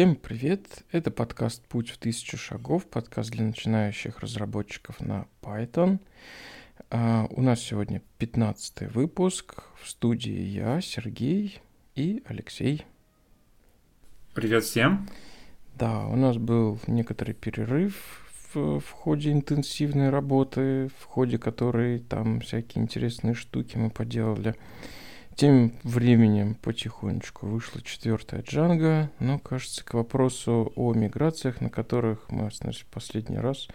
Всем 0.00 0.16
привет! 0.16 0.82
Это 0.92 1.10
подкаст 1.10 1.62
«Путь 1.66 1.90
в 1.90 1.98
тысячу 1.98 2.38
шагов», 2.38 2.86
подкаст 2.86 3.32
для 3.32 3.44
начинающих 3.44 4.20
разработчиков 4.20 4.98
на 4.98 5.26
Python. 5.42 5.98
Uh, 6.88 7.26
у 7.28 7.42
нас 7.42 7.60
сегодня 7.60 8.00
15 8.16 8.94
выпуск. 8.94 9.64
В 9.78 9.90
студии 9.90 10.40
я, 10.40 10.80
Сергей 10.80 11.60
и 11.96 12.22
Алексей. 12.24 12.86
Привет 14.32 14.64
всем! 14.64 15.06
Да, 15.74 16.06
у 16.06 16.16
нас 16.16 16.38
был 16.38 16.80
некоторый 16.86 17.34
перерыв 17.34 18.26
в, 18.54 18.80
в 18.80 18.90
ходе 18.92 19.32
интенсивной 19.32 20.08
работы, 20.08 20.90
в 20.98 21.04
ходе 21.04 21.36
которой 21.36 21.98
там 21.98 22.40
всякие 22.40 22.82
интересные 22.82 23.34
штуки 23.34 23.76
мы 23.76 23.90
поделали. 23.90 24.56
Тем 25.40 25.72
временем 25.84 26.54
потихонечку 26.54 27.46
вышла 27.46 27.80
четвертая 27.80 28.42
Джанга, 28.42 29.10
но, 29.20 29.38
кажется, 29.38 29.82
к 29.82 29.94
вопросу 29.94 30.70
о 30.76 30.92
миграциях, 30.92 31.62
на 31.62 31.70
которых 31.70 32.30
мы 32.30 32.46
остановились 32.46 32.82
в 32.82 32.88
последний 32.88 33.38
раз, 33.38 33.68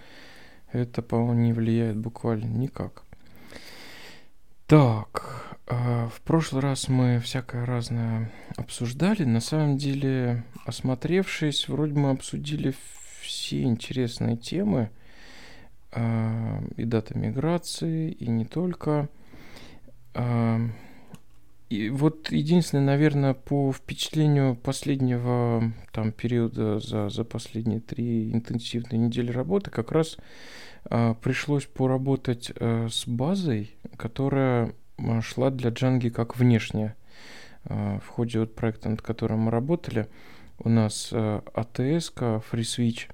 это, 0.72 1.02
по-моему, 1.02 1.34
не 1.42 1.54
влияет 1.54 1.98
буквально 1.98 2.46
никак. 2.46 3.02
Так, 4.68 5.58
э, 5.66 6.08
в 6.16 6.22
прошлый 6.22 6.62
раз 6.62 6.88
мы 6.88 7.20
всякое 7.20 7.66
разное 7.66 8.32
обсуждали. 8.58 9.24
На 9.24 9.40
самом 9.40 9.80
деле, 9.80 10.44
осмотревшись, 10.68 11.68
вроде 11.68 11.94
мы 11.94 12.12
обсудили 12.12 12.76
все 13.22 13.64
интересные 13.64 14.38
темы. 14.38 14.92
Э, 15.94 16.62
и 16.78 16.84
дата 16.86 17.18
миграции, 17.18 18.12
и 18.12 18.30
не 18.30 18.46
только. 18.46 19.10
Э, 20.14 20.60
и 21.70 21.90
вот 21.90 22.32
единственное, 22.32 22.86
наверное, 22.86 23.34
по 23.34 23.72
впечатлению 23.74 24.56
последнего 24.56 25.72
там 25.92 26.12
периода 26.12 26.80
за, 26.80 27.10
за 27.10 27.24
последние 27.24 27.80
три 27.80 28.32
интенсивные 28.32 29.00
недели 29.00 29.32
работы, 29.32 29.72
как 29.72 29.92
раз 29.92 30.18
а, 30.86 31.16
пришлось 31.16 31.66
поработать 31.66 32.52
а, 32.56 32.88
с 32.88 33.08
базой, 33.08 33.76
которая 33.98 34.76
а, 34.98 35.22
шла 35.22 35.50
для 35.50 35.72
Джанги 35.72 36.10
как 36.10 36.38
внешняя. 36.38 36.96
А, 37.64 38.00
в 38.00 38.08
ходе 38.10 38.40
вот 38.40 38.54
проекта, 38.54 38.90
над 38.90 39.02
которым 39.02 39.40
мы 39.40 39.52
работали, 39.52 40.08
у 40.60 40.70
нас 40.70 41.10
а, 41.12 41.42
ATS, 41.56 42.14
FreeSwitch, 42.52 43.10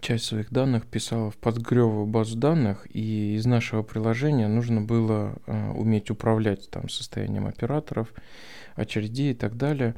часть 0.00 0.24
своих 0.24 0.50
данных 0.50 0.86
писала 0.86 1.30
в 1.30 1.36
подгревую 1.36 2.06
базу 2.06 2.36
данных, 2.36 2.86
и 2.90 3.34
из 3.34 3.46
нашего 3.46 3.82
приложения 3.82 4.48
нужно 4.48 4.80
было 4.80 5.36
э, 5.46 5.70
уметь 5.72 6.10
управлять 6.10 6.70
там 6.70 6.88
состоянием 6.88 7.46
операторов, 7.46 8.12
очередей 8.74 9.32
и 9.32 9.34
так 9.34 9.56
далее. 9.56 9.94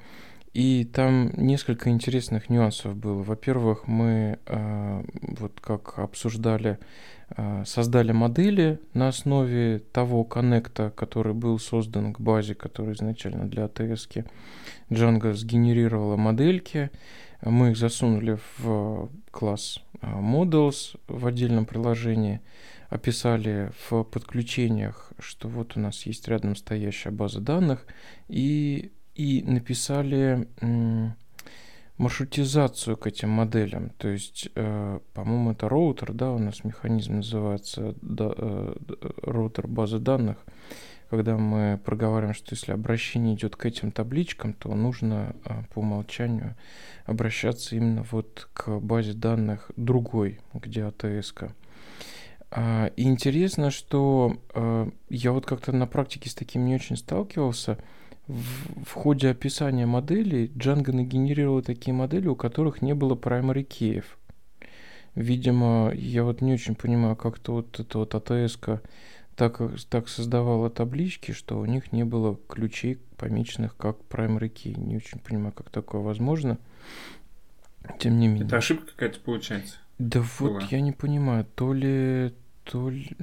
И 0.53 0.85
там 0.85 1.33
несколько 1.37 1.91
интересных 1.91 2.49
нюансов 2.49 2.97
было. 2.97 3.23
Во-первых, 3.23 3.87
мы 3.87 4.39
э, 4.47 5.05
вот 5.21 5.61
как 5.61 5.99
обсуждали, 5.99 6.79
э, 7.37 7.65
создали 7.67 8.13
модели 8.13 8.81
на 8.95 9.09
основе 9.09 9.81
того 9.93 10.25
коннекта, 10.25 10.91
который 10.97 11.35
был 11.35 11.59
создан 11.59 12.15
к 12.15 12.21
базе, 12.21 12.55
который 12.55 12.95
изначально 12.95 13.45
для. 13.45 13.65
-ки. 13.65 14.27
Django 14.89 15.35
сгенерировала 15.35 16.17
модельки, 16.17 16.91
мы 17.43 17.71
их 17.71 17.77
засунули 17.77 18.39
в 18.59 19.11
класс 19.31 19.81
а, 20.01 20.21
Models 20.21 20.99
в 21.09 21.27
отдельном 21.27 21.67
приложении, 21.67 22.41
описали 22.89 23.73
в 23.89 24.05
подключениях, 24.05 25.13
что 25.19 25.49
вот 25.49 25.77
у 25.77 25.81
нас 25.81 26.07
есть 26.07 26.29
рядом 26.29 26.57
стоящая 26.57 27.11
база 27.11 27.41
данных, 27.41 27.87
и, 28.29 28.93
и 29.15 29.43
написали 29.43 30.47
маршрутизацию 31.99 32.97
к 32.97 33.07
этим 33.07 33.31
моделям. 33.31 33.91
То 33.99 34.09
есть, 34.09 34.49
э, 34.55 35.01
по-моему, 35.15 35.53
это 35.53 35.69
роутер, 35.69 36.13
да, 36.13 36.31
у 36.33 36.39
нас 36.39 36.63
механизм 36.63 37.17
называется 37.17 37.95
да, 38.03 38.33
э, 38.37 38.75
роутер 39.23 39.67
базы 39.67 39.99
данных 39.99 40.45
когда 41.09 41.37
мы 41.37 41.81
проговариваем, 41.85 42.35
что 42.35 42.55
если 42.55 42.73
обращение 42.73 43.35
идет 43.35 43.57
к 43.57 43.65
этим 43.67 43.93
табличкам, 43.93 44.53
то 44.53 44.75
нужно 44.75 45.37
а, 45.45 45.63
по 45.73 45.81
умолчанию 45.81 46.57
обращаться 47.05 47.77
именно 47.77 48.05
вот 48.11 48.49
к 48.53 48.79
базе 48.81 49.13
данных 49.13 49.71
другой, 49.77 50.41
где 50.53 50.85
АТС. 50.85 51.33
-ка. 51.33 51.53
А, 52.51 52.87
и 52.97 53.05
интересно, 53.05 53.71
что 53.71 54.37
а, 54.55 54.89
я 55.09 55.33
вот 55.33 55.47
как-то 55.47 55.73
на 55.73 55.87
практике 55.87 56.31
с 56.31 56.35
таким 56.35 56.65
не 56.65 56.75
очень 56.75 56.97
сталкивался. 56.97 57.79
В, 58.27 58.85
в 58.85 58.93
ходе 58.93 59.29
описания 59.29 59.87
моделей 59.87 60.49
Django 60.49 60.93
нагенерировала 60.93 61.63
такие 61.63 61.95
модели, 61.95 62.27
у 62.27 62.35
которых 62.35 62.83
не 62.83 62.95
было 62.95 63.15
primary 63.15 63.63
кейов. 63.63 64.19
Видимо, 65.15 65.93
я 65.95 66.25
вот 66.25 66.43
не 66.43 66.53
очень 66.53 66.75
понимаю, 66.75 67.17
как-то 67.17 67.53
вот 67.53 67.81
эта 67.81 67.99
вот 67.99 68.15
АТС 68.15 68.59
так, 69.37 69.61
так 69.89 70.09
создавала 70.09 70.71
таблички, 70.71 71.33
что 71.33 71.59
у 71.59 71.67
них 71.67 71.93
не 71.93 72.05
было 72.05 72.39
ключей, 72.49 72.99
помеченных 73.17 73.77
как 73.77 73.99
primary 74.09 74.51
key. 74.53 74.79
Не 74.79 74.97
очень 74.97 75.19
понимаю, 75.19 75.53
как 75.53 75.71
такое 75.71 76.01
возможно. 76.01 76.59
Тем 77.99 78.19
не 78.19 78.29
менее. 78.29 78.47
Это 78.47 78.57
ошибка 78.57 78.87
какая-то 78.93 79.21
получается? 79.21 79.77
Да 79.99 80.21
была. 80.41 80.61
вот 80.61 80.63
я 80.65 80.81
не 80.81 80.93
понимаю, 80.93 81.47
то 81.55 81.73
ли 81.73 82.35
то 82.65 82.91
ли 82.91 83.17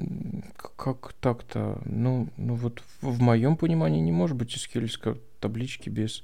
как 0.78 1.14
так-то, 1.20 1.82
ну, 1.84 2.30
ну 2.38 2.56
вот 2.56 2.82
в, 3.02 3.10
в 3.10 3.22
моем 3.22 3.58
понимании 3.58 4.00
не 4.00 4.14
может 4.14 4.38
быть 4.38 4.56
SQL 4.56 5.20
таблички 5.42 5.90
без 5.90 6.24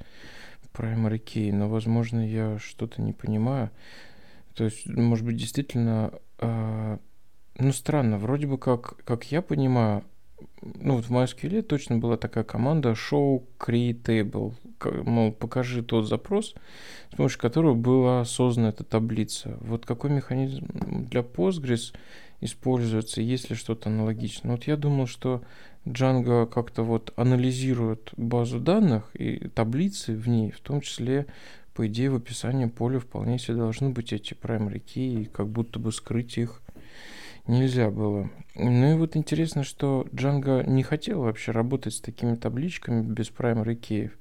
primary 0.73 1.21
key, 1.21 1.51
но, 1.51 1.67
возможно, 1.67 2.25
я 2.25 2.57
что-то 2.59 3.01
не 3.01 3.11
понимаю. 3.11 3.71
То 4.55 4.63
есть, 4.63 4.87
может 4.87 5.25
быть, 5.25 5.35
действительно 5.35 6.13
э, 6.37 6.97
ну, 7.59 7.71
странно, 7.73 8.17
вроде 8.17 8.47
бы 8.47 8.57
как, 8.57 9.03
как 9.03 9.25
я 9.31 9.41
понимаю, 9.41 10.03
ну, 10.61 10.95
вот 10.95 11.05
в 11.05 11.11
MySQL 11.11 11.61
точно 11.61 11.97
была 11.97 12.17
такая 12.17 12.43
команда 12.43 12.91
show 12.91 13.43
creatable, 13.57 14.53
мол, 15.03 15.31
покажи 15.31 15.83
тот 15.83 16.07
запрос, 16.07 16.55
с 17.11 17.15
помощью 17.15 17.39
которого 17.39 17.73
была 17.73 18.25
создана 18.25 18.69
эта 18.69 18.83
таблица. 18.83 19.57
Вот 19.61 19.85
какой 19.85 20.09
механизм 20.09 20.67
для 21.09 21.21
Postgres 21.21 21.93
используется, 22.41 23.21
есть 23.21 23.49
ли 23.49 23.55
что-то 23.55 23.89
аналогичное. 23.89 24.53
Вот 24.53 24.65
я 24.65 24.77
думал, 24.77 25.07
что 25.07 25.43
Django 25.85 26.45
как-то 26.45 26.83
вот 26.83 27.13
анализирует 27.15 28.11
базу 28.15 28.59
данных 28.59 29.11
и 29.13 29.49
таблицы 29.49 30.13
в 30.15 30.27
ней, 30.27 30.51
в 30.51 30.59
том 30.59 30.81
числе, 30.81 31.25
по 31.73 31.87
идее, 31.87 32.11
в 32.11 32.15
описании 32.15 32.65
поля 32.65 32.99
вполне 32.99 33.39
себе 33.39 33.55
должны 33.55 33.89
быть 33.89 34.13
эти 34.13 34.33
primary 34.33 34.81
key, 34.83 35.23
и 35.23 35.25
как 35.25 35.47
будто 35.47 35.79
бы 35.79 35.91
скрыть 35.91 36.37
их 36.37 36.61
нельзя 37.49 37.89
было. 37.89 38.29
Ну 38.55 38.91
и 38.91 38.95
вот 38.95 39.15
интересно, 39.15 39.63
что 39.63 40.07
Django 40.11 40.67
не 40.69 40.83
хотел 40.83 41.21
вообще 41.21 41.51
работать 41.51 41.93
с 41.93 42.01
такими 42.01 42.35
табличками 42.35 43.01
без 43.01 43.29
primary 43.29 43.75
кейов. 43.75 44.11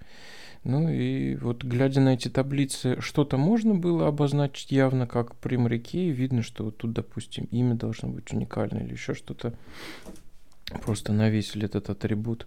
Ну 0.64 0.88
и 0.88 1.36
вот 1.36 1.64
глядя 1.64 2.00
на 2.00 2.14
эти 2.14 2.28
таблицы, 2.28 3.00
что-то 3.00 3.36
можно 3.36 3.74
было 3.74 4.08
обозначить 4.08 4.72
явно 4.72 5.06
как 5.06 5.34
primary 5.40 5.80
key. 5.80 6.10
Видно, 6.10 6.42
что 6.42 6.64
вот 6.64 6.78
тут, 6.78 6.92
допустим, 6.92 7.44
имя 7.50 7.74
должно 7.74 8.08
быть 8.08 8.32
уникальное 8.32 8.84
или 8.84 8.92
еще 8.92 9.14
что-то. 9.14 9.54
Просто 10.82 11.12
навесили 11.12 11.64
этот 11.64 11.88
атрибут. 11.90 12.46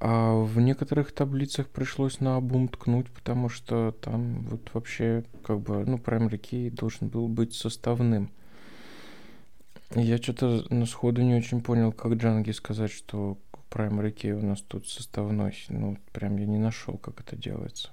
А 0.00 0.34
в 0.34 0.60
некоторых 0.60 1.10
таблицах 1.12 1.68
пришлось 1.68 2.20
на 2.20 2.36
обум 2.36 2.68
ткнуть, 2.68 3.10
потому 3.10 3.48
что 3.48 3.92
там 4.00 4.44
вот 4.44 4.70
вообще 4.72 5.24
как 5.44 5.60
бы, 5.60 5.84
ну, 5.84 5.96
primary 5.96 6.38
key 6.40 6.70
должен 6.70 7.08
был 7.08 7.26
быть 7.26 7.54
составным. 7.54 8.30
Я 9.94 10.18
что-то 10.18 10.64
на 10.72 10.86
сходу 10.86 11.22
не 11.22 11.34
очень 11.34 11.62
понял, 11.62 11.92
как 11.92 12.12
Джанги 12.12 12.50
сказать, 12.50 12.90
что 12.90 13.38
Primary 13.70 14.14
Key 14.14 14.32
у 14.32 14.44
нас 14.44 14.60
тут 14.60 14.88
составной. 14.88 15.54
Ну, 15.68 15.96
прям 16.12 16.36
я 16.36 16.46
не 16.46 16.58
нашел, 16.58 16.98
как 16.98 17.20
это 17.20 17.36
делается. 17.36 17.90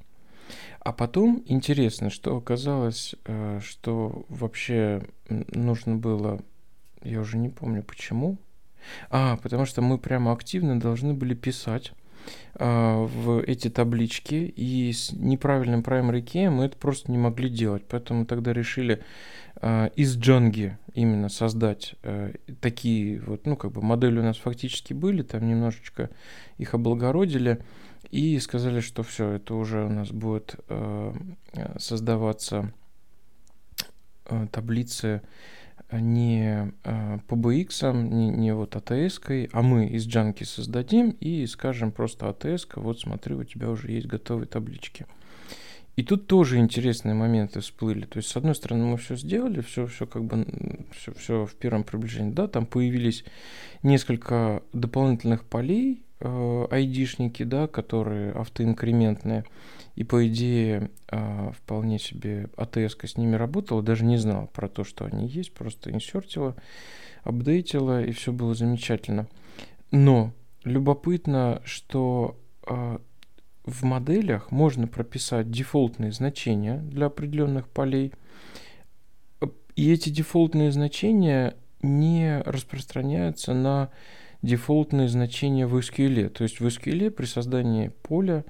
А 0.80 0.94
потом 0.94 1.44
интересно, 1.48 2.10
что 2.10 2.38
оказалось, 2.38 3.16
э, 3.26 3.60
что 3.64 4.26
вообще 4.30 5.04
нужно 5.30 5.96
было, 5.96 6.42
я 7.02 7.22
уже 7.22 7.38
не 7.38 7.50
помню 7.50 7.82
почему. 7.82 8.38
А, 9.10 9.38
потому 9.38 9.66
что 9.66 9.82
мы 9.82 9.98
прямо 9.98 10.32
активно 10.32 10.80
должны 10.80 11.14
были 11.14 11.34
писать 11.34 11.94
в 12.58 13.44
эти 13.46 13.70
таблички, 13.70 14.36
и 14.36 14.94
с 14.94 15.12
неправильным 15.12 15.82
primary 15.82 16.24
key 16.24 16.50
мы 16.50 16.66
это 16.66 16.78
просто 16.78 17.12
не 17.12 17.18
могли 17.18 17.50
делать. 17.50 17.84
Поэтому 17.90 18.26
тогда 18.26 18.54
решили 18.54 19.04
а, 19.58 19.88
из 19.96 20.18
Джанги 20.18 20.78
именно 20.94 21.30
создать 21.30 21.96
э, 22.04 22.34
такие 22.62 23.22
вот, 23.22 23.46
ну, 23.46 23.56
как 23.56 23.72
бы 23.72 23.82
модели 23.82 24.20
у 24.20 24.24
нас 24.24 24.38
фактически 24.38 24.94
были, 24.94 25.24
там 25.24 25.48
немножечко 25.48 26.10
их 26.58 26.74
облагородили 26.74 27.64
и 28.12 28.38
сказали, 28.40 28.80
что 28.82 29.04
все, 29.04 29.32
это 29.32 29.56
уже 29.56 29.86
у 29.86 29.90
нас 29.90 30.12
будет 30.12 30.56
э, 30.68 31.14
создаваться 31.78 32.74
э, 34.26 34.48
таблицы 34.52 35.22
не 35.92 36.74
по 37.28 37.36
BX, 37.36 37.94
не, 38.04 38.30
не 38.30 38.54
вот 38.54 38.76
ATS, 38.76 39.50
а 39.52 39.62
мы 39.62 39.88
из 39.88 40.08
Джанки 40.08 40.44
создадим 40.44 41.12
и 41.20 41.46
скажем 41.48 41.92
просто 41.92 42.26
ATS, 42.28 42.68
вот 42.76 43.00
смотри, 43.00 43.36
у 43.36 43.44
тебя 43.44 43.70
уже 43.70 43.92
есть 43.92 44.08
готовые 44.08 44.48
таблички. 44.48 45.06
И 45.96 46.04
тут 46.04 46.28
тоже 46.28 46.58
интересные 46.58 47.16
моменты 47.16 47.62
всплыли. 47.62 48.06
То 48.06 48.18
есть, 48.18 48.30
с 48.30 48.36
одной 48.36 48.54
стороны, 48.54 48.86
мы 48.86 48.98
все 48.98 49.16
сделали, 49.16 49.62
все, 49.62 49.88
все 49.88 50.06
как 50.06 50.26
бы, 50.26 50.46
все, 50.92 51.14
все 51.14 51.46
в 51.46 51.56
первом 51.56 51.86
приближении. 51.86 52.34
Да, 52.34 52.48
там 52.48 52.66
появились 52.66 53.24
несколько 53.82 54.62
дополнительных 54.74 55.46
полей, 55.46 56.04
э, 56.20 56.68
айдишники, 56.70 57.44
да, 57.44 57.68
которые 57.68 58.34
автоинкрементные. 58.34 59.46
И 59.96 60.04
по 60.04 60.28
идее 60.28 60.92
э, 61.10 61.52
вполне 61.56 62.00
себе 62.00 62.50
АТС 62.58 62.98
с 63.02 63.18
ними 63.18 63.36
работала, 63.36 63.82
даже 63.82 64.04
не 64.04 64.18
знала 64.18 64.48
про 64.48 64.68
то, 64.68 64.84
что 64.84 65.06
они 65.06 65.28
есть, 65.28 65.54
просто 65.54 65.92
инсертила, 65.92 66.56
апдейтила, 67.24 68.04
и 68.04 68.12
все 68.12 68.34
было 68.34 68.54
замечательно. 68.54 69.28
Но 69.92 70.34
любопытно, 70.66 71.62
что 71.64 72.38
э, 72.68 72.98
в 73.64 73.84
моделях 73.84 74.52
можно 74.52 74.88
прописать 74.88 75.50
дефолтные 75.50 76.12
значения 76.12 76.78
для 76.78 77.06
определенных 77.06 77.70
полей, 77.70 78.14
и 79.76 79.92
эти 79.92 80.10
дефолтные 80.10 80.72
значения 80.72 81.56
не 81.82 82.42
распространяются 82.42 83.54
на 83.54 83.90
дефолтные 84.42 85.08
значения 85.08 85.68
в 85.68 85.78
SQL. 85.78 86.30
То 86.30 86.44
есть 86.44 86.60
в 86.60 86.66
SQL 86.66 87.12
при 87.12 87.26
создании 87.26 87.90
поля 88.04 88.46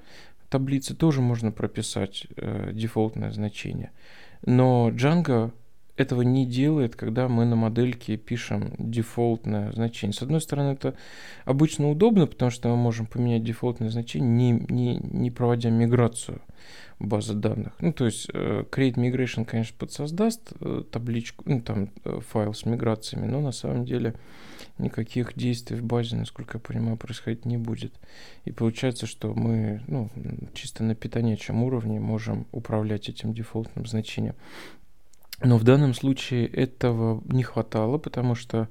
таблицы 0.48 0.94
тоже 0.94 1.20
можно 1.20 1.52
прописать 1.52 2.26
э, 2.36 2.70
дефолтное 2.72 3.30
значение. 3.30 3.92
Но 4.44 4.90
Django 4.90 5.52
этого 5.96 6.22
не 6.22 6.46
делает, 6.46 6.96
когда 6.96 7.28
мы 7.28 7.44
на 7.44 7.56
модельке 7.56 8.16
пишем 8.16 8.74
дефолтное 8.78 9.72
значение. 9.72 10.12
С 10.12 10.22
одной 10.22 10.40
стороны, 10.40 10.72
это 10.72 10.94
обычно 11.44 11.90
удобно, 11.90 12.26
потому 12.26 12.50
что 12.50 12.68
мы 12.68 12.76
можем 12.76 13.06
поменять 13.06 13.44
дефолтное 13.44 13.90
значение, 13.90 14.30
не, 14.30 14.66
не, 14.68 14.96
не 14.96 15.30
проводя 15.30 15.70
миграцию 15.70 16.40
базы 16.98 17.34
данных. 17.34 17.74
Ну, 17.80 17.92
то 17.92 18.06
есть 18.06 18.28
э, 18.32 18.64
Create 18.70 18.94
Migration, 18.94 19.44
конечно, 19.44 19.76
подсоздаст 19.78 20.52
э, 20.60 20.82
табличку, 20.90 21.44
ну, 21.46 21.60
там 21.60 21.90
э, 22.04 22.20
файл 22.26 22.54
с 22.54 22.64
миграциями, 22.64 23.26
но 23.26 23.40
на 23.40 23.52
самом 23.52 23.84
деле 23.84 24.14
никаких 24.78 25.34
действий 25.36 25.76
в 25.76 25.84
базе, 25.84 26.16
насколько 26.16 26.56
я 26.58 26.60
понимаю, 26.60 26.96
происходить 26.96 27.44
не 27.44 27.58
будет. 27.58 27.92
И 28.44 28.52
получается, 28.52 29.06
что 29.06 29.34
мы 29.34 29.82
ну, 29.86 30.10
чисто 30.54 30.84
на 30.84 30.94
питонечем 30.94 31.62
уровне 31.62 32.00
можем 32.00 32.46
управлять 32.52 33.08
этим 33.08 33.34
дефолтным 33.34 33.86
значением. 33.86 34.34
Но 35.42 35.58
в 35.58 35.64
данном 35.64 35.92
случае 35.92 36.46
этого 36.46 37.22
не 37.26 37.42
хватало, 37.42 37.98
потому 37.98 38.34
что 38.34 38.68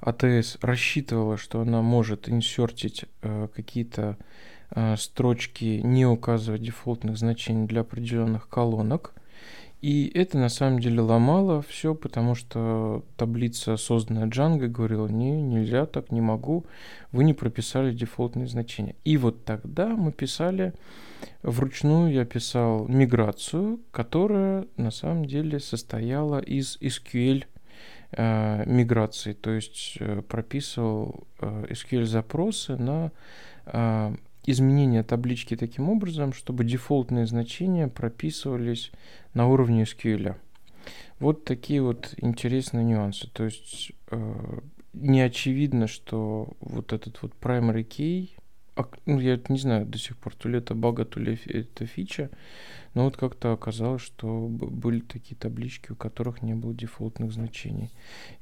АТС 0.00 0.56
рассчитывала, 0.62 1.36
что 1.36 1.60
она 1.60 1.82
может 1.82 2.28
инсертить 2.28 3.04
э, 3.22 3.48
какие-то 3.54 4.16
э, 4.70 4.96
строчки, 4.96 5.80
не 5.84 6.06
указывая 6.06 6.58
дефолтных 6.58 7.18
значений 7.18 7.66
для 7.66 7.82
определенных 7.82 8.48
колонок. 8.48 9.12
И 9.82 10.10
это 10.14 10.38
на 10.38 10.48
самом 10.48 10.80
деле 10.80 11.00
ломало 11.02 11.60
все, 11.60 11.94
потому 11.94 12.34
что 12.34 13.04
таблица, 13.18 13.76
созданная 13.76 14.26
Django, 14.26 14.68
говорила, 14.68 15.06
не, 15.06 15.30
нельзя 15.42 15.84
так, 15.84 16.10
не 16.10 16.22
могу, 16.22 16.64
вы 17.12 17.24
не 17.24 17.34
прописали 17.34 17.94
дефолтные 17.94 18.46
значения. 18.46 18.96
И 19.04 19.18
вот 19.18 19.44
тогда 19.44 19.88
мы 19.88 20.12
писали 20.12 20.72
Вручную 21.42 22.12
я 22.12 22.24
писал 22.24 22.88
миграцию, 22.88 23.80
которая 23.90 24.66
на 24.76 24.90
самом 24.90 25.26
деле 25.26 25.60
состояла 25.60 26.40
из 26.40 26.76
SQL 26.80 27.44
э, 28.12 28.64
миграции, 28.66 29.32
то 29.32 29.50
есть 29.50 29.96
э, 30.00 30.22
прописывал 30.22 31.26
э, 31.40 31.66
SQL 31.70 32.04
запросы 32.04 32.76
на 32.76 33.12
э, 33.66 34.16
изменение 34.46 35.02
таблички 35.02 35.56
таким 35.56 35.88
образом, 35.88 36.32
чтобы 36.32 36.64
дефолтные 36.64 37.26
значения 37.26 37.88
прописывались 37.88 38.92
на 39.34 39.48
уровне 39.48 39.82
SQL. 39.82 40.36
Вот 41.18 41.44
такие 41.44 41.82
вот 41.82 42.14
интересные 42.18 42.84
нюансы. 42.84 43.28
То 43.32 43.44
есть 43.44 43.92
э, 44.10 44.58
не 44.92 45.20
очевидно, 45.20 45.86
что 45.86 46.56
вот 46.60 46.92
этот 46.92 47.20
вот 47.22 47.32
primary 47.40 47.86
key 47.86 48.30
а, 48.76 48.88
ну, 49.06 49.18
я 49.20 49.40
не 49.48 49.58
знаю 49.58 49.86
до 49.86 49.98
сих 49.98 50.16
пор, 50.16 50.34
то 50.34 50.48
ли 50.48 50.58
это 50.58 50.74
бага, 50.74 51.04
то 51.04 51.18
ли 51.18 51.38
это 51.46 51.86
фича, 51.86 52.30
но 52.94 53.04
вот 53.04 53.16
как-то 53.16 53.52
оказалось, 53.52 54.02
что 54.02 54.48
были 54.48 55.00
такие 55.00 55.36
таблички, 55.36 55.92
у 55.92 55.96
которых 55.96 56.42
не 56.42 56.54
было 56.54 56.74
дефолтных 56.74 57.32
значений. 57.32 57.90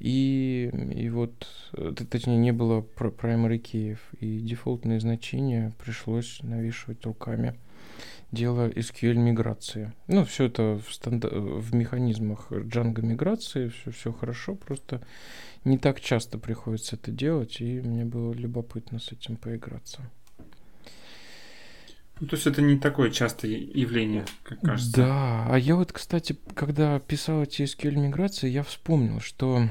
И, 0.00 0.70
и 0.94 1.08
вот, 1.08 1.46
э, 1.72 1.92
точнее, 2.10 2.36
не 2.36 2.52
было 2.52 2.80
primary 2.80 3.60
key, 3.60 3.96
и 4.20 4.40
дефолтные 4.40 5.00
значения 5.00 5.72
пришлось 5.78 6.40
навешивать 6.42 7.04
руками 7.04 7.54
делая 8.32 8.70
SQL 8.70 9.14
миграции. 9.14 9.92
Ну, 10.08 10.24
все 10.24 10.46
это 10.46 10.80
в, 10.84 10.90
станда- 10.90 11.30
в 11.30 11.74
механизмах 11.74 12.50
Django 12.50 13.02
миграции, 13.02 13.72
все 13.90 14.12
хорошо, 14.12 14.56
просто 14.56 15.00
не 15.64 15.78
так 15.78 16.00
часто 16.00 16.38
приходится 16.38 16.96
это 16.96 17.10
делать, 17.10 17.60
и 17.60 17.80
мне 17.80 18.04
было 18.04 18.32
любопытно 18.32 18.98
с 18.98 19.12
этим 19.12 19.36
поиграться. 19.36 20.02
Ну, 22.20 22.28
то 22.28 22.36
есть 22.36 22.46
это 22.46 22.62
не 22.62 22.78
такое 22.78 23.10
частое 23.10 23.50
явление, 23.50 24.24
как 24.44 24.60
кажется. 24.60 24.96
Да, 24.96 25.46
а 25.48 25.58
я 25.58 25.74
вот, 25.74 25.92
кстати, 25.92 26.36
когда 26.54 27.00
писал 27.00 27.42
эти 27.42 27.62
SQL 27.62 27.96
миграции, 27.96 28.48
я 28.48 28.62
вспомнил, 28.62 29.20
что 29.20 29.68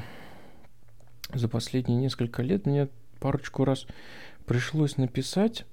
за 1.34 1.48
последние 1.48 1.98
несколько 1.98 2.42
лет 2.42 2.66
мне 2.66 2.90
парочку 3.20 3.64
раз 3.64 3.88
пришлось 4.46 4.98
написать 4.98 5.66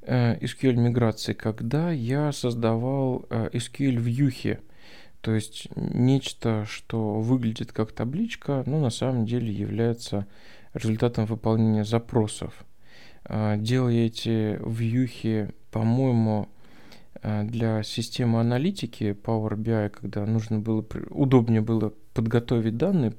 э, 0.00 0.38
SQL 0.38 0.74
миграции, 0.74 1.34
когда 1.34 1.90
я 1.90 2.32
создавал 2.32 3.26
э, 3.28 3.50
SQL 3.52 3.96
вьюхи. 3.96 4.60
То 5.20 5.34
есть 5.34 5.68
нечто, 5.76 6.66
что 6.66 7.20
выглядит 7.20 7.72
как 7.72 7.92
табличка, 7.92 8.62
но 8.66 8.80
на 8.80 8.90
самом 8.90 9.26
деле 9.26 9.52
является 9.52 10.26
результатом 10.72 11.26
выполнения 11.26 11.84
запросов. 11.84 12.64
Э, 13.24 13.56
делая 13.58 14.06
эти 14.06 14.58
вьюхи 14.66 15.50
по-моему, 15.74 16.48
э, 17.20 17.42
для 17.42 17.82
системы 17.82 18.38
аналитики 18.38 19.16
Power 19.24 19.56
BI, 19.56 19.88
когда 19.88 20.24
нужно 20.24 20.60
было, 20.60 20.86
удобнее 21.10 21.62
было 21.62 21.92
подготовить 22.12 22.76
данные 22.76 23.14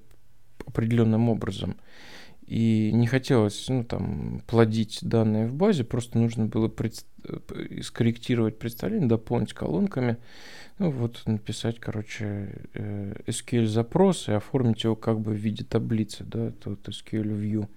определенным 0.66 1.28
образом, 1.28 1.76
и 2.48 2.92
не 2.94 3.08
хотелось 3.08 3.68
ну, 3.68 3.84
там, 3.84 4.42
плодить 4.48 5.00
данные 5.02 5.48
в 5.48 5.54
базе, 5.54 5.84
просто 5.84 6.18
нужно 6.18 6.46
было 6.46 6.70
пред... 6.70 7.06
Э, 7.26 7.82
скорректировать 7.82 8.58
представление, 8.58 9.10
дополнить 9.10 9.52
колонками, 9.52 10.16
ну 10.80 10.92
вот 10.92 11.24
написать, 11.26 11.82
короче, 11.82 12.54
э, 12.74 13.16
SQL 13.28 13.66
запрос 13.66 14.30
и 14.30 14.32
оформить 14.32 14.86
его 14.86 14.96
как 14.96 15.20
бы 15.20 15.32
в 15.32 15.38
виде 15.38 15.66
таблицы, 15.66 16.24
да, 16.24 16.48
это 16.48 16.70
SQL 16.86 17.38
View 17.38 17.68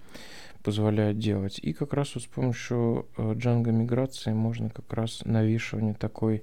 позволяет 0.69 1.19
делать. 1.19 1.59
И 1.63 1.73
как 1.73 1.95
раз 1.95 2.15
вот 2.15 2.25
с 2.25 2.27
помощью 2.27 3.07
э, 3.17 3.33
Django 3.33 3.73
миграции 3.73 4.35
можно 4.35 4.69
как 4.69 4.93
раз 4.93 5.23
навешивание 5.25 5.95
такой 5.95 6.43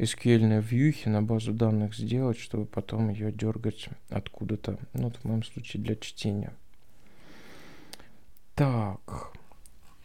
SQL 0.00 0.60
вьюхи 0.60 1.06
на 1.08 1.22
базу 1.22 1.52
данных 1.52 1.94
сделать, 1.94 2.40
чтобы 2.40 2.66
потом 2.66 3.10
ее 3.10 3.30
дергать 3.30 3.88
откуда-то, 4.10 4.80
ну, 4.94 5.12
в 5.12 5.24
моем 5.24 5.44
случае 5.44 5.80
для 5.80 5.94
чтения. 5.94 6.52
Так. 8.56 9.32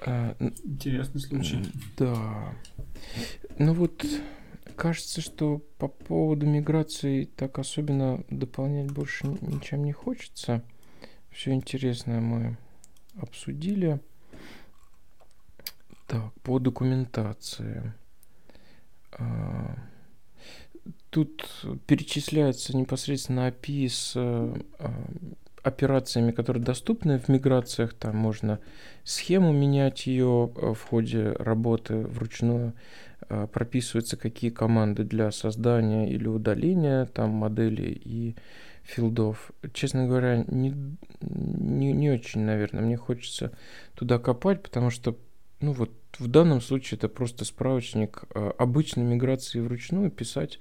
Э, 0.06 0.36
Интересный 0.64 1.20
случай. 1.20 1.66
Да. 1.98 2.54
Ну 3.58 3.74
вот, 3.74 4.06
кажется, 4.76 5.22
что 5.22 5.64
по 5.80 5.88
поводу 5.88 6.46
миграции 6.46 7.26
так 7.26 7.58
особенно 7.58 8.24
дополнять 8.30 8.92
больше 8.92 9.26
ничем 9.42 9.84
не 9.84 9.94
хочется. 9.94 10.62
Все 11.32 11.54
интересное 11.54 12.20
мы 12.20 12.56
обсудили. 13.22 14.00
Так, 16.08 16.34
по 16.44 16.60
документации. 16.60 17.94
А, 19.12 19.76
тут 21.10 21.46
перечисляется 21.86 22.76
непосредственно 22.76 23.50
API 23.50 23.90
с 23.90 24.14
а, 24.16 24.54
операциями, 25.64 26.32
которые 26.32 26.64
доступны 26.64 27.20
в 27.20 27.28
миграциях. 27.28 27.94
Там 27.94 28.16
можно 28.16 28.60
схему 29.04 29.52
менять 29.52 30.08
ее 30.08 30.52
а, 30.56 30.74
в 30.74 30.82
ходе 30.84 31.32
работы 31.34 31.98
вручную. 31.98 32.74
Прописываются 33.52 34.16
какие 34.16 34.52
команды 34.52 35.04
для 35.04 35.32
создания 35.32 36.10
или 36.10 36.28
удаления 36.28 37.06
там 37.08 37.32
модели 37.32 38.00
и 38.06 38.36
филдов. 38.88 39.52
Честно 39.74 40.08
говоря, 40.08 40.46
не, 40.48 40.74
не, 41.22 41.92
не 41.92 42.10
очень, 42.10 42.42
наверное, 42.42 42.82
мне 42.82 42.98
хочется 42.98 43.52
туда 43.96 44.18
копать, 44.18 44.64
потому 44.64 44.90
что, 44.90 45.18
ну 45.60 45.74
вот, 45.74 45.92
в 46.18 46.28
данном 46.28 46.62
случае 46.62 46.98
это 46.98 47.10
просто 47.10 47.46
справочник. 47.46 48.24
А, 48.34 48.52
обычной 48.58 49.04
миграции 49.04 49.60
вручную 49.60 50.10
писать 50.10 50.60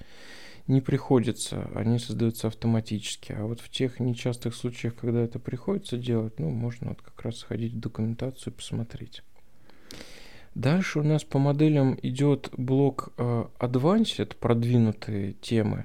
не 0.67 0.81
приходится, 0.81 1.71
они 1.75 2.01
создаются 2.01 2.49
автоматически. 2.49 3.33
А 3.33 3.45
вот 3.45 3.61
в 3.61 3.71
тех 3.71 4.01
нечастых 4.01 4.55
случаях, 4.55 4.97
когда 4.97 5.21
это 5.21 5.39
приходится 5.39 5.97
делать, 5.97 6.41
ну, 6.41 6.51
можно 6.51 6.91
вот 6.91 7.03
как 7.03 7.23
раз 7.23 7.39
сходить 7.39 7.75
в 7.75 7.81
документацию 7.81 8.53
и 8.53 8.57
посмотреть. 8.57 9.23
Дальше 10.57 11.01
у 11.01 11.03
нас 11.03 11.23
по 11.23 11.39
моделям 11.39 11.99
идет 12.03 12.51
блок 12.57 13.13
э, 13.19 13.45
Advanced, 13.61 14.37
продвинутые 14.37 15.35
темы. 15.35 15.85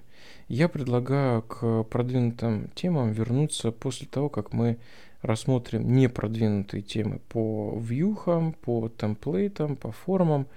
Я 0.54 0.68
предлагаю 0.68 1.44
к 1.44 1.84
продвинутым 1.84 2.72
темам 2.76 3.14
вернуться 3.14 3.72
после 3.72 4.06
того, 4.06 4.28
как 4.28 4.52
мы 4.52 4.80
рассмотрим 5.22 5.96
непродвинутые 5.96 6.84
темы 6.84 7.22
по 7.30 7.80
вьюхам, 7.80 8.52
по 8.52 8.90
темплейтам, 8.90 9.78
по 9.78 9.94
формам, 9.94 10.48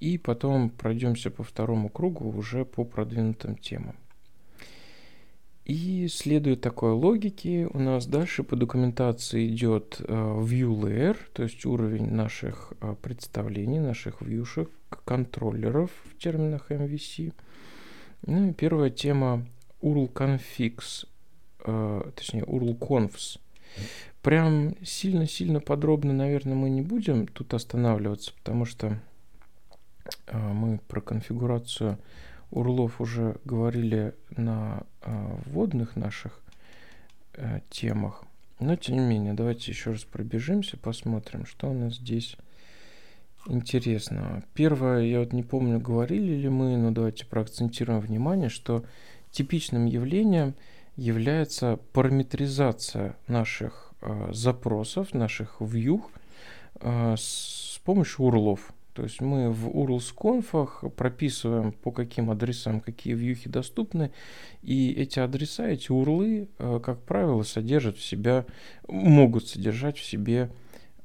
и 0.00 0.16
потом 0.16 0.70
пройдемся 0.70 1.30
по 1.30 1.42
второму 1.42 1.90
кругу 1.90 2.30
уже 2.30 2.64
по 2.64 2.84
продвинутым 2.84 3.58
темам. 3.58 3.96
И 5.66 6.08
следуя 6.08 6.56
такой 6.56 6.92
логике, 6.92 7.68
у 7.70 7.78
нас 7.78 8.06
дальше 8.06 8.44
по 8.44 8.56
документации 8.56 9.46
идет 9.48 10.00
э, 10.00 10.04
view 10.10 10.74
layer, 10.74 11.18
то 11.34 11.42
есть 11.42 11.66
уровень 11.66 12.10
наших 12.10 12.72
э, 12.80 12.94
представлений, 13.02 13.78
наших 13.78 14.22
вьюшек, 14.22 14.70
контроллеров 15.04 15.90
в 16.04 16.16
терминах 16.16 16.70
MVC. 16.70 17.34
Ну 18.26 18.50
и 18.50 18.52
первая 18.52 18.90
тема 18.90 19.46
URL 19.82 20.12
configs, 20.12 21.06
э, 21.64 22.10
точнее 22.14 22.42
URL 22.42 22.78
confs. 22.78 23.38
Прям 24.22 24.74
сильно-сильно 24.84 25.60
подробно, 25.60 26.12
наверное, 26.12 26.54
мы 26.54 26.70
не 26.70 26.82
будем 26.82 27.26
тут 27.26 27.52
останавливаться, 27.52 28.32
потому 28.34 28.64
что 28.64 28.98
мы 30.32 30.78
про 30.86 31.00
конфигурацию 31.00 31.98
Урлов 32.54 33.00
уже 33.00 33.36
говорили 33.44 34.14
на 34.36 34.84
э, 35.02 35.36
вводных 35.46 35.96
наших 35.96 36.40
э, 37.32 37.60
темах. 37.68 38.22
Но 38.60 38.76
тем 38.76 38.96
не 38.96 39.02
менее, 39.02 39.34
давайте 39.34 39.72
еще 39.72 39.90
раз 39.90 40.04
пробежимся, 40.04 40.76
посмотрим, 40.76 41.46
что 41.46 41.68
у 41.68 41.72
нас 41.72 41.94
здесь 41.94 42.36
интересного. 43.46 44.42
Первое, 44.54 45.02
я 45.02 45.20
вот 45.20 45.32
не 45.32 45.42
помню, 45.42 45.80
говорили 45.80 46.34
ли 46.34 46.48
мы, 46.48 46.76
но 46.76 46.90
давайте 46.90 47.26
проакцентируем 47.26 48.00
внимание, 48.00 48.48
что 48.48 48.84
типичным 49.30 49.86
явлением 49.86 50.54
является 50.96 51.78
параметризация 51.92 53.16
наших 53.26 53.92
э, 54.00 54.30
запросов, 54.32 55.12
наших 55.12 55.56
вьюх 55.60 56.10
э, 56.80 57.14
с 57.18 57.80
помощью 57.84 58.24
урлов. 58.26 58.72
То 58.94 59.02
есть 59.02 59.20
мы 59.20 59.50
в 59.50 59.68
URLs-конфах 59.70 60.84
прописываем, 60.96 61.72
по 61.72 61.90
каким 61.90 62.30
адресам 62.30 62.80
какие 62.80 63.14
вьюхи 63.14 63.48
доступны, 63.50 64.12
и 64.62 64.92
эти 64.92 65.18
адреса, 65.18 65.66
эти 65.66 65.90
урлы, 65.90 66.48
э, 66.58 66.80
как 66.82 67.00
правило, 67.02 67.42
содержат 67.42 67.96
в 67.96 68.04
себя, 68.04 68.46
могут 68.86 69.48
содержать 69.48 69.98
в 69.98 70.04
себе 70.04 70.48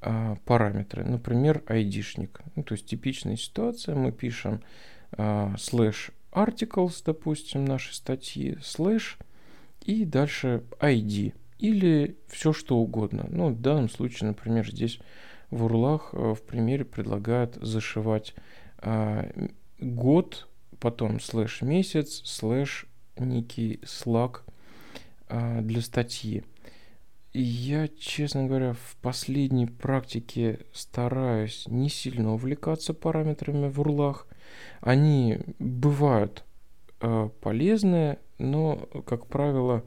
э, 0.01 0.35
параметры. 0.45 1.03
Например, 1.03 1.63
айдишник. 1.67 2.41
Ну, 2.55 2.63
то 2.63 2.73
есть 2.73 2.85
типичная 2.85 3.35
ситуация, 3.35 3.95
мы 3.95 4.11
пишем 4.11 4.61
э, 5.11 5.53
slash 5.57 6.11
articles, 6.31 7.01
допустим, 7.05 7.65
нашей 7.65 7.93
статьи, 7.93 8.57
slash, 8.61 9.17
и 9.81 10.05
дальше 10.05 10.63
ID, 10.79 11.33
или 11.57 12.17
все 12.27 12.53
что 12.53 12.77
угодно. 12.77 13.25
Ну, 13.29 13.49
в 13.49 13.61
данном 13.61 13.89
случае, 13.89 14.29
например, 14.29 14.69
здесь 14.69 14.99
в 15.49 15.63
урлах 15.63 16.09
э, 16.13 16.33
в 16.33 16.41
примере 16.43 16.85
предлагают 16.85 17.55
зашивать 17.55 18.35
а, 18.81 19.29
год, 19.79 20.47
потом 20.79 21.19
слэш 21.19 21.61
месяц, 21.61 22.21
слэш 22.23 22.85
некий 23.17 23.79
слаг 23.85 24.45
а, 25.27 25.61
для 25.61 25.81
статьи. 25.81 26.43
Я, 27.33 27.87
честно 27.87 28.45
говоря, 28.45 28.73
в 28.73 28.97
последней 29.01 29.67
практике 29.67 30.61
стараюсь 30.73 31.65
не 31.67 31.87
сильно 31.87 32.33
увлекаться 32.33 32.95
параметрами 32.95 33.69
в 33.69 33.79
урлах. 33.79 34.27
Они 34.81 35.39
бывают 35.59 36.43
э, 37.01 37.29
полезные, 37.41 38.17
но, 38.39 38.77
как 39.05 39.27
правило, 39.27 39.83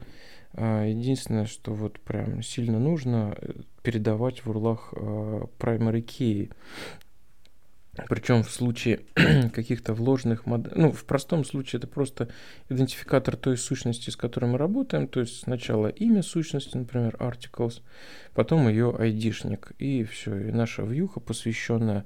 э, 0.53 0.85
единственное, 0.89 1.45
что 1.45 1.73
вот 1.73 1.99
прям 1.99 2.41
сильно 2.41 2.79
нужно, 2.79 3.37
передавать 3.81 4.45
в 4.45 4.49
урлах 4.49 4.93
э, 4.95 5.45
primary 5.59 6.01
key. 6.01 6.49
Причем 8.09 8.41
в 8.43 8.49
случае 8.49 9.01
каких-то 9.53 9.93
вложенных 9.93 10.47
моделей, 10.47 10.73
ну, 10.75 10.91
в 10.91 11.05
простом 11.05 11.45
случае 11.45 11.77
это 11.77 11.87
просто 11.87 12.27
идентификатор 12.69 13.35
той 13.35 13.55
сущности, 13.55 14.09
с 14.09 14.15
которой 14.15 14.45
мы 14.45 14.57
работаем, 14.57 15.07
то 15.07 15.19
есть 15.19 15.41
сначала 15.41 15.87
имя 15.87 16.23
сущности, 16.23 16.75
например, 16.75 17.15
articles, 17.19 17.81
потом 18.33 18.67
ее 18.67 18.95
айдишник, 18.97 19.73
и 19.77 20.03
все, 20.03 20.35
и 20.35 20.51
наша 20.51 20.81
вьюха, 20.81 21.19
посвященная 21.19 22.05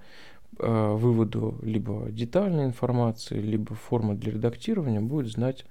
э, 0.59 0.91
выводу 0.93 1.57
либо 1.63 2.11
детальной 2.11 2.65
информации, 2.65 3.39
либо 3.39 3.73
формы 3.73 4.15
для 4.15 4.33
редактирования, 4.33 4.99
будет 4.99 5.31
знать 5.31 5.65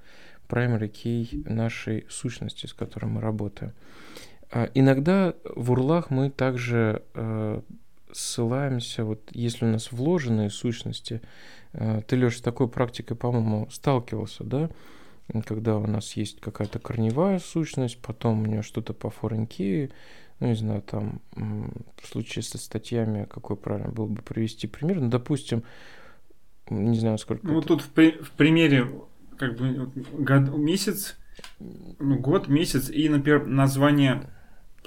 primary 0.48 0.90
key 0.90 1.46
нашей 1.46 2.06
сущности, 2.08 2.64
с 2.64 2.72
которой 2.72 3.06
мы 3.06 3.20
работаем. 3.20 3.74
А, 4.50 4.70
иногда 4.72 5.34
в 5.44 5.72
урлах 5.72 6.10
мы 6.10 6.30
также 6.30 7.02
э, 7.14 7.60
ссылаемся, 8.16 9.04
вот 9.04 9.30
если 9.32 9.66
у 9.66 9.68
нас 9.68 9.92
вложенные 9.92 10.50
сущности, 10.50 11.20
э, 11.72 12.02
ты, 12.06 12.16
Леша, 12.16 12.38
с 12.38 12.40
такой 12.40 12.68
практикой, 12.68 13.16
по-моему, 13.16 13.68
сталкивался, 13.70 14.44
да? 14.44 14.70
Когда 15.44 15.76
у 15.76 15.86
нас 15.86 16.12
есть 16.12 16.40
какая-то 16.40 16.78
корневая 16.78 17.40
сущность, 17.40 18.00
потом 18.00 18.42
у 18.42 18.46
нее 18.46 18.62
что-то 18.62 18.92
по 18.92 19.08
key, 19.08 19.92
ну, 20.38 20.46
не 20.48 20.54
знаю, 20.54 20.82
там, 20.82 21.20
в 21.32 22.06
случае 22.06 22.42
со 22.42 22.58
статьями, 22.58 23.26
какой 23.28 23.56
правильно 23.56 23.90
было 23.90 24.06
бы 24.06 24.22
привести 24.22 24.66
пример, 24.66 25.00
ну, 25.00 25.08
допустим, 25.08 25.64
не 26.70 26.98
знаю, 26.98 27.18
сколько... 27.18 27.46
Ну, 27.46 27.58
это... 27.58 27.68
тут 27.68 27.82
в, 27.82 27.88
при, 27.90 28.12
в 28.12 28.30
примере, 28.32 28.88
как 29.36 29.56
бы, 29.56 29.90
год, 30.18 30.56
месяц, 30.56 31.16
ну, 31.98 32.18
год, 32.18 32.48
месяц 32.48 32.90
и, 32.90 33.08
например, 33.08 33.46
название 33.46 34.30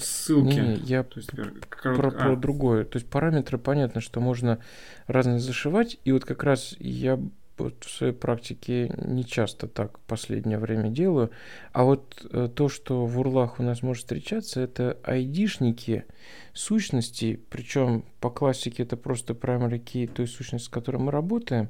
ссылки. 0.01 0.56
Не, 0.56 0.75
я 0.75 1.03
То 1.03 1.20
есть, 1.20 1.32
про, 1.32 1.96
про, 1.96 2.12
про 2.12 2.34
а. 2.34 2.36
другое. 2.36 2.86
То 2.86 2.98
есть 2.98 3.10
параметры 3.10 3.58
понятно, 3.58 4.01
что 4.01 4.20
можно 4.20 4.60
разные 5.08 5.39
зашивать. 5.39 5.98
И 6.06 6.12
вот 6.12 6.25
как 6.25 6.44
раз 6.44 6.75
я 6.79 7.20
вот 7.60 7.84
в 7.84 7.89
своей 7.89 8.13
практике 8.13 8.94
не 8.98 9.25
часто 9.25 9.68
так 9.68 9.98
в 9.98 10.01
последнее 10.01 10.58
время 10.58 10.89
делаю. 10.89 11.29
А 11.74 11.84
вот 11.84 12.25
э, 12.32 12.50
то, 12.53 12.70
что 12.70 13.06
в 13.06 13.20
урлах 13.20 13.60
у 13.60 13.63
нас 13.63 13.84
может 13.84 14.03
встречаться, 14.03 14.62
это 14.62 14.98
айдишники 15.03 16.06
сущности, 16.53 17.39
причем 17.50 18.06
по 18.20 18.29
классике 18.29 18.84
это 18.84 18.98
просто 18.98 19.34
primary 19.34 19.84
key 19.84 20.08
той 20.08 20.27
сущности, 20.27 20.68
с 20.68 20.70
которой 20.70 20.98
мы 20.98 21.12
работаем, 21.12 21.70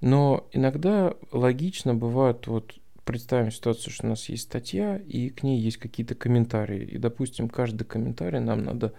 но 0.00 0.48
иногда 0.52 1.14
логично 1.32 1.94
бывает 1.94 2.46
вот 2.46 2.74
представим 3.10 3.50
ситуацию, 3.50 3.92
что 3.92 4.06
у 4.06 4.10
нас 4.10 4.28
есть 4.28 4.44
статья, 4.44 4.96
и 4.96 5.30
к 5.30 5.42
ней 5.42 5.58
есть 5.58 5.78
какие-то 5.78 6.14
комментарии. 6.14 6.84
И, 6.84 6.96
допустим, 6.96 7.48
каждый 7.48 7.82
комментарий 7.82 8.38
нам 8.38 8.62
надо 8.62 8.92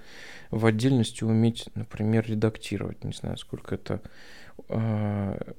в 0.49 0.65
отдельности 0.65 1.23
уметь, 1.23 1.69
например, 1.75 2.25
редактировать. 2.27 3.05
Не 3.05 3.13
знаю, 3.13 3.37
сколько 3.37 3.75
это 3.75 4.01
э, 4.67 5.53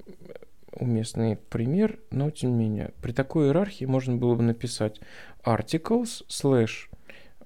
уместный 0.73 1.37
пример, 1.37 1.99
но 2.11 2.31
тем 2.31 2.51
не 2.51 2.65
менее. 2.65 2.91
При 3.01 3.13
такой 3.13 3.47
иерархии 3.47 3.87
можно 3.87 4.17
было 4.17 4.35
бы 4.35 4.43
написать 4.43 5.01
articles 5.47 6.23
slash 6.29 6.91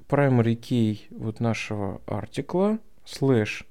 primary 0.09 0.59
key 0.59 1.03
вот 1.11 1.39
нашего 1.39 2.03
артикла 2.07 2.81
slash 3.05 3.65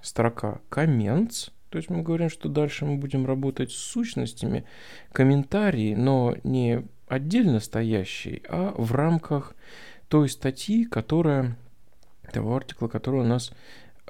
строка 0.00 0.62
comments– 0.70 1.50
то 1.70 1.76
есть 1.78 1.90
мы 1.90 2.02
говорим, 2.02 2.30
что 2.30 2.48
дальше 2.48 2.84
мы 2.84 2.96
будем 2.96 3.26
работать 3.26 3.70
с 3.72 3.76
сущностями, 3.76 4.64
комментарии, 5.12 5.94
но 5.94 6.36
не 6.44 6.84
отдельно 7.08 7.60
стоящие, 7.60 8.42
а 8.48 8.74
в 8.76 8.92
рамках 8.92 9.54
той 10.08 10.28
статьи, 10.28 10.84
которая, 10.84 11.56
того 12.32 12.56
артикла, 12.56 12.88
который 12.88 13.20
у 13.20 13.24
нас 13.24 13.52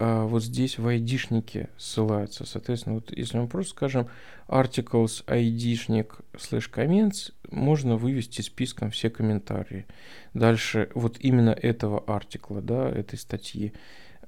а, 0.01 0.27
вот 0.27 0.45
здесь 0.45 0.79
в 0.79 0.87
айдишнике 0.87 1.69
ссылается. 1.77 2.47
Соответственно, 2.47 2.97
вот 2.97 3.17
если 3.17 3.39
мы 3.39 3.49
просто 3.49 3.73
скажем 3.73 4.09
articles 4.47 5.25
айдишник 5.27 6.19
slash 6.35 6.71
comments, 6.73 7.33
можно 7.51 7.97
вывести 7.97 8.41
списком 8.43 8.91
все 8.91 9.11
комментарии. 9.11 9.87
Дальше 10.35 10.91
вот 10.95 11.17
именно 11.19 11.51
этого 11.51 12.05
артикла, 12.07 12.63
да, 12.63 12.89
этой 12.89 13.19
статьи. 13.19 13.73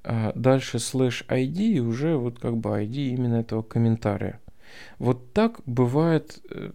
А 0.02 0.32
дальше 0.34 0.78
слэш 0.78 1.24
ID 1.28 1.74
и 1.74 1.80
уже 1.80 2.16
вот 2.16 2.38
как 2.38 2.56
бы 2.56 2.70
ID 2.70 3.14
именно 3.14 3.36
этого 3.36 3.62
комментария. 3.62 4.40
Вот 4.98 5.32
так 5.32 5.60
бывает, 5.66 6.40
э, 6.50 6.70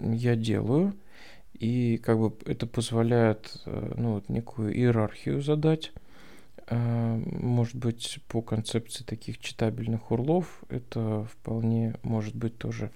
я 0.00 0.36
делаю, 0.36 0.94
и 1.54 1.96
как 1.98 2.18
бы 2.18 2.32
это 2.46 2.66
позволяет 2.66 3.60
э, 3.66 3.94
ну, 3.96 4.14
вот 4.14 4.28
некую 4.28 4.74
иерархию 4.74 5.42
задать. 5.42 5.92
А, 6.70 7.16
может 7.16 7.76
быть, 7.76 8.20
по 8.28 8.42
концепции 8.42 9.02
таких 9.02 9.38
читабельных 9.38 10.10
урлов 10.10 10.62
это 10.68 11.26
вполне 11.32 11.94
может 12.02 12.36
быть 12.36 12.58
тоже 12.58 12.90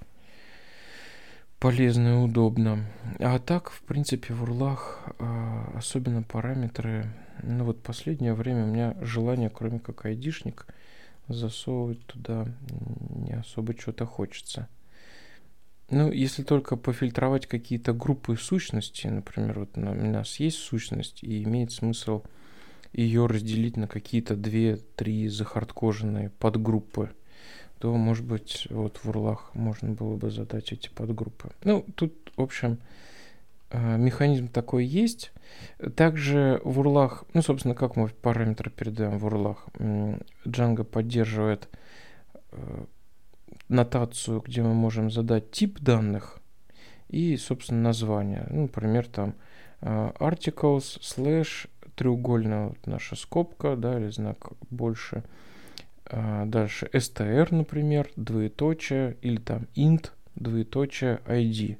полезно 1.58 2.08
и 2.08 2.24
удобно. 2.24 2.84
А 3.18 3.38
так, 3.38 3.70
в 3.70 3.82
принципе, 3.82 4.34
в 4.34 4.42
урлах 4.42 5.02
а, 5.18 5.72
особенно 5.74 6.22
параметры 6.22 7.06
ну 7.42 7.64
вот 7.64 7.82
последнее 7.82 8.34
время 8.34 8.64
у 8.64 8.68
меня 8.68 8.96
желание, 9.00 9.50
кроме 9.50 9.78
как 9.78 10.04
айдишник, 10.06 10.66
засовывать 11.28 12.04
туда 12.06 12.46
не 13.10 13.32
особо 13.32 13.78
что-то 13.78 14.06
хочется. 14.06 14.68
Ну, 15.90 16.10
если 16.10 16.42
только 16.42 16.76
пофильтровать 16.76 17.46
какие-то 17.46 17.92
группы 17.92 18.36
сущности, 18.36 19.08
например, 19.08 19.60
вот 19.60 19.76
у 19.76 19.80
нас 19.80 20.40
есть 20.40 20.56
сущность, 20.56 21.22
и 21.22 21.42
имеет 21.42 21.70
смысл 21.70 22.22
ее 22.92 23.26
разделить 23.26 23.76
на 23.76 23.86
какие-то 23.86 24.36
две-три 24.36 25.28
захардкоженные 25.28 26.30
подгруппы, 26.30 27.10
то, 27.78 27.94
может 27.94 28.24
быть, 28.24 28.66
вот 28.70 28.98
в 28.98 29.08
урлах 29.08 29.50
можно 29.54 29.90
было 29.92 30.16
бы 30.16 30.30
задать 30.30 30.72
эти 30.72 30.88
подгруппы. 30.88 31.52
Ну, 31.64 31.84
тут, 31.94 32.14
в 32.36 32.40
общем, 32.40 32.78
механизм 33.72 34.48
такой 34.48 34.84
есть. 34.84 35.32
Также 35.96 36.60
в 36.64 36.80
урлах, 36.80 37.24
ну, 37.34 37.42
собственно, 37.42 37.74
как 37.74 37.96
мы 37.96 38.08
параметры 38.08 38.70
передаем 38.70 39.18
в 39.18 39.26
урлах, 39.26 39.66
Django 40.44 40.84
поддерживает 40.84 41.68
э, 42.50 42.84
нотацию, 43.68 44.40
где 44.40 44.62
мы 44.62 44.74
можем 44.74 45.10
задать 45.10 45.50
тип 45.50 45.80
данных 45.80 46.40
и, 47.08 47.36
собственно, 47.36 47.80
название. 47.80 48.46
Ну, 48.50 48.62
например, 48.62 49.06
там 49.06 49.34
э, 49.80 50.12
articles 50.18 51.00
slash 51.00 51.68
треугольная 51.94 52.68
вот 52.68 52.86
наша 52.86 53.16
скобка, 53.16 53.76
да, 53.76 53.98
или 53.98 54.08
знак 54.10 54.52
больше. 54.70 55.22
Дальше 56.10 56.90
str, 56.92 57.54
например, 57.54 58.10
двоеточие, 58.16 59.16
или 59.22 59.36
там 59.36 59.66
int, 59.74 60.10
двоеточие 60.34 61.20
id. 61.26 61.78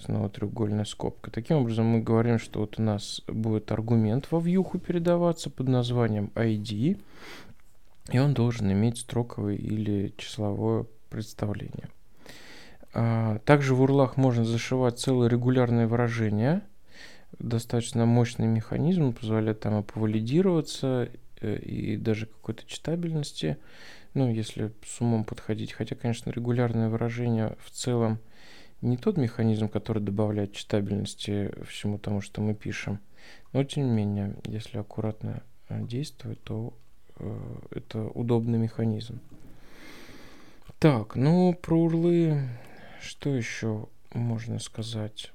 Снова 0.00 0.30
треугольная 0.30 0.84
скобка. 0.84 1.30
Таким 1.30 1.58
образом, 1.58 1.86
мы 1.86 2.00
говорим, 2.00 2.38
что 2.38 2.60
вот 2.60 2.78
у 2.78 2.82
нас 2.82 3.20
будет 3.26 3.70
аргумент 3.70 4.28
во 4.30 4.40
вьюху 4.40 4.78
передаваться 4.78 5.50
под 5.50 5.68
названием 5.68 6.30
id, 6.34 6.98
и 8.10 8.18
он 8.18 8.32
должен 8.32 8.72
иметь 8.72 8.98
строковое 8.98 9.56
или 9.56 10.14
числовое 10.16 10.86
представление. 11.10 11.88
А, 12.94 13.38
также 13.40 13.74
в 13.74 13.82
урлах 13.82 14.16
можно 14.16 14.44
зашивать 14.44 14.98
целые 14.98 15.28
регулярные 15.28 15.86
выражения. 15.86 16.62
Достаточно 17.38 18.06
мощный 18.06 18.46
механизм, 18.46 19.12
позволяет 19.12 19.60
там 19.60 19.80
и 19.80 19.82
повалидироваться, 19.82 21.10
э, 21.40 21.58
и 21.58 21.96
даже 21.96 22.26
какой-то 22.26 22.66
читабельности, 22.66 23.58
ну, 24.14 24.32
если 24.32 24.72
с 24.84 25.00
умом 25.00 25.24
подходить. 25.24 25.72
Хотя, 25.72 25.94
конечно, 25.94 26.30
регулярное 26.30 26.88
выражение 26.88 27.56
в 27.62 27.70
целом 27.70 28.18
не 28.80 28.96
тот 28.96 29.16
механизм, 29.16 29.68
который 29.68 30.02
добавляет 30.02 30.52
читабельности 30.52 31.52
всему 31.68 31.98
тому, 31.98 32.20
что 32.20 32.40
мы 32.40 32.54
пишем. 32.54 33.00
Но, 33.52 33.64
тем 33.64 33.86
не 33.86 33.90
менее, 33.90 34.36
если 34.44 34.78
аккуратно 34.78 35.42
э, 35.68 35.82
действовать, 35.82 36.42
то 36.42 36.72
э, 37.16 37.56
это 37.70 38.04
удобный 38.04 38.58
механизм. 38.58 39.20
Так, 40.78 41.14
ну 41.14 41.52
про 41.52 41.78
урлы 41.78 42.48
что 43.00 43.30
еще 43.34 43.88
можно 44.12 44.58
сказать? 44.58 45.32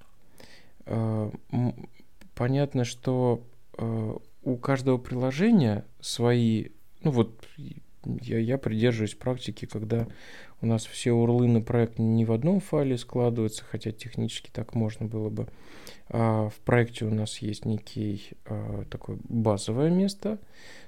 Э, 0.85 1.31
понятно, 2.35 2.85
что 2.85 3.43
э, 3.77 4.13
у 4.43 4.57
каждого 4.57 4.97
приложения 4.97 5.85
свои, 5.99 6.69
ну 7.01 7.11
вот 7.11 7.47
я, 8.21 8.39
я 8.39 8.57
придерживаюсь 8.57 9.15
практики, 9.15 9.65
когда 9.65 10.07
у 10.62 10.65
нас 10.65 10.85
все 10.85 11.12
урлы 11.12 11.47
на 11.47 11.62
проект 11.62 12.00
не 12.00 12.25
в 12.25 12.31
одном 12.31 12.59
файле 12.59 12.97
складываются, 12.97 13.63
хотя 13.63 13.91
технически 13.91 14.50
так 14.51 14.74
можно 14.75 15.05
было 15.05 15.29
бы. 15.29 15.47
А 16.09 16.50
в 16.50 16.55
проекте 16.59 17.05
у 17.05 17.13
нас 17.13 17.39
есть 17.39 17.65
некий 17.65 18.31
а, 18.45 18.83
такое 18.89 19.17
базовое 19.27 19.89
место 19.89 20.39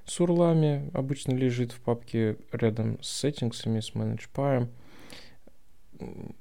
с 0.06 0.20
урлами, 0.20 0.90
обычно 0.94 1.34
лежит 1.34 1.72
в 1.72 1.80
папке 1.82 2.38
рядом 2.52 3.02
с 3.02 3.10
сеттингсами, 3.10 3.80
с 3.80 3.92
ManagePy, 3.94 4.68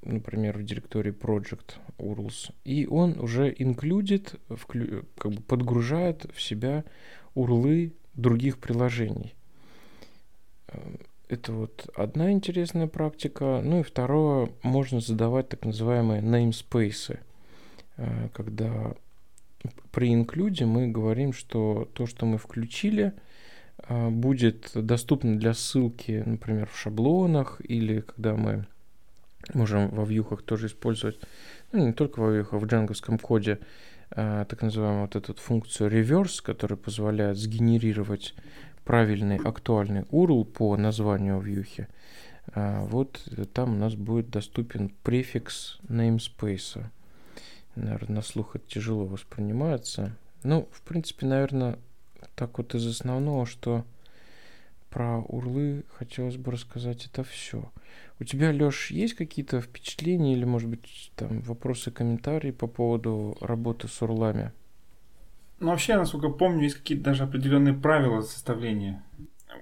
например, 0.03 0.59
в 0.59 0.65
директории 0.65 1.13
Project 1.13 1.75
URLs. 1.99 2.53
И 2.65 2.87
он 2.87 3.19
уже 3.19 3.53
included, 3.53 4.39
как 5.19 5.33
бы 5.33 5.43
подгружает 5.43 6.27
в 6.35 6.41
себя 6.41 6.85
урлы 7.35 7.93
других 8.15 8.59
приложений. 8.59 9.36
Это 11.29 11.53
вот 11.53 11.91
одна 11.97 12.31
интересная 12.31 12.87
практика. 12.87 13.61
Ну 13.63 13.81
и 13.81 13.83
второе, 13.83 14.49
можно 14.63 15.01
задавать 15.01 15.49
так 15.49 15.65
называемые 15.65 16.23
namespace, 16.23 17.19
э, 17.97 18.29
когда 18.33 18.95
при 19.91 20.15
инклюде 20.15 20.65
мы 20.67 20.87
говорим, 20.87 21.33
что 21.33 21.89
то, 21.95 22.07
что 22.07 22.27
мы 22.27 22.39
включили, 22.39 23.13
э, 23.89 24.09
будет 24.09 24.71
доступно 24.75 25.37
для 25.37 25.53
ссылки, 25.53 26.23
например, 26.25 26.69
в 26.73 26.79
шаблонах, 26.79 27.61
или 27.65 28.03
когда 28.03 28.37
мы 28.37 28.67
можем 29.53 29.89
во 29.89 30.05
вьюхах 30.05 30.43
тоже 30.43 30.69
использовать, 30.69 31.19
ну 31.73 31.85
не 31.85 31.93
только 31.93 32.21
во 32.21 32.31
вьюхах, 32.31 32.63
в 32.63 32.67
джанговском 32.67 33.19
коде, 33.19 33.59
э, 34.11 34.45
так 34.49 34.63
называемую 34.63 35.03
вот 35.03 35.17
эту 35.17 35.35
функцию 35.35 35.91
reverse, 35.91 36.41
которая 36.41 36.77
позволяет 36.77 37.37
сгенерировать 37.37 38.35
правильный 38.87 39.37
актуальный 39.37 40.03
URL 40.03 40.45
по 40.45 40.77
названию 40.77 41.41
вьюхи, 41.41 41.89
а, 42.55 42.85
вот 42.85 43.21
там 43.53 43.75
у 43.75 43.77
нас 43.77 43.97
будет 43.97 44.31
доступен 44.31 44.91
префикс 45.03 45.79
namespace. 45.89 46.85
Наверное, 47.75 48.17
на 48.17 48.23
слух 48.23 48.57
это 48.57 48.65
тяжело 48.67 49.05
воспринимается. 49.05 50.17
Ну, 50.45 50.69
в 50.73 50.81
принципе, 50.83 51.27
наверное, 51.27 51.79
так 52.37 52.57
вот 52.59 52.75
из 52.75 52.87
основного, 52.87 53.45
что 53.45 53.85
про 54.89 55.19
урлы 55.19 55.83
хотелось 55.93 56.37
бы 56.37 56.53
рассказать 56.53 57.07
это 57.07 57.25
все. 57.25 57.71
У 58.21 58.25
тебя, 58.25 58.53
Леш, 58.53 58.93
есть 58.93 59.15
какие-то 59.15 59.61
впечатления 59.61 60.33
или, 60.33 60.45
может 60.45 60.71
быть, 60.71 61.11
там 61.17 61.41
вопросы, 61.41 61.91
комментарии 61.91 62.53
по 62.53 62.69
поводу 62.69 63.37
работы 63.41 63.89
с 63.89 64.01
урлами? 64.01 64.53
Ну, 65.59 65.71
вообще, 65.71 65.97
насколько 65.97 66.29
помню, 66.29 66.65
есть 66.65 66.77
какие-то 66.77 67.05
даже 67.05 67.25
определенные 67.25 67.75
правила 67.75 68.21
составления 68.21 69.03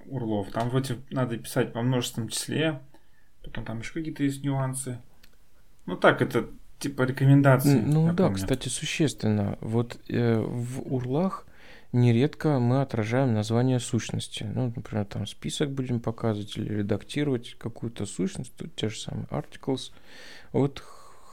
урлов. 0.07 0.51
Там 0.51 0.69
вроде 0.69 0.97
надо 1.09 1.37
писать 1.37 1.73
во 1.73 1.81
множественном 1.81 2.29
числе, 2.29 2.81
потом 3.43 3.65
там 3.65 3.79
еще 3.79 3.93
какие-то 3.93 4.23
есть 4.23 4.43
нюансы. 4.43 4.99
Ну 5.85 5.95
так, 5.95 6.21
это 6.21 6.49
типа 6.79 7.03
рекомендации. 7.03 7.79
Ну 7.79 8.07
да, 8.13 8.25
помню. 8.25 8.35
кстати, 8.35 8.69
существенно. 8.69 9.57
Вот 9.61 9.97
э, 10.09 10.39
в 10.39 10.93
урлах 10.93 11.45
нередко 11.91 12.59
мы 12.59 12.81
отражаем 12.81 13.33
название 13.33 13.79
сущности. 13.79 14.43
Ну, 14.43 14.73
например, 14.75 15.05
там 15.05 15.25
список 15.25 15.71
будем 15.71 15.99
показывать 15.99 16.57
или 16.57 16.73
редактировать 16.73 17.55
какую-то 17.57 18.05
сущность, 18.05 18.55
тут 18.55 18.75
те 18.75 18.89
же 18.89 18.99
самые 18.99 19.27
articles. 19.27 19.91
Вот 20.51 20.83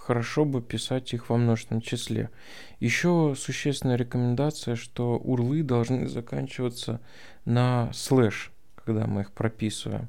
хорошо 0.03 0.45
бы 0.45 0.61
писать 0.61 1.15
их 1.15 1.31
во 1.31 1.37
множественном 1.37 1.81
числе. 1.81 2.31
Еще 2.81 3.35
существенная 3.37 3.97
рекомендация, 3.97 4.75
что 4.75 5.17
урлы 5.17 5.63
должны 5.63 6.09
заканчиваться 6.09 7.01
на 7.45 7.91
слэш, 7.93 8.53
когда 8.75 9.07
мы 9.07 9.21
их 9.23 9.33
прописываем. 9.33 10.09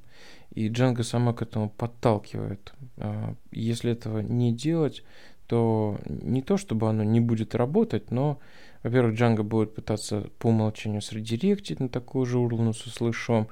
И 0.56 0.70
Django 0.70 1.04
сама 1.04 1.34
к 1.34 1.44
этому 1.44 1.70
подталкивает. 1.70 2.74
А, 2.98 3.36
если 3.52 3.92
этого 3.92 4.20
не 4.20 4.52
делать, 4.52 5.04
то 5.48 6.00
не 6.06 6.42
то, 6.42 6.58
чтобы 6.58 6.90
оно 6.90 7.04
не 7.04 7.20
будет 7.20 7.54
работать, 7.54 8.10
но, 8.10 8.40
во-первых, 8.82 9.16
Django 9.20 9.44
будет 9.44 9.76
пытаться 9.76 10.30
по 10.40 10.48
умолчанию 10.48 11.02
средиректить 11.02 11.80
на 11.80 11.90
такую 11.90 12.26
же 12.26 12.38
URL 12.38 12.74
со 12.74 12.90
слышом, 12.90 13.48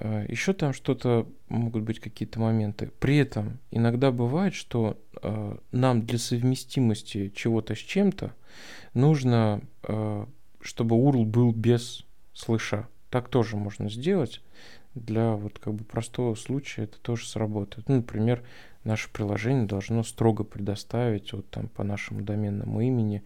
Еще 0.00 0.52
там 0.54 0.72
что-то 0.72 1.26
могут 1.48 1.82
быть 1.84 2.00
какие-то 2.00 2.40
моменты. 2.40 2.90
При 2.98 3.16
этом 3.18 3.58
иногда 3.70 4.10
бывает, 4.10 4.54
что 4.54 4.98
э, 5.22 5.56
нам 5.70 6.04
для 6.04 6.18
совместимости 6.18 7.32
чего-то 7.34 7.74
с 7.74 7.78
чем-то 7.78 8.34
нужно, 8.94 9.60
э, 9.84 10.26
чтобы 10.60 10.96
URL 10.96 11.24
был 11.24 11.52
без 11.52 12.04
слыша. 12.32 12.88
Так 13.10 13.28
тоже 13.28 13.56
можно 13.56 13.88
сделать. 13.88 14.40
Для 14.94 15.32
вот 15.32 15.58
как 15.58 15.74
бы 15.74 15.84
простого 15.84 16.34
случая 16.34 16.84
это 16.84 16.98
тоже 16.98 17.26
сработает. 17.26 17.88
Ну, 17.88 17.96
например, 17.96 18.42
наше 18.82 19.08
приложение 19.10 19.66
должно 19.66 20.02
строго 20.02 20.42
предоставить 20.44 21.32
вот 21.32 21.48
там 21.50 21.68
по 21.68 21.84
нашему 21.84 22.22
доменному 22.22 22.80
имени 22.80 23.22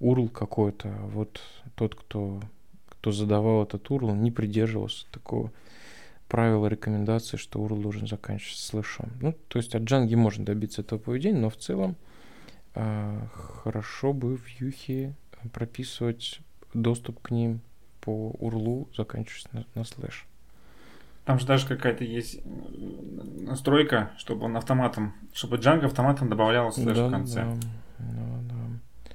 URL 0.00 0.28
какой-то. 0.28 0.88
Вот 1.12 1.40
тот, 1.74 1.94
кто, 1.94 2.40
кто 2.88 3.10
задавал 3.10 3.64
этот 3.64 3.88
URL, 3.88 4.16
не 4.16 4.30
придерживался 4.30 5.06
такого 5.10 5.50
правила 6.32 6.66
рекомендации, 6.66 7.36
что 7.36 7.58
URL 7.58 7.82
должен 7.82 8.06
заканчиваться 8.06 8.66
слышом. 8.66 9.10
Ну, 9.20 9.34
то 9.48 9.58
есть 9.58 9.74
от 9.74 9.82
Django 9.82 10.16
можно 10.16 10.46
добиться 10.46 10.80
этого 10.80 10.98
поведения, 10.98 11.38
но 11.38 11.50
в 11.50 11.58
целом 11.58 11.94
э, 12.74 13.20
хорошо 13.34 14.14
бы 14.14 14.38
в 14.38 14.48
Юхе 14.48 15.14
прописывать 15.52 16.40
доступ 16.72 17.20
к 17.20 17.32
ним 17.32 17.60
по 18.00 18.34
URL, 18.40 18.88
заканчивающийся 18.96 19.48
на, 19.52 19.66
на 19.74 19.84
слэш. 19.84 20.26
Там 21.26 21.38
же 21.38 21.46
даже 21.46 21.66
какая-то 21.66 22.02
есть 22.02 22.40
настройка, 22.46 24.12
чтобы 24.16 24.46
он 24.46 24.56
автоматом, 24.56 25.12
чтобы 25.34 25.58
Django 25.58 25.84
автоматом 25.84 26.30
добавлял 26.30 26.72
слэш 26.72 26.96
да, 26.96 27.08
в 27.08 27.10
конце. 27.10 27.44
Да, 27.44 27.58
да, 27.98 28.54
да. 28.54 29.14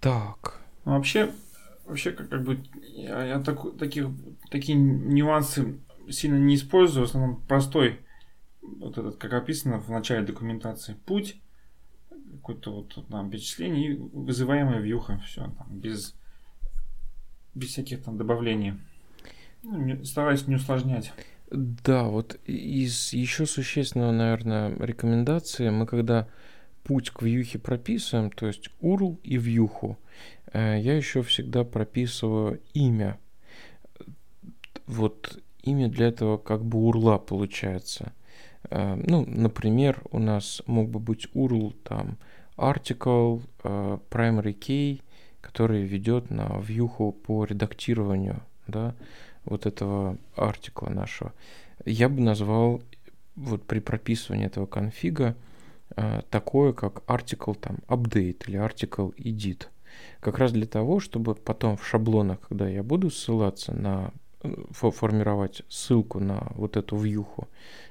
Так. 0.00 0.60
Ну, 0.84 0.96
вообще, 0.96 1.30
вообще 1.92 2.12
как, 2.12 2.28
как 2.28 2.42
бы 2.42 2.58
я, 2.94 3.24
я 3.24 3.40
так, 3.40 3.76
таких, 3.78 4.08
такие 4.50 4.76
нюансы 4.76 5.78
сильно 6.10 6.36
не 6.36 6.56
использую, 6.56 7.06
в 7.06 7.08
основном 7.08 7.40
простой, 7.42 8.00
вот 8.62 8.98
этот, 8.98 9.16
как 9.16 9.34
описано 9.34 9.78
в 9.78 9.90
начале 9.90 10.26
документации, 10.26 10.96
путь, 11.06 11.36
какое-то 12.36 12.72
вот 12.72 13.08
там 13.08 13.30
перечисление 13.30 13.92
и 13.92 13.96
вызываемая 13.96 14.80
вьюха, 14.80 15.22
все, 15.26 15.42
там, 15.58 15.66
без, 15.70 16.14
без 17.54 17.68
всяких 17.68 18.02
там 18.02 18.16
добавлений. 18.16 18.74
Ну, 19.62 20.04
стараюсь 20.04 20.46
не 20.48 20.56
усложнять. 20.56 21.12
Да, 21.50 22.04
вот 22.04 22.40
из 22.46 23.12
еще 23.12 23.44
существенного, 23.44 24.12
наверное, 24.12 24.74
рекомендации, 24.78 25.68
мы 25.68 25.86
когда 25.86 26.26
путь 26.84 27.10
к 27.10 27.22
вьюхе 27.22 27.58
прописываем, 27.58 28.30
то 28.30 28.46
есть 28.46 28.70
URL 28.80 29.18
и 29.22 29.36
вьюху, 29.36 29.98
я 30.52 30.96
еще 30.96 31.22
всегда 31.22 31.64
прописываю 31.64 32.60
имя. 32.74 33.18
Вот 34.86 35.38
имя 35.62 35.88
для 35.88 36.08
этого 36.08 36.36
как 36.36 36.64
бы 36.64 36.78
урла 36.78 37.18
получается. 37.18 38.12
Э, 38.70 38.94
ну, 38.94 39.24
например, 39.26 40.02
у 40.10 40.18
нас 40.18 40.62
мог 40.66 40.88
бы 40.88 40.98
быть 40.98 41.28
URL 41.34 41.74
там 41.84 42.16
article 42.56 43.42
э, 43.64 43.98
primary 44.10 44.58
key, 44.58 45.02
который 45.40 45.82
ведет 45.82 46.30
на 46.30 46.58
вьюху 46.60 47.12
по 47.12 47.44
редактированию, 47.44 48.42
да, 48.66 48.94
вот 49.44 49.66
этого 49.66 50.16
артикла 50.36 50.88
нашего. 50.88 51.32
Я 51.84 52.08
бы 52.08 52.20
назвал 52.20 52.82
вот 53.34 53.64
при 53.64 53.80
прописывании 53.80 54.46
этого 54.46 54.66
конфига 54.66 55.34
э, 55.96 56.22
такое, 56.30 56.72
как 56.72 57.02
article 57.06 57.54
там 57.54 57.78
update 57.88 58.44
или 58.46 58.58
article 58.58 59.14
edit. 59.16 59.66
Как 60.20 60.38
раз 60.38 60.52
для 60.52 60.66
того, 60.66 61.00
чтобы 61.00 61.34
потом 61.34 61.76
в 61.76 61.86
шаблонах, 61.86 62.40
когда 62.48 62.68
я 62.68 62.82
буду 62.82 63.10
ссылаться 63.10 63.74
на 63.74 64.12
э, 64.42 64.54
формировать 64.70 65.62
ссылку 65.68 66.20
на 66.20 66.52
вот 66.54 66.76
эту 66.76 66.96
вьюху, 66.96 67.48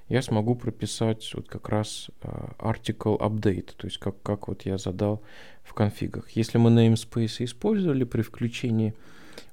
я 0.08 0.22
смогу 0.22 0.56
прописать 0.56 1.30
вот 1.34 1.48
как 1.48 1.70
раз 1.70 2.10
э, 2.22 2.28
article 2.60 3.18
update, 3.20 3.74
то 3.78 3.88
есть 3.88 3.98
как, 3.98 4.22
как 4.24 4.48
вот 4.48 4.66
я 4.66 4.78
задал 4.78 5.22
в 5.64 5.74
конфигах. 5.74 6.30
Если 6.32 6.58
мы 6.58 6.70
namespace 6.70 7.44
использовали 7.46 8.04
при 8.04 8.22
включении 8.22 8.94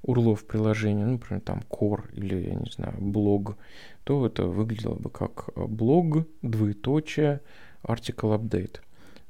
урлов 0.03 0.45
приложения, 0.45 1.05
ну, 1.05 1.13
например, 1.13 1.41
там 1.43 1.63
core 1.71 2.05
или, 2.13 2.49
я 2.49 2.55
не 2.55 2.71
знаю, 2.71 2.95
блог, 2.99 3.57
то 4.05 4.27
это 4.27 4.47
выглядело 4.47 4.95
бы 4.95 5.11
как 5.11 5.51
э, 5.55 5.65
блог, 5.65 6.27
двоеточие, 6.43 7.41
article 7.83 8.39
update. 8.39 8.81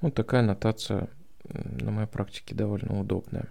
Вот 0.01 0.15
такая 0.15 0.43
аннотация 0.43 1.09
на 1.53 1.91
моей 1.91 2.09
практике 2.09 2.55
довольно 2.55 3.01
удобная. 3.01 3.49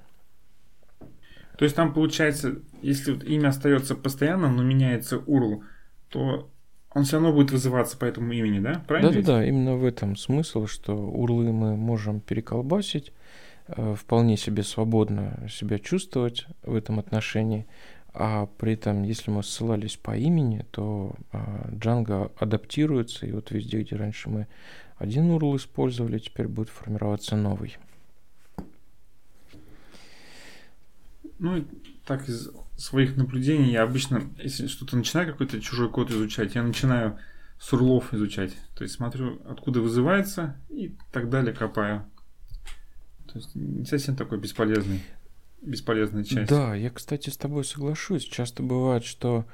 То 1.57 1.65
есть 1.65 1.75
там 1.75 1.93
получается, 1.93 2.60
если 2.81 3.13
вот 3.13 3.23
имя 3.23 3.49
остается 3.49 3.95
постоянным, 3.95 4.55
но 4.55 4.63
меняется 4.63 5.17
URL, 5.17 5.62
то 6.10 6.51
он 6.93 7.03
все 7.03 7.17
равно 7.17 7.33
будет 7.33 7.51
вызываться 7.51 7.97
по 7.97 8.05
этому 8.05 8.31
имени, 8.31 8.60
да? 8.60 8.83
Правильно? 8.88 9.12
Да-да-да, 9.12 9.45
именно 9.45 9.75
в 9.75 9.86
этом 9.86 10.15
смысл, 10.15 10.67
что 10.67 10.95
урлы 10.95 11.51
мы 11.51 11.75
можем 11.75 12.19
переколбасить, 12.19 13.12
Э, 13.67 13.95
вполне 13.95 14.38
себе 14.38 14.63
свободно 14.63 15.47
себя 15.49 15.79
чувствовать 15.79 16.47
в 16.63 16.73
этом 16.75 16.99
отношении. 16.99 17.67
А 18.13 18.47
при 18.57 18.73
этом, 18.73 19.03
если 19.03 19.29
мы 19.29 19.43
ссылались 19.43 19.97
по 19.97 20.17
имени, 20.17 20.65
то 20.71 21.13
а, 21.31 21.69
Django 21.71 22.31
адаптируется, 22.39 23.27
и 23.27 23.31
вот 23.31 23.51
везде, 23.51 23.81
где 23.81 23.95
раньше 23.95 24.29
мы 24.29 24.47
один 24.97 25.29
URL 25.29 25.57
использовали, 25.57 26.17
теперь 26.17 26.47
будет 26.47 26.69
формироваться 26.69 27.36
новый. 27.36 27.77
Ну, 31.39 31.65
так 32.06 32.28
из 32.28 32.50
своих 32.78 33.15
наблюдений 33.15 33.71
я 33.71 33.84
обычно, 33.84 34.23
если 34.38 34.67
что-то 34.67 34.97
начинаю 34.97 35.32
какой-то 35.32 35.60
чужой 35.62 35.89
код 35.89 36.12
изучать, 36.12 36.56
я 36.56 36.63
начинаю 36.63 37.19
с 37.60 37.73
урлов 37.73 38.13
изучать. 38.13 38.54
То 38.76 38.84
есть 38.84 38.95
смотрю, 38.95 39.41
откуда 39.47 39.82
вызывается 39.82 40.56
и 40.69 40.95
так 41.12 41.30
далее 41.30 41.54
копаю. 41.54 42.06
То 43.28 43.39
есть 43.39 43.56
не 43.56 43.86
совсем 43.86 44.15
такой 44.15 44.39
бесполезный, 44.39 45.02
бесполезная 45.62 46.23
часть. 46.23 46.50
Да, 46.50 46.76
я, 46.76 46.89
кстати, 46.89 47.30
с 47.30 47.38
тобой 47.38 47.65
соглашусь. 47.65 48.23
Часто 48.23 48.63
бывает, 48.63 49.04
что 49.04 49.45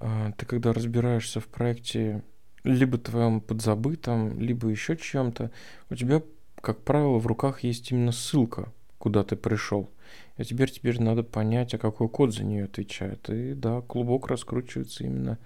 э, 0.00 0.32
ты 0.36 0.46
когда 0.46 0.72
разбираешься 0.72 1.40
в 1.40 1.46
проекте 1.46 2.22
либо 2.64 2.98
твоем 2.98 3.40
подзабытом, 3.40 4.40
либо 4.40 4.68
еще 4.68 4.96
чем-то, 4.96 5.50
у 5.90 5.94
тебя, 5.94 6.22
как 6.60 6.82
правило, 6.82 7.18
в 7.18 7.26
руках 7.26 7.64
есть 7.64 7.90
именно 7.92 8.12
ссылка, 8.12 8.72
куда 8.98 9.24
ты 9.24 9.36
пришел. 9.36 9.90
А 10.36 10.44
теперь 10.44 10.70
теперь 10.70 11.00
надо 11.00 11.22
понять, 11.22 11.74
а 11.74 11.78
какой 11.78 12.08
код 12.08 12.34
за 12.34 12.44
нее 12.44 12.64
отвечает. 12.64 13.28
И 13.30 13.54
да, 13.54 13.80
клубок 13.80 14.28
раскручивается 14.28 15.04
именно 15.04 15.38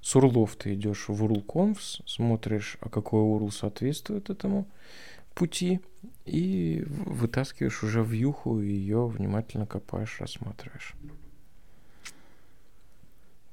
с 0.00 0.14
урлов. 0.16 0.56
Ты 0.56 0.74
идешь 0.74 1.08
в 1.08 1.24
URL-conf, 1.24 1.78
смотришь, 2.06 2.76
а 2.80 2.88
какой 2.88 3.22
URL 3.22 3.50
соответствует 3.52 4.30
этому 4.30 4.66
пути, 5.34 5.80
и 6.26 6.84
вытаскиваешь 6.86 7.82
уже 7.82 8.02
в 8.02 8.12
юху, 8.12 8.60
ее 8.60 9.06
внимательно 9.06 9.66
копаешь, 9.66 10.20
рассматриваешь. 10.20 10.94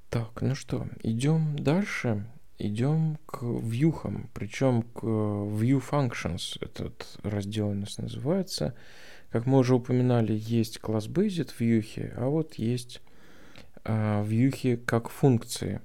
Так, 0.09 0.41
ну 0.41 0.55
что, 0.55 0.87
идем 1.03 1.57
дальше. 1.57 2.25
Идем 2.59 3.19
к 3.27 3.43
вьюхам, 3.43 4.31
причем 4.33 4.81
к 4.81 5.03
view 5.03 5.79
functions, 5.79 6.57
этот 6.59 7.19
раздел 7.21 7.69
у 7.69 7.73
нас 7.75 7.99
называется. 7.99 8.73
Как 9.31 9.45
мы 9.45 9.59
уже 9.59 9.75
упоминали, 9.75 10.33
есть 10.33 10.79
класс 10.79 11.07
based 11.07 11.51
в 11.53 11.59
вьюхе, 11.59 12.13
а 12.15 12.27
вот 12.27 12.55
есть 12.55 13.01
а, 13.83 14.23
вьюхи 14.23 14.77
как 14.77 15.09
функции. 15.09 15.81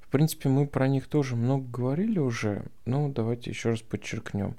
В 0.00 0.08
принципе, 0.08 0.48
мы 0.48 0.66
про 0.66 0.86
них 0.86 1.08
тоже 1.08 1.34
много 1.34 1.66
говорили 1.66 2.18
уже, 2.18 2.66
но 2.84 3.08
давайте 3.08 3.50
еще 3.50 3.70
раз 3.70 3.82
подчеркнем 3.82 4.56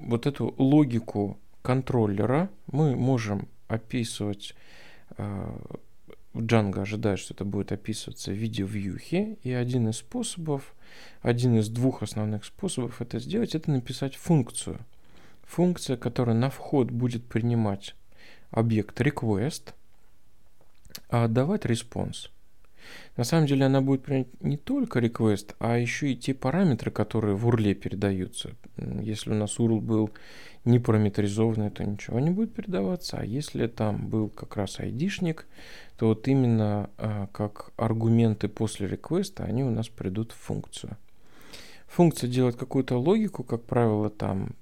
вот 0.00 0.26
эту 0.26 0.54
логику 0.58 1.38
контроллера 1.62 2.50
мы 2.66 2.96
можем 2.96 3.48
описывать 3.68 4.54
а, 5.16 5.60
в 6.32 6.42
Django 6.42 6.80
ожидает, 6.80 7.18
что 7.18 7.34
это 7.34 7.44
будет 7.44 7.72
описываться 7.72 8.30
в 8.30 8.34
виде 8.34 8.62
вьюхи, 8.62 9.38
и 9.42 9.52
один 9.52 9.88
из 9.88 9.96
способов, 9.96 10.74
один 11.22 11.58
из 11.58 11.68
двух 11.68 12.02
основных 12.02 12.44
способов 12.44 13.00
это 13.02 13.18
сделать, 13.18 13.54
это 13.54 13.70
написать 13.70 14.14
функцию. 14.14 14.78
Функция, 15.50 15.96
которая 15.96 16.36
на 16.36 16.48
вход 16.48 16.92
будет 16.92 17.24
принимать 17.24 17.96
объект 18.52 19.00
request, 19.00 19.74
а 21.08 21.24
отдавать 21.24 21.64
response. 21.64 22.28
На 23.16 23.24
самом 23.24 23.46
деле 23.46 23.66
она 23.66 23.80
будет 23.80 24.04
принять 24.04 24.28
не 24.40 24.56
только 24.56 25.00
request, 25.00 25.56
а 25.58 25.76
еще 25.76 26.12
и 26.12 26.16
те 26.16 26.34
параметры, 26.34 26.92
которые 26.92 27.34
в 27.34 27.48
URL 27.48 27.74
передаются. 27.74 28.52
Если 28.76 29.32
у 29.32 29.34
нас 29.34 29.58
URL 29.58 29.80
был 29.80 30.10
не 30.64 30.78
параметризованный, 30.78 31.70
то 31.70 31.84
ничего 31.84 32.20
не 32.20 32.30
будет 32.30 32.54
передаваться. 32.54 33.18
А 33.18 33.24
если 33.24 33.66
там 33.66 34.06
был 34.06 34.28
как 34.28 34.56
раз 34.56 34.78
айдишник, 34.78 35.46
то 35.96 36.06
вот 36.06 36.28
именно 36.28 36.90
а, 36.96 37.26
как 37.32 37.72
аргументы 37.76 38.46
после 38.46 38.86
request 38.86 39.42
они 39.42 39.64
у 39.64 39.70
нас 39.70 39.88
придут 39.88 40.30
в 40.30 40.36
функцию. 40.36 40.96
Функция 41.88 42.30
делает 42.30 42.54
какую-то 42.54 42.96
логику, 42.98 43.42
как 43.42 43.64
правило, 43.64 44.10
там 44.10 44.54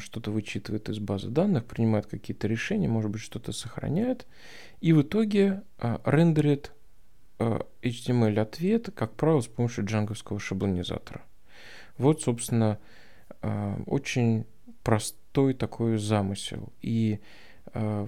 что-то 0.00 0.30
вычитывает 0.30 0.88
из 0.88 0.98
базы 0.98 1.28
данных, 1.28 1.64
принимает 1.64 2.06
какие-то 2.06 2.48
решения, 2.48 2.88
может 2.88 3.10
быть, 3.10 3.20
что-то 3.20 3.52
сохраняет, 3.52 4.26
и 4.80 4.92
в 4.92 5.02
итоге 5.02 5.62
а, 5.78 6.00
рендерит 6.04 6.72
HTML-ответ, 7.38 8.90
как 8.94 9.14
правило, 9.14 9.40
с 9.40 9.46
помощью 9.46 9.84
джанговского 9.84 10.38
шаблонизатора. 10.38 11.22
Вот, 11.96 12.22
собственно, 12.22 12.78
а, 13.42 13.80
очень 13.86 14.46
простой 14.82 15.54
такой 15.54 15.98
замысел. 15.98 16.72
И 16.82 17.20
а, 17.66 18.06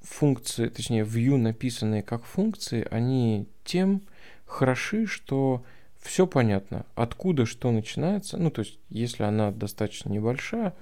функции, 0.00 0.68
точнее, 0.68 1.04
view, 1.04 1.36
написанные 1.36 2.02
как 2.02 2.24
функции, 2.24 2.86
они 2.90 3.48
тем 3.64 4.02
хороши, 4.46 5.06
что 5.06 5.64
все 6.00 6.26
понятно, 6.26 6.86
откуда 6.94 7.46
что 7.46 7.70
начинается. 7.70 8.36
Ну, 8.36 8.50
то 8.50 8.60
есть, 8.60 8.78
если 8.88 9.24
она 9.24 9.50
достаточно 9.50 10.10
небольшая, 10.10 10.74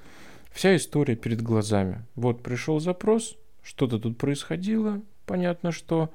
вся 0.52 0.76
история 0.76 1.16
перед 1.16 1.42
глазами. 1.42 2.04
Вот 2.14 2.42
пришел 2.42 2.80
запрос, 2.80 3.36
что-то 3.62 3.98
тут 3.98 4.18
происходило, 4.18 5.00
понятно 5.26 5.72
что, 5.72 6.10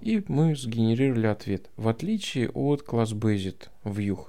и 0.00 0.22
мы 0.28 0.54
сгенерировали 0.54 1.26
ответ. 1.26 1.70
В 1.76 1.88
отличие 1.88 2.50
от 2.50 2.82
класс 2.82 3.12
Based 3.12 3.68
View, 3.84 4.26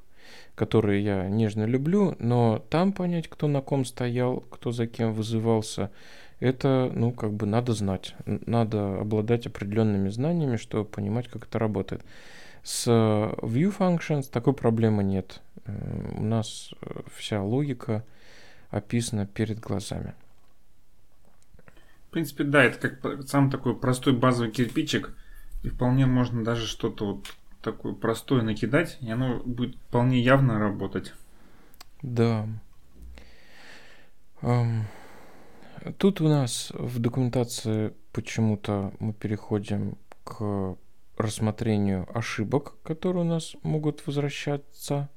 который 0.55 1.01
я 1.01 1.27
нежно 1.27 1.65
люблю, 1.65 2.15
но 2.19 2.63
там 2.69 2.93
понять, 2.93 3.27
кто 3.27 3.47
на 3.47 3.61
ком 3.61 3.85
стоял, 3.85 4.41
кто 4.41 4.71
за 4.71 4.87
кем 4.87 5.13
вызывался, 5.13 5.91
это, 6.39 6.91
ну, 6.93 7.11
как 7.11 7.33
бы 7.33 7.45
надо 7.45 7.73
знать. 7.73 8.15
Надо 8.25 8.99
обладать 8.99 9.47
определенными 9.47 10.09
знаниями, 10.09 10.57
чтобы 10.57 10.85
понимать, 10.85 11.27
как 11.27 11.47
это 11.47 11.57
работает. 11.57 12.03
С 12.67 12.85
View 12.87 13.73
Functions 13.77 14.29
такой 14.29 14.53
проблемы 14.53 15.01
нет. 15.01 15.41
У 16.17 16.21
нас 16.21 16.73
э, 16.81 17.01
вся 17.15 17.41
логика 17.41 18.03
описана 18.71 19.25
перед 19.25 19.61
глазами. 19.61 20.13
В 22.07 22.11
принципе, 22.11 22.43
да, 22.43 22.65
это 22.65 22.89
как 22.89 23.27
сам 23.27 23.49
такой 23.49 23.73
простой 23.73 24.11
базовый 24.11 24.51
кирпичик– 24.51 25.15
И 25.63 25.69
вполне 25.69 26.05
можно 26.05 26.43
даже 26.43 26.67
что-то 26.67 27.05
вот 27.05 27.33
такое 27.61 27.93
простое 27.93 28.41
накидать, 28.41 28.97
и 29.01 29.09
оно 29.09 29.41
будет 29.45 29.75
вполне 29.75 30.21
явно 30.21 30.59
работать. 30.59 31.13
Да. 32.01 32.47
Тут 35.97 36.21
у 36.21 36.27
нас 36.27 36.71
в 36.73 36.99
документации 36.99 37.93
почему-то 38.11 38.93
мы 38.99 39.13
переходим 39.13 39.97
к 40.23 40.75
рассмотрению 41.17 42.07
ошибок, 42.17 42.75
которые 42.83 43.23
у 43.23 43.27
нас 43.27 43.55
могут 43.63 44.05
возвращаться 44.05 45.09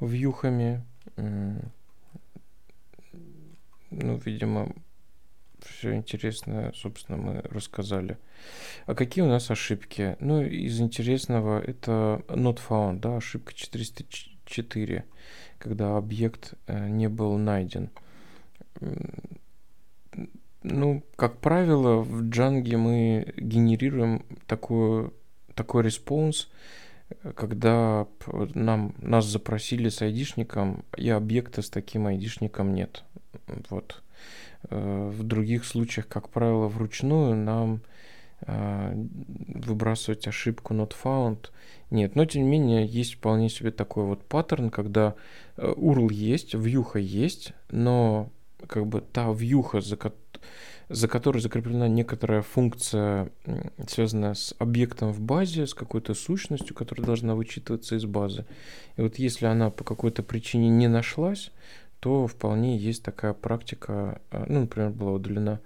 вьюхами. 0.00 0.84
Ну, 3.90 4.20
видимо, 4.24 4.74
все 5.60 5.94
интересное, 5.94 6.72
собственно, 6.74 7.16
мы 7.18 7.40
рассказали. 7.42 8.18
А 8.86 8.94
какие 8.94 9.24
у 9.24 9.28
нас 9.28 9.50
ошибки? 9.50 10.16
Ну, 10.20 10.42
из 10.42 10.80
интересного 10.80 11.60
это 11.60 12.22
not 12.28 12.60
found, 12.68 13.00
да, 13.00 13.16
ошибка 13.16 13.54
404, 13.54 15.04
когда 15.58 15.96
объект 15.96 16.54
э, 16.66 16.88
не 16.88 17.08
был 17.08 17.36
найден. 17.38 17.90
Ну, 20.62 21.04
как 21.14 21.38
правило, 21.38 21.98
в 21.98 22.28
Django 22.28 22.76
мы 22.76 23.32
генерируем 23.36 24.24
такую, 24.46 25.14
такой 25.56 25.82
response, 25.82 26.48
когда 27.34 28.06
нам, 28.54 28.94
нас 28.98 29.24
запросили 29.24 29.88
с 29.88 30.02
айдишником, 30.02 30.84
и 30.96 31.08
объекта 31.08 31.62
с 31.62 31.70
таким 31.70 32.06
айдишником 32.06 32.74
нет. 32.74 33.02
Вот. 33.70 34.02
Э, 34.70 35.10
в 35.12 35.22
других 35.22 35.64
случаях, 35.64 36.08
как 36.08 36.28
правило, 36.28 36.68
вручную 36.68 37.34
нам 37.36 37.80
э, 38.42 38.92
выбрасывать 39.48 40.28
ошибку 40.28 40.74
not 40.74 40.92
found 41.02 41.50
нет. 41.90 42.16
Но, 42.16 42.24
тем 42.24 42.42
не 42.42 42.48
менее, 42.48 42.86
есть 42.86 43.14
вполне 43.14 43.48
себе 43.48 43.70
такой 43.70 44.04
вот 44.04 44.24
паттерн, 44.24 44.70
когда 44.70 45.14
URL 45.56 46.10
э, 46.10 46.14
есть, 46.14 46.54
вьюха 46.54 46.98
есть, 46.98 47.52
но 47.70 48.30
как 48.66 48.86
бы 48.86 49.00
та 49.00 49.30
вьюха, 49.32 49.80
за, 49.80 49.96
за 50.88 51.08
которой 51.08 51.38
закреплена 51.38 51.88
некоторая 51.88 52.42
функция, 52.42 53.30
связанная 53.88 54.34
с 54.34 54.54
объектом 54.58 55.12
в 55.12 55.20
базе, 55.20 55.66
с 55.66 55.74
какой-то 55.74 56.14
сущностью, 56.14 56.76
которая 56.76 57.04
должна 57.04 57.34
вычитываться 57.34 57.96
из 57.96 58.04
базы. 58.04 58.46
И 58.96 59.02
вот 59.02 59.16
если 59.18 59.46
она 59.46 59.70
по 59.70 59.84
какой-то 59.84 60.22
причине 60.22 60.68
не 60.68 60.88
нашлась, 60.88 61.50
то 62.00 62.26
вполне 62.26 62.76
есть 62.76 63.02
такая 63.02 63.32
практика, 63.32 64.20
э, 64.30 64.44
ну, 64.48 64.60
например, 64.60 64.90
была 64.90 65.12
удалена 65.12 65.60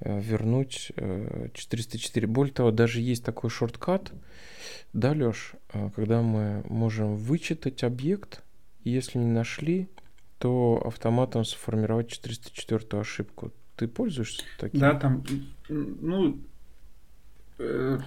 э, 0.00 0.20
вернуть 0.20 0.92
404. 0.96 2.26
Э, 2.26 2.30
Более 2.30 2.54
того, 2.54 2.70
даже 2.70 3.00
есть 3.00 3.24
такой 3.24 3.50
шорткат, 3.50 4.12
да, 4.92 5.12
Леш, 5.12 5.54
когда 5.96 6.22
мы 6.22 6.62
можем 6.68 7.16
вычитать 7.16 7.82
объект, 7.82 8.42
если 8.84 9.18
не 9.18 9.30
нашли, 9.30 9.88
то 10.38 10.82
автоматом 10.84 11.44
сформировать 11.44 12.08
404 12.08 13.00
ошибку. 13.00 13.52
Ты 13.82 13.88
пользуешься 13.88 14.44
таким? 14.60 14.78
Да, 14.78 14.94
там, 14.94 15.24
ну, 15.68 16.40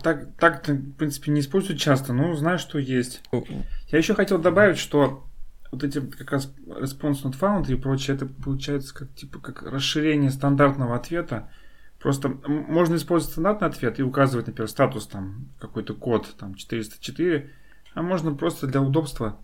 так, 0.01 0.33
так 0.37 0.65
в 0.65 0.93
принципе, 0.93 1.33
не 1.33 1.41
использую 1.41 1.77
часто, 1.77 2.13
но 2.13 2.33
знаю, 2.33 2.59
что 2.59 2.79
есть. 2.79 3.21
Я 3.89 3.97
еще 3.97 4.13
хотел 4.13 4.39
добавить, 4.39 4.77
что 4.77 5.27
вот 5.73 5.83
эти 5.83 5.99
как 5.99 6.31
раз 6.31 6.53
response 6.65 7.23
not 7.23 7.37
found 7.37 7.69
и 7.69 7.75
прочее, 7.75 8.15
это 8.15 8.25
получается 8.25 8.95
как 8.95 9.13
типа 9.15 9.39
как 9.39 9.63
расширение 9.63 10.31
стандартного 10.31 10.95
ответа. 10.95 11.49
Просто 11.99 12.29
можно 12.29 12.95
использовать 12.95 13.33
стандартный 13.33 13.67
ответ 13.67 13.99
и 13.99 14.03
указывать, 14.03 14.47
например, 14.47 14.69
статус 14.69 15.07
там 15.07 15.49
какой-то 15.59 15.93
код 15.93 16.35
там 16.39 16.55
404, 16.55 17.51
а 17.95 18.01
можно 18.01 18.33
просто 18.33 18.67
для 18.67 18.81
удобства 18.81 19.37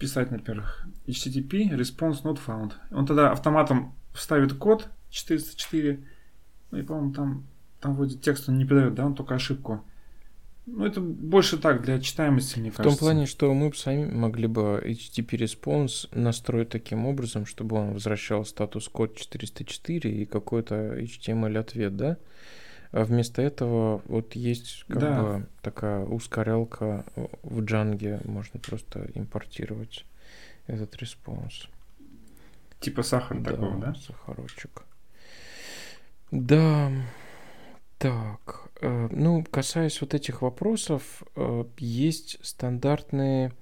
писать, 0.00 0.32
например, 0.32 0.66
HTTP 1.06 1.70
response 1.76 2.24
not 2.24 2.40
found. 2.44 2.72
Он 2.90 3.06
тогда 3.06 3.30
автоматом 3.30 3.94
вставит 4.12 4.54
код 4.54 4.88
404, 5.10 6.00
ну 6.70 6.78
и, 6.78 6.82
по-моему, 6.82 7.12
там, 7.12 7.46
там 7.80 7.94
вроде 7.94 8.16
текст 8.16 8.48
он 8.48 8.58
не 8.58 8.64
передает, 8.64 8.94
да, 8.94 9.06
он 9.06 9.14
только 9.14 9.34
ошибку. 9.34 9.84
Ну, 10.66 10.84
это 10.84 11.00
больше 11.00 11.58
так, 11.58 11.82
для 11.82 12.00
читаемости, 12.00 12.58
мне 12.58 12.70
в 12.70 12.76
кажется. 12.76 12.96
В 12.96 12.98
том 12.98 13.06
плане, 13.06 13.26
что 13.26 13.52
мы 13.52 13.70
бы 13.70 13.76
сами 13.76 14.10
могли 14.10 14.46
бы 14.46 14.80
HTTP 14.84 15.30
response 15.38 16.08
настроить 16.16 16.68
таким 16.68 17.06
образом, 17.06 17.46
чтобы 17.46 17.76
он 17.76 17.92
возвращал 17.92 18.44
статус 18.44 18.88
код 18.88 19.16
404 19.16 20.10
и 20.10 20.26
какой-то 20.26 20.98
HTML 20.98 21.58
ответ, 21.58 21.96
да? 21.96 22.18
А 22.92 23.04
вместо 23.04 23.40
этого 23.40 24.02
вот 24.06 24.34
есть 24.34 24.84
как 24.88 24.98
да. 24.98 25.22
бы 25.22 25.46
такая 25.62 26.04
ускорялка 26.04 27.04
в 27.42 27.62
джанге, 27.62 28.20
можно 28.24 28.58
просто 28.60 29.10
импортировать 29.14 30.04
этот 30.66 30.96
response. 30.96 31.68
Типа 32.80 33.02
сахар 33.02 33.40
да, 33.40 33.50
такого, 33.50 33.78
да? 33.78 33.94
сахарочек. 33.94 34.84
Да, 36.30 36.90
так, 37.98 38.70
э, 38.80 39.08
ну, 39.10 39.44
касаясь 39.50 40.00
вот 40.00 40.14
этих 40.14 40.42
вопросов, 40.42 41.22
э, 41.36 41.64
есть 41.78 42.38
стандартные 42.42 43.52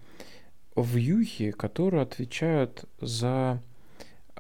вьюхи, 0.77 1.51
которые 1.51 2.03
отвечают 2.03 2.85
за 3.01 3.61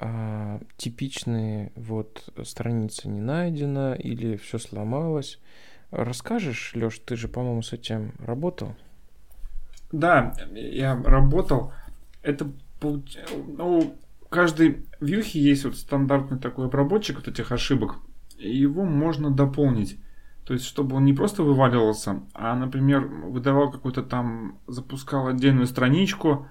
а, 0.00 0.60
типичные 0.76 1.72
вот 1.74 2.32
страница 2.44 3.08
не 3.08 3.20
найдена 3.20 3.94
или 3.94 4.36
все 4.36 4.58
сломалось. 4.58 5.40
Расскажешь, 5.90 6.72
Леш, 6.76 7.00
ты 7.00 7.16
же, 7.16 7.26
по-моему, 7.26 7.62
с 7.62 7.72
этим 7.72 8.12
работал? 8.18 8.76
Да, 9.90 10.34
я 10.52 10.94
работал. 11.02 11.72
Это 12.22 12.52
ну, 12.80 13.96
каждый 14.28 14.86
вьюхи 15.00 15.38
есть 15.38 15.64
вот 15.64 15.76
стандартный 15.76 16.38
такой 16.38 16.66
обработчик 16.66 17.16
вот 17.16 17.26
этих 17.26 17.50
ошибок 17.50 17.96
его 18.38 18.84
можно 18.84 19.30
дополнить. 19.30 19.98
То 20.44 20.54
есть, 20.54 20.64
чтобы 20.64 20.96
он 20.96 21.04
не 21.04 21.12
просто 21.12 21.42
вываливался, 21.42 22.22
а, 22.32 22.54
например, 22.56 23.00
выдавал 23.06 23.70
какую-то 23.70 24.02
там, 24.02 24.58
запускал 24.66 25.28
отдельную 25.28 25.66
страничку, 25.66 26.46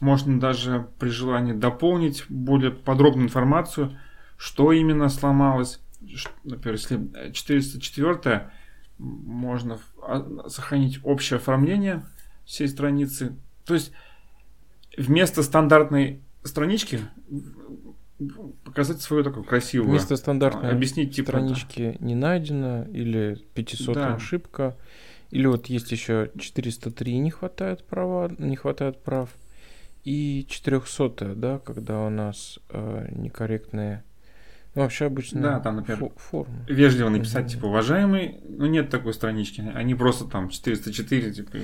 можно 0.00 0.40
даже 0.40 0.88
при 0.98 1.10
желании 1.10 1.52
дополнить 1.52 2.24
более 2.28 2.70
подробную 2.70 3.26
информацию, 3.26 3.98
что 4.36 4.72
именно 4.72 5.08
сломалось. 5.08 5.80
Например, 6.44 6.74
если 6.74 7.32
404 7.32 8.50
можно 8.98 9.78
а, 10.02 10.48
сохранить 10.48 11.00
общее 11.02 11.36
оформление 11.36 12.04
всей 12.44 12.68
страницы. 12.68 13.36
То 13.66 13.74
есть 13.74 13.92
вместо 14.96 15.42
стандартной 15.42 16.22
странички 16.42 17.00
показать 18.64 19.00
свою 19.00 19.24
такую 19.24 19.44
красивую. 19.44 19.90
Вместо 19.90 20.16
стандартной 20.16 20.70
объяснить 20.70 21.14
типа 21.14 21.32
странички 21.32 21.96
не 22.00 22.14
найдено 22.14 22.84
или 22.84 23.38
500 23.54 23.94
да. 23.94 24.14
ошибка. 24.14 24.76
Или 25.30 25.46
вот 25.46 25.66
есть 25.66 25.90
еще 25.92 26.30
403 26.38 27.18
не 27.18 27.30
хватает 27.30 27.84
права, 27.84 28.30
не 28.38 28.56
хватает 28.56 29.02
прав. 29.02 29.30
И 30.04 30.46
400, 30.48 31.34
да, 31.34 31.58
когда 31.58 32.00
у 32.00 32.10
нас 32.10 32.58
э, 32.70 33.08
некорректные 33.10 34.04
ну, 34.74 34.82
вообще 34.82 35.04
обычно 35.04 35.40
да, 35.42 35.60
там, 35.60 35.76
например, 35.76 36.10
формы. 36.16 36.64
Вежливо 36.66 37.10
написать, 37.10 37.50
типа, 37.50 37.66
уважаемый, 37.66 38.40
ну 38.48 38.64
нет 38.66 38.88
такой 38.88 39.12
странички. 39.12 39.60
Они 39.74 39.94
просто 39.94 40.24
там 40.24 40.48
404, 40.48 41.32
типа, 41.32 41.58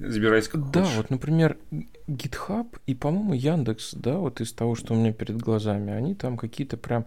забирайся 0.00 0.50
как 0.50 0.70
Да, 0.70 0.82
хочешь. 0.82 0.96
вот, 0.96 1.10
например, 1.10 1.58
GitHub 2.06 2.66
и, 2.86 2.94
по-моему, 2.94 3.34
Яндекс, 3.34 3.94
да, 3.94 4.18
вот 4.18 4.40
из 4.40 4.52
того, 4.52 4.74
что 4.74 4.94
у 4.94 4.96
меня 4.96 5.12
перед 5.12 5.36
глазами, 5.36 5.92
они 5.92 6.14
там 6.14 6.36
какие-то 6.36 6.76
прям 6.76 7.04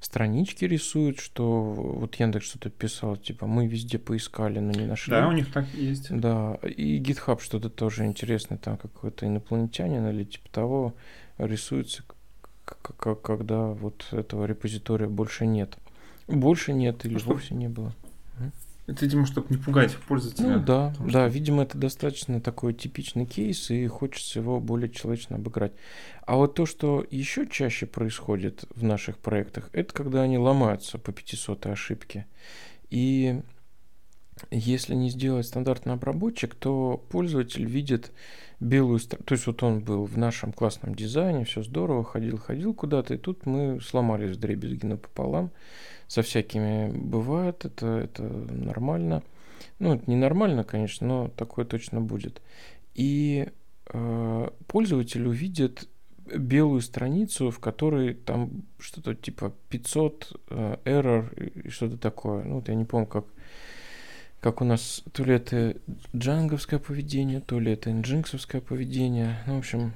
странички 0.00 0.64
рисуют, 0.64 1.18
что 1.20 1.62
вот 1.62 2.16
Яндекс 2.16 2.46
что-то 2.46 2.70
писал, 2.70 3.16
типа, 3.16 3.46
мы 3.46 3.66
везде 3.66 3.98
поискали, 3.98 4.58
но 4.58 4.72
не 4.72 4.86
нашли. 4.86 5.10
Да, 5.10 5.28
у 5.28 5.32
них 5.32 5.52
так 5.52 5.66
есть. 5.74 6.06
Да, 6.10 6.58
и 6.62 7.00
GitHub 7.00 7.40
что-то 7.40 7.70
тоже 7.70 8.04
интересное, 8.04 8.58
там 8.58 8.76
какой-то 8.76 9.26
инопланетянин 9.26 10.06
или 10.08 10.24
типа 10.24 10.48
того 10.50 10.94
рисуется, 11.38 12.04
когда 12.64 13.68
вот 13.68 14.06
этого 14.12 14.44
репозитория 14.44 15.08
больше 15.08 15.46
нет. 15.46 15.76
Больше 16.26 16.72
нет 16.72 17.04
или 17.04 17.14
ну, 17.14 17.20
вовсе 17.24 17.54
не 17.54 17.68
было. 17.68 17.92
Это, 18.86 19.06
видимо, 19.06 19.24
чтобы 19.24 19.46
не 19.48 19.56
пугать 19.56 19.96
пользователя. 19.96 20.58
Ну 20.58 20.62
да, 20.62 20.92
что... 20.92 21.10
да, 21.10 21.28
видимо, 21.28 21.62
это 21.62 21.78
достаточно 21.78 22.40
такой 22.40 22.74
типичный 22.74 23.24
кейс, 23.24 23.70
и 23.70 23.86
хочется 23.86 24.40
его 24.40 24.60
более 24.60 24.90
человечно 24.90 25.36
обыграть. 25.36 25.72
А 26.26 26.36
вот 26.36 26.54
то, 26.54 26.66
что 26.66 27.04
еще 27.10 27.46
чаще 27.46 27.86
происходит 27.86 28.64
в 28.74 28.84
наших 28.84 29.18
проектах, 29.18 29.70
это 29.72 29.94
когда 29.94 30.22
они 30.22 30.36
ломаются 30.36 30.98
по 30.98 31.12
500 31.12 31.66
ошибке. 31.66 32.26
И 32.90 33.40
если 34.50 34.94
не 34.94 35.08
сделать 35.08 35.46
стандартный 35.46 35.94
обработчик, 35.94 36.54
то 36.54 37.02
пользователь 37.08 37.64
видит 37.64 38.12
белую 38.60 38.98
сторону. 38.98 39.24
То 39.24 39.32
есть 39.32 39.46
вот 39.46 39.62
он 39.62 39.80
был 39.80 40.04
в 40.04 40.18
нашем 40.18 40.52
классном 40.52 40.94
дизайне, 40.94 41.46
все 41.46 41.62
здорово, 41.62 42.04
ходил, 42.04 42.36
ходил 42.36 42.74
куда-то, 42.74 43.14
и 43.14 43.16
тут 43.16 43.46
мы 43.46 43.80
сломались 43.80 44.36
в 44.36 44.40
дребезги 44.40 44.84
напополам. 44.84 45.48
пополам 45.48 45.52
со 46.08 46.22
всякими 46.22 46.90
бывает, 46.90 47.64
это, 47.64 47.86
это 47.86 48.22
нормально. 48.22 49.22
Ну, 49.78 49.94
это 49.94 50.10
ненормально, 50.10 50.64
конечно, 50.64 51.06
но 51.06 51.28
такое 51.28 51.64
точно 51.64 52.00
будет. 52.00 52.40
И 52.94 53.48
э, 53.92 54.48
пользователь 54.66 55.26
увидит 55.26 55.88
белую 56.26 56.80
страницу, 56.80 57.50
в 57.50 57.58
которой 57.58 58.14
там 58.14 58.64
что-то 58.78 59.14
типа 59.14 59.52
500 59.68 60.40
э, 60.50 60.76
error 60.84 61.62
и 61.62 61.68
что-то 61.68 61.98
такое. 61.98 62.44
Ну, 62.44 62.56
вот 62.56 62.68
я 62.68 62.74
не 62.74 62.84
помню, 62.84 63.06
как, 63.06 63.26
как 64.40 64.60
у 64.60 64.64
нас, 64.64 65.02
то 65.12 65.24
ли 65.24 65.34
это 65.34 65.76
джанговское 66.16 66.78
поведение, 66.78 67.40
то 67.40 67.58
ли 67.58 67.72
это 67.72 67.90
нджинксовское 67.90 68.60
поведение. 68.60 69.38
Ну, 69.46 69.56
в 69.56 69.58
общем, 69.58 69.92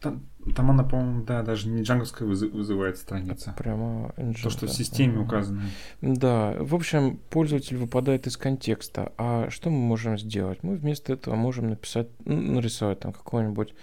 там, 0.00 0.22
там 0.52 0.70
она, 0.70 0.84
по-моему, 0.84 1.24
да, 1.24 1.42
даже 1.42 1.68
не 1.68 1.82
джанговская 1.82 2.28
вызывает 2.28 2.98
страница. 2.98 3.54
Прямо 3.56 4.12
engine, 4.16 4.42
То, 4.42 4.50
что 4.50 4.66
да. 4.66 4.72
в 4.72 4.74
системе 4.74 5.18
указано. 5.18 5.62
Да, 6.00 6.54
в 6.58 6.74
общем, 6.74 7.18
пользователь 7.30 7.76
выпадает 7.76 8.26
из 8.26 8.36
контекста. 8.36 9.12
А 9.16 9.48
что 9.50 9.70
мы 9.70 9.78
можем 9.78 10.18
сделать? 10.18 10.62
Мы 10.62 10.76
вместо 10.76 11.12
этого 11.12 11.34
можем 11.34 11.70
написать, 11.70 12.08
ну, 12.24 12.36
нарисовать 12.36 13.00
там 13.00 13.12
какого-нибудь 13.12 13.74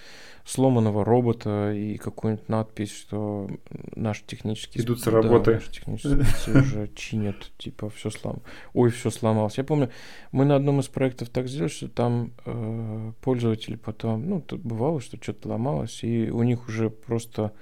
сломанного 0.46 1.06
робота 1.06 1.72
и 1.74 1.98
какую-нибудь 1.98 2.50
надпись, 2.50 2.92
что 2.92 3.50
наш 3.96 4.22
технический 4.24 4.82
Идут 4.82 5.00
с 5.00 5.04
да, 5.04 5.12
работы. 5.12 5.56
наши 5.56 5.72
технические 5.72 6.62
уже 6.62 6.90
чинят, 6.96 7.52
типа 7.58 7.90
все 7.90 8.10
слом, 8.10 8.42
ой, 8.74 8.90
все 8.90 9.10
сломалось. 9.10 9.58
Я 9.58 9.64
помню, 9.64 9.92
мы 10.32 10.46
на 10.46 10.56
одном 10.56 10.80
из 10.80 10.88
проектов 10.88 11.30
так 11.30 11.48
сделали, 11.48 11.70
что 11.70 11.88
там 11.88 12.34
э, 12.46 13.12
пользователи 13.22 13.76
потом, 13.76 14.28
ну, 14.28 14.42
тут 14.42 14.62
бывало, 14.62 15.00
что 15.02 15.18
что-то 15.22 15.50
ломалось, 15.50 16.04
и 16.04 16.30
у 16.30 16.44
них 16.44 16.68
уже 16.68 16.90
просто 16.90 17.54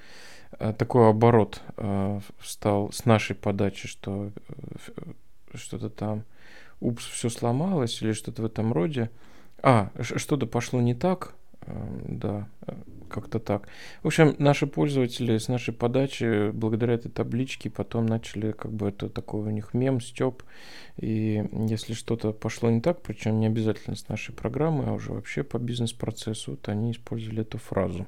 э, 0.60 0.74
такой 0.78 1.10
оборот 1.10 1.62
э, 1.78 2.20
стал 2.44 2.92
с 2.92 3.06
нашей 3.06 3.36
подачи, 3.36 3.88
что 3.88 4.32
э, 4.48 5.58
что-то 5.58 5.90
там, 5.90 6.24
упс, 6.80 7.06
все 7.06 7.30
сломалось 7.30 8.02
или 8.02 8.14
что-то 8.14 8.42
в 8.42 8.46
этом 8.46 8.72
роде. 8.74 9.10
А, 9.62 9.92
что-то 10.00 10.48
пошло 10.48 10.80
не 10.80 10.96
так, 10.96 11.36
да, 12.08 12.48
э, 12.68 12.74
как-то 13.10 13.40
так. 13.40 13.68
В 14.04 14.08
общем, 14.08 14.36
наши 14.40 14.68
пользователи 14.68 15.38
с 15.38 15.48
нашей 15.48 15.74
подачи, 15.74 16.52
благодаря 16.52 16.94
этой 16.94 17.10
табличке, 17.12 17.70
потом 17.70 18.06
начали, 18.06 18.52
как 18.52 18.72
бы 18.72 18.90
это 18.90 19.10
такой 19.10 19.42
у 19.42 19.50
них 19.50 19.74
мем, 19.74 20.00
степ. 20.02 20.44
И 20.98 21.44
если 21.68 21.94
что-то 21.94 22.32
пошло 22.34 22.70
не 22.70 22.82
так, 22.82 23.02
причем 23.02 23.40
не 23.40 23.48
обязательно 23.48 23.96
с 23.96 24.08
нашей 24.10 24.34
программой, 24.34 24.88
а 24.88 24.94
уже 24.94 25.12
вообще 25.14 25.44
по 25.44 25.58
бизнес-процессу, 25.58 26.52
вот 26.52 26.68
они 26.70 26.92
использовали 26.92 27.42
эту 27.42 27.58
фразу. 27.58 28.06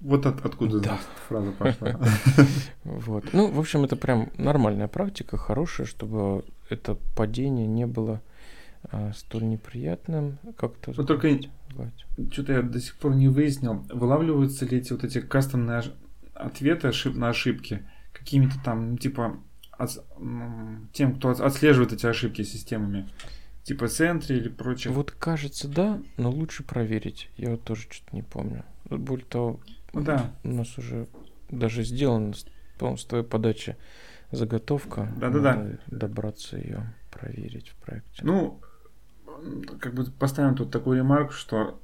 Вот 0.00 0.26
от- 0.26 0.44
откуда 0.44 0.80
Да. 0.80 0.98
фраза 1.28 1.52
пошла. 1.52 2.00
Вот. 2.84 3.32
Ну, 3.32 3.46
в 3.50 3.58
общем, 3.60 3.84
это 3.84 3.94
прям 3.96 4.30
нормальная 4.36 4.88
практика, 4.88 5.36
хорошая, 5.36 5.86
чтобы 5.86 6.44
это 6.68 6.96
падение 7.16 7.66
не 7.68 7.86
было 7.86 8.20
а, 8.90 9.12
столь 9.14 9.44
неприятным. 9.44 10.38
Как-то 10.56 10.90
Вот 10.92 11.06
только. 11.06 11.38
Что-то 12.30 12.52
я 12.52 12.62
до 12.62 12.80
сих 12.80 12.96
пор 12.96 13.14
не 13.14 13.28
выяснил, 13.28 13.86
вылавливаются 13.92 14.64
ли 14.66 14.78
эти 14.78 14.92
вот 14.92 15.04
эти 15.04 15.20
кастомные 15.20 15.82
ответы 16.34 16.88
ошиб- 16.88 17.16
на 17.16 17.28
ошибки 17.30 17.82
какими-то 18.12 18.54
там, 18.64 18.92
ну, 18.92 18.96
типа, 18.98 19.38
от- 19.72 20.04
тем, 20.92 21.16
кто 21.16 21.30
от- 21.30 21.40
отслеживает 21.40 21.92
эти 21.92 22.06
ошибки 22.06 22.42
системами, 22.42 23.08
типа 23.64 23.88
Сентри 23.88 24.36
или 24.36 24.48
прочее. 24.48 24.92
Вот 24.92 25.10
кажется, 25.12 25.68
да, 25.68 26.00
но 26.16 26.30
лучше 26.30 26.62
проверить. 26.64 27.30
Я 27.36 27.50
вот 27.50 27.64
тоже 27.64 27.82
что-то 27.90 28.14
не 28.16 28.22
помню. 28.22 28.64
Более 28.90 29.24
того, 29.26 29.60
Ну 29.94 30.02
да, 30.02 30.32
у 30.44 30.48
нас 30.48 30.76
уже 30.78 31.06
даже 31.50 31.84
сделана, 31.84 32.32
по-моему, 32.78 32.96
с 32.98 33.04
твоей 33.04 33.24
подачи 33.24 33.76
заготовка. 34.30 35.12
Да-да-да. 35.16 35.78
Добраться 35.86 36.56
ее 36.56 36.94
проверить 37.10 37.68
в 37.68 37.74
проекте. 37.76 38.22
ну, 38.24 38.60
как 39.80 39.94
бы 39.94 40.04
поставим 40.04 40.54
тут 40.54 40.70
такую 40.70 40.98
ремарку, 40.98 41.32
что 41.32 41.80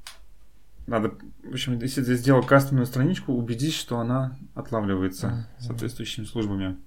надо, 0.87 1.13
в 1.43 1.51
общем, 1.51 1.77
если 1.79 2.03
ты 2.03 2.15
сделал 2.15 2.43
кастомную 2.43 2.85
страничку, 2.87 3.33
убедись, 3.33 3.75
что 3.75 3.99
она 3.99 4.37
отлавливается 4.55 5.27
Мгм. 5.27 5.45
соответствующими 5.59 6.25
службами. 6.25 6.77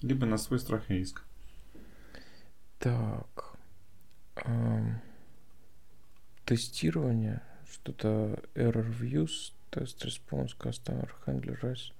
Либо 0.00 0.26
на 0.26 0.36
свой 0.38 0.58
страх 0.60 0.82
и 0.90 0.94
риск. 0.94 1.22
Так. 2.78 3.26
ам, 4.44 5.00
тестирование. 6.44 7.42
Что-то 7.70 8.38
error 8.54 8.86
views, 9.00 9.52
test 9.70 10.04
response, 10.04 10.50
customer 10.58 11.08
handler 11.26 11.58
res. 11.62 11.92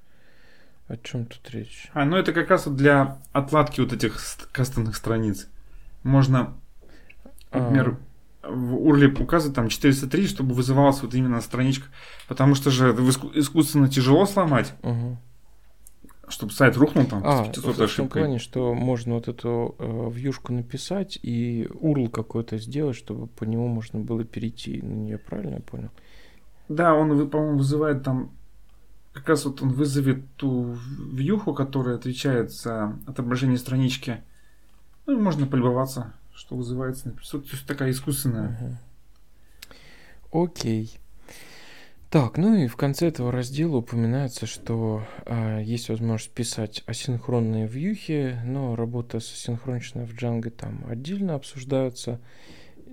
О 0.89 0.97
чем 0.97 1.27
тут 1.27 1.49
речь? 1.51 1.89
А, 1.95 2.05
ну 2.05 2.17
это 2.17 2.33
как 2.33 2.51
раз 2.51 2.67
вот 2.67 2.77
для 2.77 3.19
отладки 3.33 3.81
вот 3.81 3.93
этих 3.93 4.19
ст- 4.21 4.47
кастомных 4.53 4.97
страниц. 4.97 5.49
Можно, 6.03 6.55
например, 7.53 7.99
в 8.43 8.75
URL 8.75 9.23
указывать 9.23 9.55
там 9.55 9.69
403, 9.69 10.27
чтобы 10.27 10.55
вызывалась 10.55 11.03
вот 11.03 11.15
именно 11.15 11.41
страничка. 11.41 11.87
Потому 12.29 12.55
что 12.55 12.71
же 12.71 12.91
искусственно 13.35 13.89
тяжело 13.89 14.27
сломать, 14.27 14.75
А, 14.83 14.89
мгм. 14.93 15.19
чтобы 16.29 16.53
сайт 16.53 16.77
рухнул 16.77 17.05
там 17.07 17.23
А, 17.25 17.45
с 17.45 17.49
500 17.49 17.77
в 17.77 17.83
ошибкой. 17.83 18.23
плане, 18.23 18.39
что 18.39 18.75
можно 18.75 19.15
вот 19.15 19.29
эту 19.29 19.77
э, 19.79 20.11
вьюшку 20.13 20.53
написать 20.53 21.19
и 21.23 21.69
URL 21.81 22.09
какой-то 22.09 22.59
сделать, 22.59 22.97
чтобы 22.97 23.27
по 23.29 23.45
нему 23.45 23.69
можно 23.69 24.01
было 24.01 24.25
перейти 24.25 24.83
на 24.83 24.93
нее, 24.93 25.19
правильно 25.19 25.55
я 25.57 25.61
понял? 25.61 25.91
Да, 26.69 26.95
он, 26.95 27.29
по-моему, 27.29 27.59
вызывает 27.59 28.03
там... 28.03 28.31
Как 29.13 29.29
раз 29.29 29.45
вот 29.45 29.61
он 29.63 29.69
вызовет 29.73 30.25
ту 30.37 30.75
вьюху, 31.13 31.53
которая 31.53 31.97
отвечает 31.97 32.51
за 32.51 32.99
отображение 33.07 33.59
странички. 33.59 34.23
Ну, 35.07 35.19
и 35.19 35.21
можно 35.23 35.47
полюбоваться, 35.47 36.15
что 36.35 36.57
вызывается 36.57 37.09
на 37.09 37.15
500. 37.15 37.47
То 37.47 37.53
есть 37.53 37.67
такая 37.67 37.91
искусственная. 37.91 38.49
Мгм. 38.49 38.79
Окей. 40.33 40.99
Так, 42.11 42.37
ну 42.37 42.55
и 42.55 42.67
в 42.67 42.77
конце 42.77 43.09
этого 43.09 43.33
раздела 43.33 43.79
упоминается, 43.79 44.45
что 44.45 45.07
а, 45.25 45.61
есть 45.61 45.89
возможность 45.89 46.35
писать 46.35 46.83
асинхронные 46.87 47.67
вьюхи, 47.67 48.39
но 48.45 48.77
работа 48.77 49.19
с 49.19 49.33
асинхроничной 49.33 50.05
в 50.05 50.15
Django 50.15 50.51
там 50.51 50.85
отдельно 50.89 51.35
обсуждается. 51.35 52.21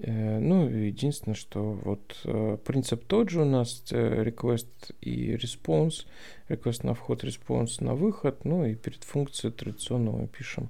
Э, 0.02 0.40
ну, 0.40 0.70
единственное, 0.70 1.36
что 1.36 1.74
вот 1.74 2.16
э, 2.24 2.58
принцип 2.64 3.06
тот 3.06 3.30
же 3.30 3.42
у 3.42 3.46
нас, 3.46 3.84
э, 3.92 4.24
request 4.24 4.94
и 5.02 5.34
response, 5.34 6.06
request 6.48 6.86
на 6.86 6.94
вход, 6.94 7.24
response 7.24 7.84
на 7.84 7.96
выход, 7.96 8.46
ну 8.46 8.66
и 8.66 8.76
перед 8.76 9.04
функцией 9.04 9.52
традиционно 9.52 10.12
мы 10.12 10.28
пишем 10.28 10.70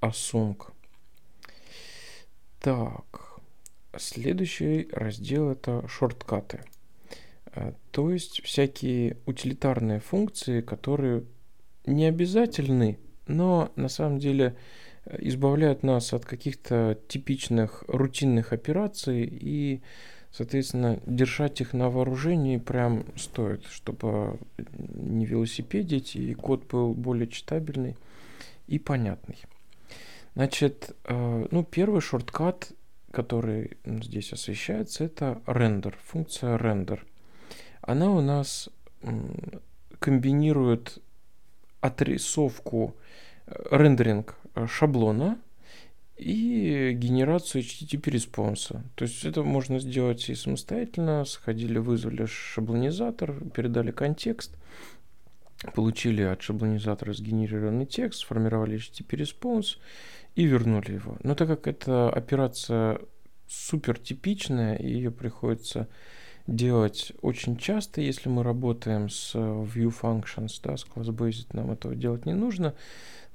async. 0.00 0.72
Так, 2.62 3.40
следующий 3.96 4.88
раздел 4.92 5.50
это 5.50 5.84
шорткаты. 5.88 6.60
Э, 7.46 7.72
То 7.90 8.12
есть 8.12 8.40
всякие 8.44 9.16
утилитарные 9.26 9.98
функции, 9.98 10.60
которые 10.60 11.24
не 11.86 12.04
обязательны, 12.04 13.00
но 13.26 13.72
на 13.74 13.88
самом 13.88 14.20
деле 14.20 14.54
э, 15.06 15.18
избавляют 15.22 15.82
нас 15.82 16.12
от 16.12 16.24
каких-то 16.24 16.96
типичных 17.08 17.82
рутинных 17.88 18.52
операций 18.52 19.24
и, 19.24 19.82
соответственно, 20.30 21.00
держать 21.04 21.60
их 21.60 21.72
на 21.72 21.90
вооружении 21.90 22.58
прям 22.58 23.06
стоит, 23.16 23.66
чтобы 23.66 24.38
не 24.94 25.26
велосипедить 25.26 26.14
и 26.14 26.32
код 26.34 26.68
был 26.68 26.94
более 26.94 27.26
читабельный 27.26 27.96
и 28.68 28.78
понятный. 28.78 29.38
Значит, 30.34 30.96
э, 31.04 31.46
ну, 31.50 31.64
первый 31.64 32.00
шорткат, 32.00 32.72
который 33.10 33.76
здесь 33.84 34.32
освещается, 34.32 35.04
это 35.04 35.42
рендер, 35.46 35.98
функция 36.02 36.56
рендер. 36.56 37.06
Она 37.82 38.10
у 38.10 38.20
нас 38.20 38.70
комбинирует 39.98 40.98
отрисовку, 41.80 42.96
э, 43.46 43.52
рендеринг 43.70 44.36
э, 44.54 44.66
шаблона 44.66 45.38
и 46.16 46.92
генерацию 46.94 47.62
HTTP 47.62 48.10
респонса. 48.10 48.84
То 48.94 49.04
есть 49.04 49.24
это 49.24 49.42
можно 49.42 49.80
сделать 49.80 50.28
и 50.30 50.34
самостоятельно. 50.34 51.24
Сходили, 51.24 51.78
вызвали 51.78 52.24
шаблонизатор, 52.26 53.34
передали 53.50 53.90
контекст, 53.90 54.56
получили 55.74 56.22
от 56.22 56.40
шаблонизатора 56.40 57.12
сгенерированный 57.12 57.86
текст, 57.86 58.20
сформировали 58.20 58.78
HTTP 58.78 59.16
response 59.16 59.78
и 60.34 60.44
вернули 60.44 60.92
его. 60.92 61.16
Но 61.22 61.34
так 61.34 61.48
как 61.48 61.66
эта 61.66 62.10
операция 62.10 63.00
супер 63.46 63.98
типичная, 63.98 64.76
и 64.76 64.88
ее 64.88 65.10
приходится 65.10 65.88
делать 66.46 67.12
очень 67.22 67.56
часто, 67.56 68.00
если 68.00 68.28
мы 68.28 68.42
работаем 68.42 69.08
с 69.08 69.34
view 69.34 69.92
functions, 69.92 70.60
да, 70.62 70.76
с 70.76 70.84
class-based, 70.84 71.48
нам 71.52 71.70
этого 71.70 71.94
делать 71.94 72.26
не 72.26 72.34
нужно. 72.34 72.74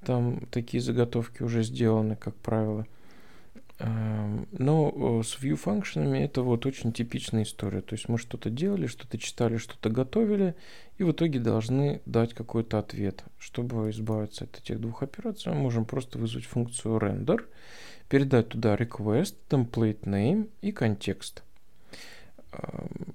Там 0.06 0.46
такие 0.52 0.82
заготовки 0.82 1.44
уже 1.44 1.64
сделаны, 1.64 2.16
как 2.16 2.36
правило. 2.36 2.86
Эм, 3.80 4.48
но 4.52 5.22
с 5.22 5.38
view 5.40 5.56
функционами 5.56 6.20
это 6.20 6.42
вот 6.42 6.66
очень 6.66 6.92
типичная 6.92 7.44
история. 7.44 7.82
То 7.82 7.94
есть 7.94 8.10
мы 8.10 8.18
что-то 8.18 8.50
делали, 8.50 8.88
что-то 8.88 9.20
читали, 9.20 9.58
что-то 9.58 9.90
готовили, 9.90 10.56
и 10.98 11.04
в 11.04 11.12
итоге 11.12 11.40
должны 11.40 12.02
дать 12.06 12.34
какой-то 12.34 12.80
ответ. 12.80 13.24
Чтобы 13.38 13.92
избавиться 13.92 14.46
от 14.46 14.58
этих 14.58 14.82
двух 14.82 15.04
операций, 15.04 15.52
мы 15.52 15.60
можем 15.60 15.86
просто 15.86 16.18
вызвать 16.18 16.46
функцию 16.46 16.98
render, 16.98 17.46
передать 18.10 18.50
туда 18.50 18.76
request, 18.76 19.36
template 19.50 20.02
name 20.02 20.50
и 20.62 20.72
контекст. 20.72 21.44
Эм, 22.54 23.14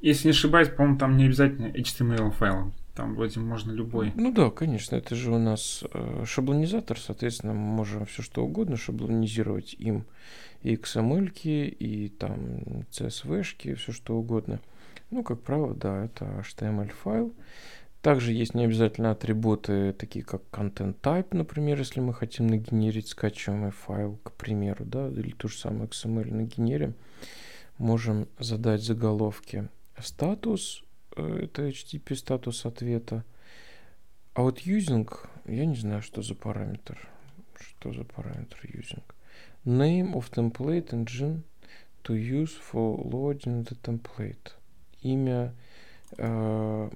Если 0.00 0.28
не 0.28 0.32
ошибаюсь, 0.32 0.68
по-моему, 0.68 0.98
там 0.98 1.16
не 1.16 1.24
обязательно 1.24 1.66
HTML 1.66 2.30
файл. 2.30 2.72
Там 2.94 3.16
вроде 3.16 3.40
можно 3.40 3.72
любой. 3.72 4.12
Ну 4.14 4.32
да, 4.32 4.50
конечно, 4.50 4.94
это 4.94 5.16
же 5.16 5.32
у 5.32 5.38
нас 5.38 5.82
э, 5.92 6.24
шаблонизатор, 6.24 6.98
соответственно, 6.98 7.52
мы 7.52 7.60
можем 7.60 8.06
все 8.06 8.22
что 8.22 8.44
угодно 8.44 8.76
шаблонизировать 8.76 9.74
им. 9.74 10.04
И 10.62 10.76
XML, 10.76 11.30
и 11.42 12.08
там 12.08 12.86
CSV, 12.90 13.76
все 13.76 13.92
что 13.92 14.16
угодно. 14.16 14.60
Ну, 15.10 15.22
как 15.24 15.40
правило, 15.42 15.74
да, 15.74 16.04
это 16.04 16.24
HTML 16.24 16.90
файл. 16.90 17.34
Также 18.00 18.32
есть 18.32 18.54
не 18.54 18.64
обязательно 18.64 19.10
атрибуты, 19.10 19.92
такие 19.94 20.24
как 20.24 20.42
content 20.52 20.94
type, 21.00 21.28
например, 21.32 21.78
если 21.78 22.00
мы 22.00 22.14
хотим 22.14 22.46
нагенерить 22.46 23.08
скачиваемый 23.08 23.70
файл, 23.70 24.18
к 24.22 24.32
примеру, 24.32 24.84
да, 24.84 25.08
или 25.08 25.30
то 25.30 25.48
же 25.48 25.56
самое 25.56 25.86
XML 25.86 26.32
нагенерим. 26.32 26.94
Можем 27.78 28.28
задать 28.38 28.82
заголовки 28.82 29.68
статус, 29.98 30.83
это 31.16 31.68
HTTP 31.68 32.14
статус 32.14 32.66
ответа. 32.66 33.24
А 34.34 34.42
вот 34.42 34.60
using, 34.60 35.08
я 35.46 35.66
не 35.66 35.76
знаю, 35.76 36.02
что 36.02 36.22
за 36.22 36.34
параметр. 36.34 36.98
Что 37.58 37.92
за 37.92 38.04
параметр 38.04 38.58
using? 38.64 39.02
Name 39.64 40.14
of 40.14 40.30
template 40.30 40.90
engine 40.90 41.42
to 42.02 42.14
use 42.14 42.52
for 42.72 42.98
loading 43.04 43.64
the 43.64 43.76
template. 43.80 44.52
Имя 45.02 45.54
э, 46.18 46.90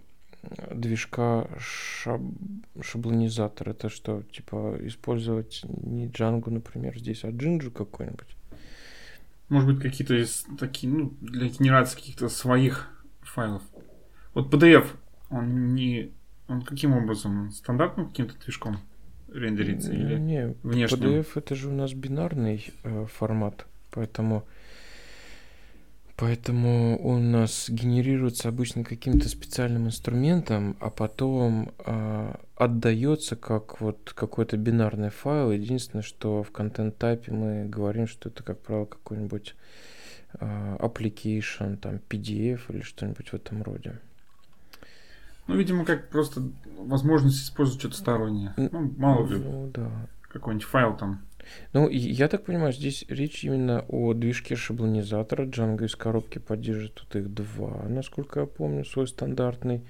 движка 0.75 1.49
шаб, 1.59 2.21
шаблонизатор. 2.81 3.71
Это 3.71 3.89
что, 3.89 4.23
типа, 4.23 4.77
использовать 4.81 5.63
не 5.65 6.07
Django, 6.07 6.51
например, 6.51 6.99
здесь, 6.99 7.25
а 7.25 7.29
Jinju 7.29 7.71
какой-нибудь? 7.71 8.37
Может 9.49 9.75
быть, 9.75 9.83
какие-то 9.83 10.15
из 10.15 10.45
такие, 10.59 10.93
ну, 10.93 11.15
для 11.21 11.49
генерации 11.49 11.97
каких-то 11.97 12.29
своих 12.29 12.91
файлов. 13.23 13.63
Вот 14.35 14.53
PDF, 14.53 14.87
он 15.31 15.75
не... 15.75 16.13
Он 16.49 16.63
каким 16.63 16.95
образом? 16.95 17.51
Стандартным 17.51 18.09
каким-то 18.09 18.35
движком 18.43 18.79
рендерится? 19.33 19.93
Или 19.93 20.19
не, 20.19 20.55
внешним? 20.63 20.99
PDF 20.99 21.27
это 21.35 21.55
же 21.55 21.69
у 21.69 21.73
нас 21.73 21.93
бинарный 21.93 22.73
э, 22.85 23.07
формат, 23.07 23.67
поэтому... 23.91 24.45
Поэтому 26.17 27.01
он 27.01 27.29
у 27.29 27.31
нас 27.31 27.67
генерируется 27.69 28.49
обычно 28.49 28.83
каким-то 28.83 29.29
специальным 29.29 29.87
инструментом, 29.87 30.77
а 30.81 30.91
потом 30.91 31.71
э, 31.79 32.35
отдается 32.57 33.37
как 33.37 33.81
вот 33.81 34.13
какой-то 34.17 34.57
бинарный 34.57 35.11
файл. 35.11 35.53
Единственное, 35.53 36.03
что 36.03 36.43
в 36.43 36.51
контент-тайпе 36.51 37.31
мы 37.31 37.67
говорим, 37.67 38.09
что 38.09 38.31
это, 38.31 38.43
как 38.43 38.59
правило, 38.59 38.87
какой-нибудь 38.87 39.55
э, 40.41 40.77
application, 40.81 41.77
там 41.77 42.01
PDF 42.09 42.63
или 42.71 42.81
что-нибудь 42.81 43.29
в 43.29 43.35
этом 43.35 43.63
роде. 43.63 44.01
Ну, 45.49 45.57
видимо, 45.57 45.85
как 45.85 46.11
просто 46.11 46.43
возможность 46.79 47.43
использовать 47.43 47.81
что-то 47.81 47.97
стороннее. 47.97 48.55
Ну, 48.57 48.95
мало 48.97 49.27
ли. 49.27 49.39
Ну, 49.39 49.71
да. 49.75 49.91
Какой-нибудь 50.29 50.67
файл 50.67 50.97
там. 50.97 51.23
Ну, 51.73 51.89
я 51.89 52.29
так 52.29 52.45
понимаю, 52.45 52.73
здесь 52.75 53.07
речь 53.09 53.43
именно 53.45 53.85
о 53.89 54.13
движке 54.13 54.55
шаблонизатора. 54.55 55.47
Django 55.47 55.87
из 55.87 55.97
коробки 55.97 56.39
поддерживает 56.39 56.95
тут 56.95 57.17
их 57.17 57.33
два, 57.33 57.85
насколько 57.89 58.41
я 58.41 58.47
помню, 58.47 58.85
свой 58.85 59.09
стандартный 59.09 59.83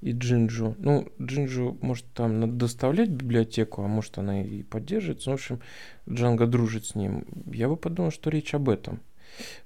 и 0.00 0.12
Jinju. 0.12 0.76
Ну, 0.78 1.08
Jinju 1.18 1.78
может 1.80 2.06
там 2.14 2.40
надо 2.40 2.52
доставлять 2.52 3.10
библиотеку, 3.10 3.82
а 3.82 3.88
может 3.88 4.18
она 4.18 4.42
и 4.42 4.62
поддерживается. 4.62 5.30
Ну, 5.30 5.36
в 5.36 5.40
общем, 5.40 5.60
Django 6.06 6.46
дружит 6.46 6.86
с 6.86 6.94
ним. 6.94 7.26
Я 7.46 7.68
бы 7.68 7.76
подумал, 7.76 8.10
что 8.10 8.30
речь 8.30 8.54
об 8.54 8.68
этом. 8.68 9.00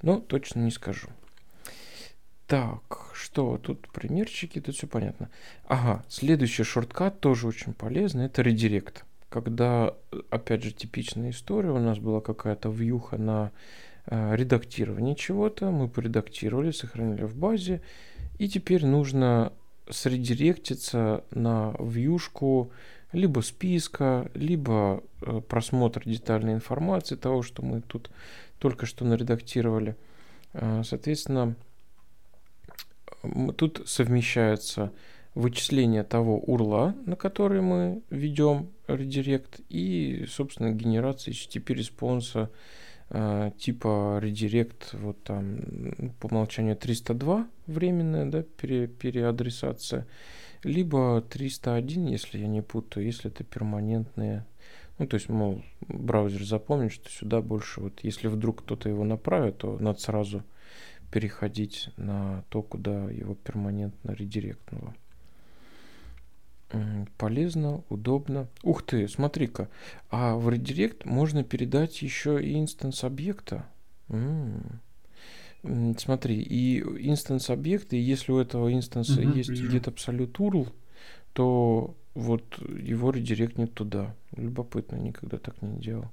Но 0.02 0.20
точно 0.20 0.60
не 0.60 0.70
скажу. 0.70 1.08
Так, 2.54 3.10
что 3.14 3.58
тут 3.58 3.88
примерчики, 3.88 4.60
тут 4.60 4.76
все 4.76 4.86
понятно. 4.86 5.28
Ага, 5.66 6.04
следующий 6.08 6.62
шорткат 6.62 7.18
тоже 7.18 7.48
очень 7.48 7.72
полезный, 7.72 8.26
это 8.26 8.42
редирект. 8.42 9.04
Когда, 9.28 9.92
опять 10.30 10.62
же, 10.62 10.70
типичная 10.70 11.30
история, 11.30 11.70
у 11.70 11.80
нас 11.80 11.98
была 11.98 12.20
какая-то 12.20 12.68
вьюха 12.70 13.18
на 13.18 13.50
э, 14.06 14.36
редактирование 14.36 15.16
чего-то, 15.16 15.72
мы 15.72 15.88
поредактировали, 15.88 16.70
сохранили 16.70 17.24
в 17.24 17.34
базе, 17.34 17.82
и 18.38 18.48
теперь 18.48 18.86
нужно 18.86 19.52
средиректиться 19.90 21.24
на 21.32 21.74
вьюшку 21.80 22.70
либо 23.10 23.40
списка, 23.40 24.30
либо 24.32 25.02
э, 25.22 25.40
просмотр 25.40 26.04
детальной 26.04 26.52
информации 26.52 27.16
того, 27.16 27.42
что 27.42 27.64
мы 27.64 27.80
тут 27.80 28.12
только 28.60 28.86
что 28.86 29.04
наредактировали. 29.04 29.96
Э, 30.52 30.82
соответственно, 30.84 31.56
Тут 33.56 33.82
совмещается 33.86 34.92
вычисление 35.34 36.04
того 36.04 36.38
урла, 36.38 36.94
на 37.06 37.16
который 37.16 37.60
мы 37.60 38.02
ведем 38.10 38.70
редирект, 38.86 39.60
и, 39.68 40.26
собственно, 40.28 40.70
генерация 40.70 41.32
HTTP 41.32 41.74
респонса 41.74 42.50
э, 43.10 43.50
типа 43.58 44.18
редирект, 44.22 44.94
вот 44.94 45.22
там 45.24 45.58
по 46.20 46.26
умолчанию 46.26 46.76
302 46.76 47.48
временная, 47.66 48.26
да, 48.26 48.42
пере, 48.42 48.86
переадресация, 48.86 50.06
либо 50.62 51.22
301, 51.22 52.06
если 52.06 52.38
я 52.38 52.46
не 52.46 52.62
путаю, 52.62 53.06
если 53.06 53.30
это 53.30 53.44
перманентные. 53.44 54.46
Ну, 54.98 55.08
то 55.08 55.14
есть, 55.14 55.28
мол, 55.28 55.62
браузер 55.88 56.44
запомнит, 56.44 56.92
что 56.92 57.10
сюда 57.10 57.40
больше, 57.40 57.80
вот 57.80 58.00
если 58.02 58.28
вдруг 58.28 58.62
кто-то 58.62 58.88
его 58.88 59.04
направит, 59.04 59.58
то 59.58 59.76
надо 59.80 59.98
сразу 59.98 60.44
переходить 61.14 61.90
на 61.96 62.42
то, 62.48 62.60
куда 62.60 63.08
его 63.08 63.36
перманентно 63.36 64.10
редиректнуло. 64.10 64.96
Полезно, 67.18 67.84
удобно. 67.88 68.48
Ух 68.64 68.82
ты, 68.82 69.06
смотри-ка. 69.06 69.68
А 70.10 70.34
в 70.34 70.50
редирект 70.50 71.04
можно 71.04 71.44
передать 71.44 72.02
еще 72.02 72.44
и 72.44 72.58
инстанс 72.58 73.04
объекта. 73.04 73.64
М-м. 74.08 74.80
Смотри, 75.96 76.42
и 76.42 76.80
инстанс 76.80 77.48
объекта, 77.48 77.94
и 77.94 78.00
если 78.00 78.32
у 78.32 78.38
этого 78.38 78.74
инстанса 78.74 79.20
угу, 79.20 79.36
есть 79.36 79.50
где-то 79.50 79.90
абсолют 79.90 80.36
URL, 80.40 80.72
то 81.32 81.96
вот 82.14 82.58
его 82.76 83.12
редиректнет 83.12 83.72
туда. 83.72 84.16
Любопытно, 84.36 84.96
никогда 84.96 85.38
так 85.38 85.62
не 85.62 85.78
делал. 85.78 86.10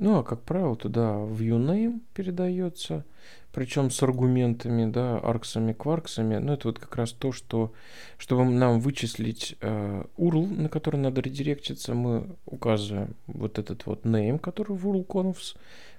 Ну, 0.00 0.16
а 0.16 0.24
как 0.24 0.40
правило, 0.40 0.76
туда 0.76 1.10
viewName 1.12 2.00
передается, 2.14 3.04
причем 3.52 3.90
с 3.90 4.02
аргументами, 4.02 4.90
да, 4.90 5.18
арксами, 5.18 5.74
кварксами. 5.74 6.38
Ну, 6.38 6.54
это 6.54 6.68
вот 6.68 6.78
как 6.78 6.96
раз 6.96 7.12
то, 7.12 7.32
что, 7.32 7.74
чтобы 8.16 8.46
нам 8.46 8.80
вычислить 8.80 9.58
э, 9.60 10.04
URL, 10.16 10.62
на 10.62 10.70
который 10.70 10.96
надо 10.96 11.20
редиректиться, 11.20 11.92
мы 11.92 12.30
указываем 12.46 13.14
вот 13.26 13.58
этот 13.58 13.84
вот 13.84 14.06
name, 14.06 14.38
который 14.38 14.74
в 14.74 14.88
URL-confs 14.88 15.58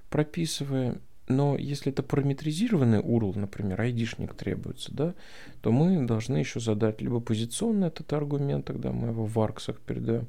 прописываем. 0.10 1.00
Но 1.28 1.56
если 1.56 1.92
это 1.92 2.02
параметризированный 2.02 3.02
URL, 3.02 3.38
например, 3.38 3.82
айдишник 3.82 4.34
требуется, 4.34 4.92
да, 4.96 5.14
то 5.62 5.72
мы 5.72 6.08
должны 6.08 6.38
еще 6.38 6.60
задать 6.60 7.02
либо 7.02 7.20
позиционный 7.20 7.90
этот 7.90 8.12
аргумент, 8.14 8.66
тогда 8.66 8.92
мы 8.92 9.10
его 9.10 9.28
в 9.28 9.40
арксах 9.40 9.80
передаем, 9.80 10.28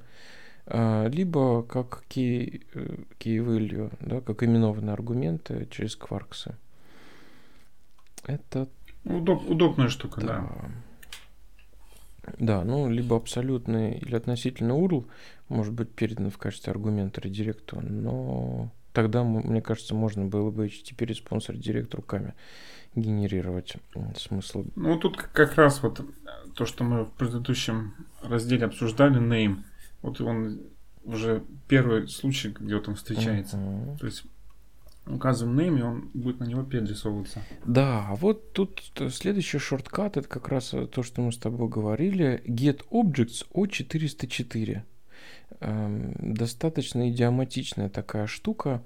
либо 0.67 1.63
как 1.65 2.05
key, 2.09 2.65
э, 2.75 2.97
key 3.19 3.39
value, 3.39 3.93
да, 4.01 4.21
как 4.21 4.43
именованные 4.43 4.93
аргументы 4.93 5.67
через 5.71 5.97
кварксы. 5.97 6.57
Это... 8.25 8.69
Удоб, 9.05 9.49
удобная 9.49 9.89
штука, 9.89 10.21
да. 10.21 10.27
да. 10.27 10.71
Да, 12.39 12.65
ну, 12.65 12.89
либо 12.89 13.17
абсолютный 13.17 13.99
или 13.99 14.15
относительно 14.15 14.75
URL 14.75 15.05
может 15.49 15.75
быть 15.75 15.91
передан 15.91 16.31
в 16.31 16.39
качестве 16.39 16.71
аргумента 16.71 17.21
редиректу, 17.21 17.81
но 17.81 18.71
тогда, 18.93 19.25
мне 19.25 19.61
кажется, 19.61 19.97
можно 19.97 20.27
было 20.27 20.53
бы 20.53 20.69
HTTP 20.69 21.05
response 21.05 21.49
redirect 21.49 21.93
руками 21.97 22.35
генерировать 22.95 23.75
смысл. 24.17 24.67
Ну, 24.77 24.97
тут 25.01 25.17
как 25.17 25.57
раз 25.57 25.83
вот 25.83 26.01
то, 26.55 26.65
что 26.65 26.85
мы 26.85 27.07
в 27.07 27.11
предыдущем 27.11 27.95
разделе 28.23 28.67
обсуждали, 28.67 29.21
name– 29.21 29.65
вот 30.03 30.21
он 30.21 30.61
уже 31.05 31.43
первый 31.69 32.09
случай, 32.09 32.55
где 32.59 32.77
вот 32.77 32.89
он 32.89 32.95
встречается. 32.95 33.57
Uh-huh. 33.57 33.99
То 33.99 34.07
есть 34.07 34.25
указываем 35.07 35.59
name, 35.59 35.79
и 35.79 35.83
он 35.83 36.11
будет 36.15 36.41
на 36.41 36.45
него 36.45 36.63
перерисовываться. 36.63 37.43
Да, 37.65 38.07
а 38.09 38.15
вот 38.15 38.53
тут 38.53 38.81
следующий 39.11 39.59
shortcut, 39.59 40.17
это 40.17 40.29
как 40.29 40.49
раз 40.49 40.75
то, 40.91 41.03
что 41.03 41.23
мы 41.23 41.33
с 41.33 41.39
тобой 41.39 41.69
говорили. 41.69 42.43
Get 42.47 42.83
object 42.91 43.33
or 43.33 43.47
404. 43.53 44.83
Эм, 45.61 46.35
достаточно 46.35 47.11
идиоматичная 47.11 47.89
такая 47.89 48.27
штука. 48.27 48.83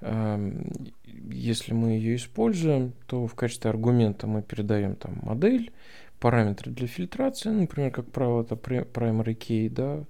Эм, 0.00 0.70
если 1.04 1.72
мы 1.72 1.90
ее 1.90 2.16
используем, 2.16 2.92
то 3.06 3.26
в 3.26 3.34
качестве 3.34 3.70
аргумента 3.70 4.26
мы 4.26 4.42
передаем 4.42 4.96
там 4.96 5.18
модель, 5.22 5.72
параметры 6.20 6.72
для 6.72 6.86
фильтрации, 6.86 7.50
ну, 7.50 7.62
например, 7.62 7.90
как 7.90 8.10
правило, 8.10 8.42
это 8.42 8.54
primary 8.54 9.36
key, 9.36 9.68
да, 9.68 10.04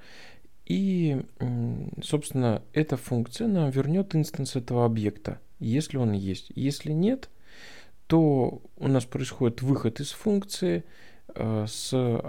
и, 0.67 1.23
собственно, 2.03 2.63
эта 2.73 2.97
функция 2.97 3.47
нам 3.47 3.71
вернет 3.71 4.15
инстанс 4.15 4.57
этого 4.57 4.85
объекта, 4.85 5.41
если 5.61 5.97
он 5.97 6.13
есть. 6.13 6.51
Если 6.57 6.91
нет, 6.93 7.31
то 8.09 8.61
у 8.77 8.89
нас 8.89 9.05
происходит 9.05 9.63
выход 9.63 10.01
из 10.01 10.11
функции 10.11 10.85
э, 11.35 11.67
с 11.69 12.21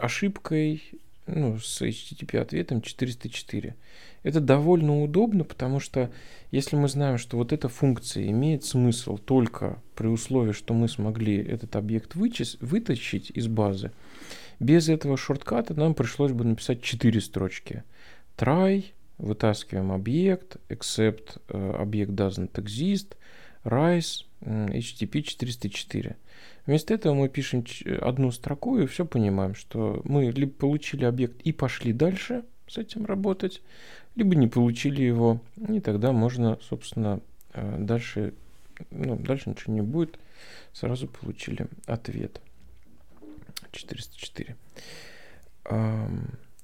ошибкой, 0.00 0.82
ну, 1.26 1.58
с 1.58 1.82
HTTP 1.82 2.38
ответом 2.38 2.80
404. 2.80 3.74
Это 4.22 4.40
довольно 4.40 5.02
удобно, 5.02 5.44
потому 5.44 5.80
что 5.80 6.10
если 6.50 6.76
мы 6.76 6.88
знаем, 6.88 7.18
что 7.18 7.36
вот 7.36 7.52
эта 7.52 7.68
функция 7.68 8.26
имеет 8.28 8.64
смысл 8.64 9.18
только 9.18 9.82
при 9.94 10.06
условии, 10.06 10.52
что 10.52 10.74
мы 10.74 10.88
смогли 10.88 11.36
этот 11.36 11.76
объект 11.76 12.14
вычесть, 12.14 12.60
вытащить 12.60 13.30
из 13.30 13.46
базы, 13.48 13.90
без 14.60 14.88
этого 14.88 15.16
шортката 15.16 15.74
нам 15.74 15.94
пришлось 15.94 16.32
бы 16.32 16.44
написать 16.44 16.82
4 16.82 17.20
строчки. 17.20 17.84
Try, 18.36 18.84
вытаскиваем 19.18 19.92
объект, 19.92 20.56
except 20.68 21.40
uh, 21.48 21.76
объект 21.76 22.12
doesn't 22.12 22.52
exist, 22.52 23.16
rise, 23.64 24.24
HTTP 24.40 25.22
404. 25.22 26.16
Вместо 26.66 26.94
этого 26.94 27.14
мы 27.14 27.28
пишем 27.28 27.64
одну 28.00 28.30
строку 28.30 28.78
и 28.78 28.86
все 28.86 29.04
понимаем, 29.04 29.54
что 29.54 30.02
мы 30.04 30.30
либо 30.30 30.52
получили 30.52 31.04
объект 31.04 31.40
и 31.42 31.52
пошли 31.52 31.92
дальше 31.92 32.44
с 32.68 32.76
этим 32.76 33.06
работать, 33.06 33.62
либо 34.14 34.36
не 34.36 34.48
получили 34.48 35.02
его, 35.02 35.40
и 35.56 35.80
тогда 35.80 36.12
можно, 36.12 36.58
собственно, 36.68 37.20
э, 37.54 37.76
дальше, 37.78 38.34
ну, 38.90 39.16
дальше 39.16 39.50
ничего 39.50 39.72
не 39.72 39.80
будет, 39.80 40.18
сразу 40.72 41.08
получили 41.08 41.66
ответ. 41.86 42.40
404. 43.72 44.56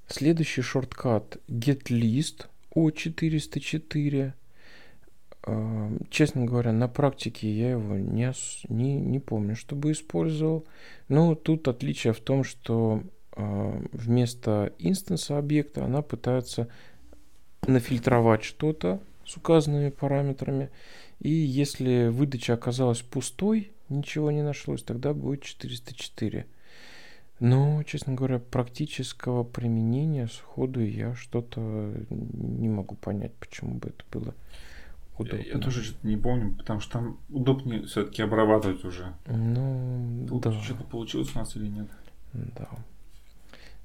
Следующий 0.07 0.62
шорткат 0.62 1.38
getlist 1.49 2.47
O404. 2.74 4.32
Честно 6.11 6.45
говоря, 6.47 6.72
на 6.72 6.88
практике 6.88 7.51
я 7.53 7.72
его 7.72 7.97
не, 7.97 8.32
не, 8.68 8.97
не 8.99 9.18
помню, 9.18 9.57
чтобы 9.57 9.92
использовал. 9.92 10.64
Но 11.09 11.34
тут 11.34 11.68
отличие 11.68 12.12
в 12.12 12.20
том, 12.20 12.45
что 12.45 13.03
вместо 13.36 14.72
инстанса 14.78 15.38
объекта 15.38 15.84
она 15.84 16.03
пытается 16.03 16.68
нафильтровать 17.66 18.45
что-то 18.45 19.01
с 19.26 19.36
указанными 19.36 19.90
параметрами. 19.90 20.70
И 21.20 21.30
если 21.30 22.09
выдача 22.09 22.55
оказалась 22.55 23.03
пустой, 23.03 23.72
ничего 23.88 24.30
не 24.30 24.42
нашлось, 24.42 24.82
тогда 24.82 25.14
будет 25.14 25.42
404. 25.42 26.47
Но, 27.41 27.82
честно 27.82 28.14
говоря, 28.14 28.39
практического 28.39 29.43
применения 29.43 30.28
сходу 30.28 30.80
я 30.80 31.14
что-то 31.14 31.93
не 32.11 32.68
могу 32.68 32.95
понять, 32.95 33.35
почему 33.35 33.74
бы 33.74 33.89
это 33.89 34.05
было 34.12 34.35
удобно. 35.18 35.43
Я, 35.45 35.55
я 35.55 35.59
тоже 35.59 35.82
что-то 35.82 36.07
не 36.07 36.16
помню, 36.16 36.55
потому 36.57 36.80
что 36.80 36.93
там 36.93 37.18
удобнее 37.28 37.85
все-таки 37.87 38.22
обрабатывать 38.22 38.85
уже. 38.85 39.14
Ну, 39.26 40.26
Тут 40.28 40.43
да. 40.43 40.53
Что-то 40.62 40.85
получилось 40.85 41.35
у 41.35 41.39
нас 41.39 41.57
или 41.57 41.68
нет? 41.68 41.89
Да. 42.32 42.70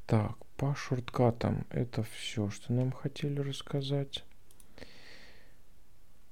Так, 0.06 0.38
по 0.58 0.74
шорткатам 0.76 1.66
это 1.70 2.04
все, 2.04 2.50
что 2.50 2.74
нам 2.74 2.92
хотели 2.92 3.40
рассказать. 3.40 4.24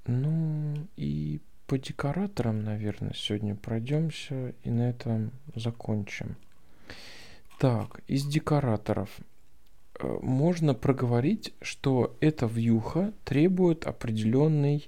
Ну 0.06 0.88
и 0.96 1.42
по 1.68 1.78
декораторам, 1.78 2.64
наверное, 2.64 3.14
сегодня 3.14 3.56
пройдемся 3.56 4.56
и 4.64 4.70
на 4.70 4.90
этом 4.90 5.32
закончим. 5.54 6.38
Так, 7.58 8.02
из 8.08 8.24
декораторов 8.26 9.10
э, 10.00 10.20
можно 10.22 10.76
проговорить, 10.76 11.54
что 11.62 12.16
эта 12.20 12.46
вьюха 12.46 13.14
требует 13.26 13.88
определенный 13.88 14.88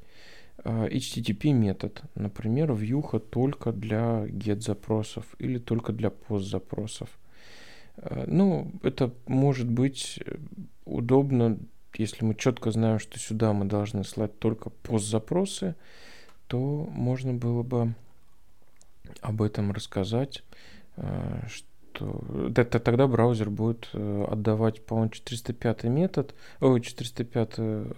э, 0.63 0.87
HTTP 0.89 1.51
метод. 1.51 2.03
Например, 2.13 2.71
вьюха 2.73 3.19
только 3.19 3.71
для 3.71 4.27
get 4.27 4.59
запросов 4.61 5.25
или 5.39 5.57
только 5.57 5.93
для 5.93 6.09
post 6.09 6.41
запросов. 6.41 7.09
Э, 7.97 8.25
ну, 8.27 8.71
это 8.83 9.11
может 9.25 9.67
быть 9.67 10.19
удобно, 10.85 11.57
если 11.95 12.23
мы 12.23 12.35
четко 12.35 12.69
знаем, 12.69 12.99
что 12.99 13.17
сюда 13.17 13.51
мы 13.51 13.65
должны 13.65 14.03
слать 14.03 14.37
только 14.37 14.69
пост 14.69 15.07
запросы, 15.07 15.75
то 16.45 16.87
можно 16.91 17.33
было 17.33 17.63
бы 17.63 17.95
об 19.21 19.41
этом 19.41 19.71
рассказать, 19.71 20.43
что 21.99 22.23
это, 22.55 22.79
тогда 22.79 23.07
браузер 23.07 23.49
будет 23.49 23.89
э, 23.93 24.25
отдавать, 24.29 24.85
по-моему, 24.85 25.11
405 25.11 25.83
метод, 25.85 26.33
ой, 26.61 26.81
405 26.81 27.53
э, 27.57 27.91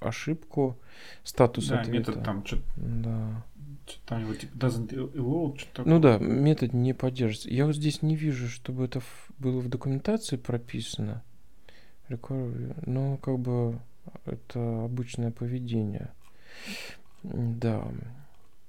ошибку, 0.00 0.78
статус 1.24 1.68
да, 1.68 1.80
ответа. 1.80 2.10
метод 2.10 2.24
там 2.24 2.46
что-то... 2.46 2.62
Да. 2.76 3.44
Что 3.86 4.06
там 4.06 4.20
его 4.20 4.34
типа 4.34 4.56
doesn't 4.56 5.14
load, 5.14 5.58
что-то 5.58 5.88
Ну 5.88 5.98
да, 5.98 6.18
метод 6.18 6.72
не 6.72 6.92
поддерживается. 6.92 7.50
Я 7.50 7.66
вот 7.66 7.74
здесь 7.74 8.02
не 8.02 8.14
вижу, 8.14 8.48
чтобы 8.48 8.84
это 8.84 9.02
было 9.38 9.58
в 9.58 9.68
документации 9.68 10.36
прописано. 10.36 11.24
Ну, 12.08 13.18
как 13.18 13.38
бы 13.38 13.80
это 14.26 14.84
обычное 14.84 15.32
поведение. 15.32 16.12
Да. 17.24 17.84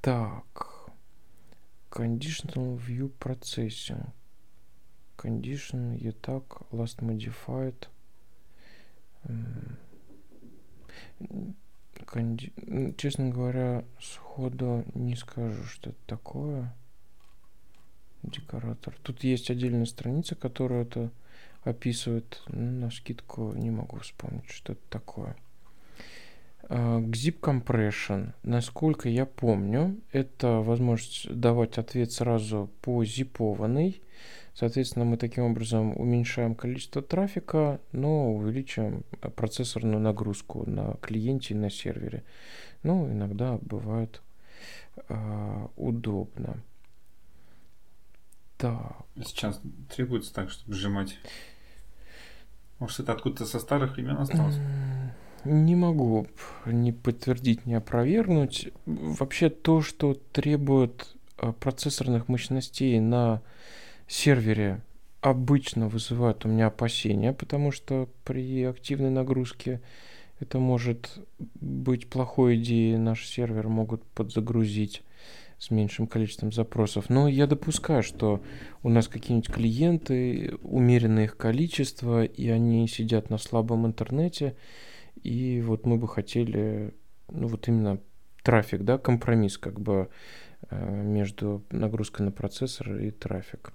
Так. 0.01 0.89
Conditional 1.91 2.79
View 2.79 3.11
Processing 3.19 4.11
condition 5.21 6.13
так 6.21 6.61
last 6.71 6.99
modified 6.99 7.87
Конди... 12.05 12.51
Честно 12.97 13.29
говоря, 13.29 13.85
сходу 13.99 14.85
не 14.93 15.15
скажу, 15.15 15.63
что 15.63 15.91
это 15.91 15.99
такое. 16.07 16.73
Декоратор. 18.23 18.95
Тут 19.01 19.23
есть 19.23 19.49
отдельная 19.49 19.85
страница, 19.85 20.35
которая 20.35 20.83
это 20.83 21.11
описывает. 21.63 22.41
Ну, 22.47 22.71
на 22.81 22.91
скидку 22.91 23.53
не 23.53 23.71
могу 23.71 23.99
вспомнить, 23.99 24.49
что 24.49 24.73
это 24.73 24.81
такое. 24.89 25.35
Uh, 26.63 27.03
Zip 27.09 27.39
Compression, 27.41 28.33
насколько 28.43 29.09
я 29.09 29.25
помню, 29.25 29.99
это 30.11 30.61
возможность 30.61 31.29
давать 31.33 31.77
ответ 31.77 32.13
сразу 32.13 32.69
по 32.81 33.03
зипованной 33.03 34.01
Соответственно, 34.53 35.05
мы 35.05 35.17
таким 35.17 35.45
образом 35.45 35.97
уменьшаем 35.97 36.55
количество 36.55 37.01
трафика, 37.01 37.79
но 37.93 38.33
увеличиваем 38.33 39.03
процессорную 39.35 39.99
нагрузку 39.99 40.69
на 40.69 40.95
клиенте 41.01 41.53
и 41.53 41.57
на 41.57 41.69
сервере. 41.69 42.23
Ну, 42.83 43.09
иногда 43.09 43.57
бывает 43.61 44.21
э, 45.07 45.67
удобно. 45.77 46.61
Так. 48.57 48.97
Сейчас 49.23 49.59
требуется 49.95 50.33
так, 50.33 50.49
чтобы 50.49 50.73
сжимать. 50.73 51.17
Может, 52.77 53.01
это 53.01 53.13
откуда-то 53.13 53.45
со 53.45 53.59
старых 53.59 53.95
времен 53.95 54.17
осталось? 54.17 54.57
Не 55.45 55.75
могу 55.75 56.27
ни 56.65 56.91
подтвердить, 56.91 57.65
ни 57.65 57.73
опровергнуть. 57.73 58.69
Вообще 58.85 59.49
то, 59.49 59.81
что 59.81 60.13
требует 60.13 61.15
а, 61.37 61.51
процессорных 61.53 62.27
мощностей 62.27 62.99
на 62.99 63.41
сервере 64.11 64.81
обычно 65.21 65.87
вызывает 65.87 66.45
у 66.45 66.49
меня 66.49 66.67
опасения, 66.67 67.31
потому 67.33 67.71
что 67.71 68.09
при 68.23 68.63
активной 68.63 69.09
нагрузке 69.09 69.81
это 70.39 70.57
может 70.59 71.19
быть 71.59 72.09
плохой 72.09 72.55
идеей, 72.55 72.97
наш 72.97 73.25
сервер 73.25 73.67
могут 73.67 74.03
подзагрузить 74.03 75.03
с 75.59 75.69
меньшим 75.69 76.07
количеством 76.07 76.51
запросов. 76.51 77.09
Но 77.09 77.27
я 77.27 77.45
допускаю, 77.45 78.01
что 78.01 78.41
у 78.81 78.89
нас 78.89 79.07
какие-нибудь 79.07 79.53
клиенты, 79.53 80.55
умеренное 80.63 81.25
их 81.25 81.37
количество, 81.37 82.25
и 82.25 82.49
они 82.49 82.87
сидят 82.87 83.29
на 83.29 83.37
слабом 83.37 83.85
интернете, 83.85 84.55
и 85.21 85.61
вот 85.61 85.85
мы 85.85 85.97
бы 85.97 86.07
хотели, 86.07 86.95
ну 87.29 87.47
вот 87.47 87.67
именно 87.67 87.99
трафик, 88.41 88.81
да, 88.81 88.97
компромисс 88.97 89.59
как 89.59 89.79
бы 89.79 90.09
э, 90.69 91.03
между 91.03 91.63
нагрузкой 91.69 92.25
на 92.25 92.31
процессор 92.31 92.95
и 92.97 93.11
трафик. 93.11 93.73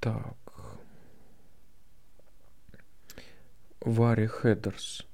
Так. 0.00 0.36
Вари 3.80 4.28
headers. 4.42 5.04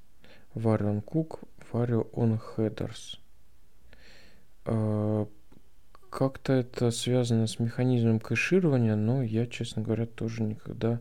Вари 0.55 0.85
on 0.85 1.05
cook, 1.05 1.47
вари 1.73 1.95
on 2.13 2.41
headers. 2.57 3.19
А, 4.65 5.27
как-то 6.11 6.53
это 6.53 6.91
связано 6.91 7.47
с 7.47 7.59
механизмом 7.59 8.21
кэширования, 8.21 8.97
но 8.97 9.23
я, 9.23 9.47
честно 9.47 9.83
говоря, 9.83 10.07
тоже 10.07 10.43
никогда 10.43 11.01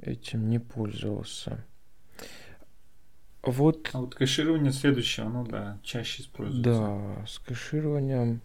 этим 0.00 0.48
не 0.48 0.58
пользовался. 0.58 1.64
Вот. 3.42 3.90
А 3.92 4.00
вот 4.00 4.14
кэширование 4.14 4.72
следующее, 4.72 5.26
оно, 5.26 5.44
да, 5.44 5.78
чаще 5.82 6.22
используется. 6.22 6.62
Да, 6.62 7.26
с 7.26 7.38
кэшированием 7.38 8.40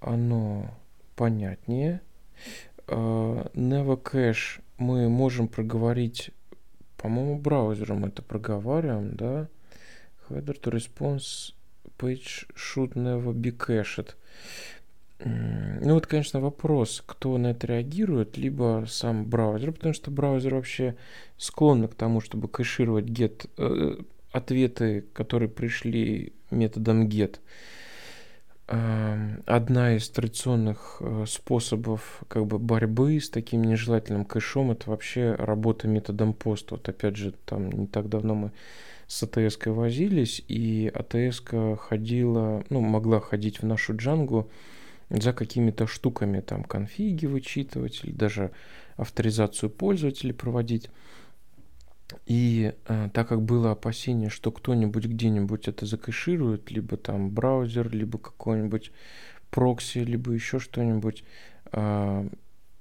оно 0.00 0.74
понятнее. 1.14 2.00
Uh, 2.88 3.52
NevoCache 3.52 4.62
мы 4.78 5.10
можем 5.10 5.46
проговорить, 5.46 6.30
по-моему, 6.96 7.38
браузером 7.38 8.06
это 8.06 8.22
проговариваем, 8.22 9.14
да? 9.14 9.48
Header 10.30 10.58
to 10.60 10.72
response 10.72 11.52
page 11.98 12.46
should 12.54 12.94
never 12.94 13.34
be 13.34 13.50
cached. 13.50 14.14
Ну 15.24 15.94
вот, 15.94 16.06
конечно, 16.06 16.40
вопрос, 16.40 17.02
кто 17.04 17.36
на 17.38 17.48
это 17.48 17.66
реагирует, 17.66 18.38
либо 18.38 18.86
сам 18.88 19.26
браузер, 19.26 19.72
потому 19.72 19.92
что 19.92 20.10
браузер 20.10 20.54
вообще 20.54 20.96
склонен 21.36 21.88
к 21.88 21.94
тому, 21.94 22.20
чтобы 22.20 22.48
кэшировать 22.48 23.06
get 23.06 23.50
э, 23.58 24.00
ответы, 24.30 25.04
которые 25.12 25.48
пришли 25.48 26.32
методом 26.50 27.08
get. 27.08 27.36
Э, 27.36 27.38
одна 28.68 29.96
из 29.96 30.10
традиционных 30.10 30.98
э, 31.00 31.24
способов 31.26 32.22
как 32.28 32.44
бы 32.44 32.58
борьбы 32.58 33.18
с 33.18 33.30
таким 33.30 33.64
нежелательным 33.64 34.26
кэшом 34.26 34.70
это 34.72 34.90
вообще 34.90 35.34
работа 35.34 35.88
методом 35.88 36.36
post. 36.38 36.66
Вот 36.70 36.86
опять 36.88 37.16
же, 37.16 37.32
там 37.46 37.72
не 37.72 37.86
так 37.86 38.10
давно 38.10 38.34
мы 38.34 38.52
с 39.06 39.22
АТС 39.22 39.58
возились, 39.64 40.44
и 40.48 40.92
АТС 40.94 41.42
ходила, 41.78 42.62
ну, 42.68 42.80
могла 42.80 43.20
ходить 43.20 43.62
в 43.62 43.66
нашу 43.66 43.96
джангу 43.96 44.50
за 45.08 45.32
какими-то 45.32 45.86
штуками, 45.86 46.40
там, 46.40 46.62
конфиги 46.62 47.24
вычитывать 47.24 48.04
или 48.04 48.12
даже 48.12 48.50
авторизацию 48.96 49.70
пользователей 49.70 50.34
проводить. 50.34 50.90
И 52.26 52.74
э, 52.86 53.10
так 53.12 53.28
как 53.28 53.42
было 53.42 53.72
опасение, 53.72 54.30
что 54.30 54.50
кто-нибудь 54.50 55.06
где-нибудь 55.06 55.68
это 55.68 55.86
закэширует, 55.86 56.70
либо 56.70 56.96
там 56.96 57.30
браузер, 57.30 57.90
либо 57.90 58.18
какой-нибудь 58.18 58.92
прокси, 59.50 59.98
либо 59.98 60.32
еще 60.32 60.58
что-нибудь, 60.58 61.24
э, 61.72 62.28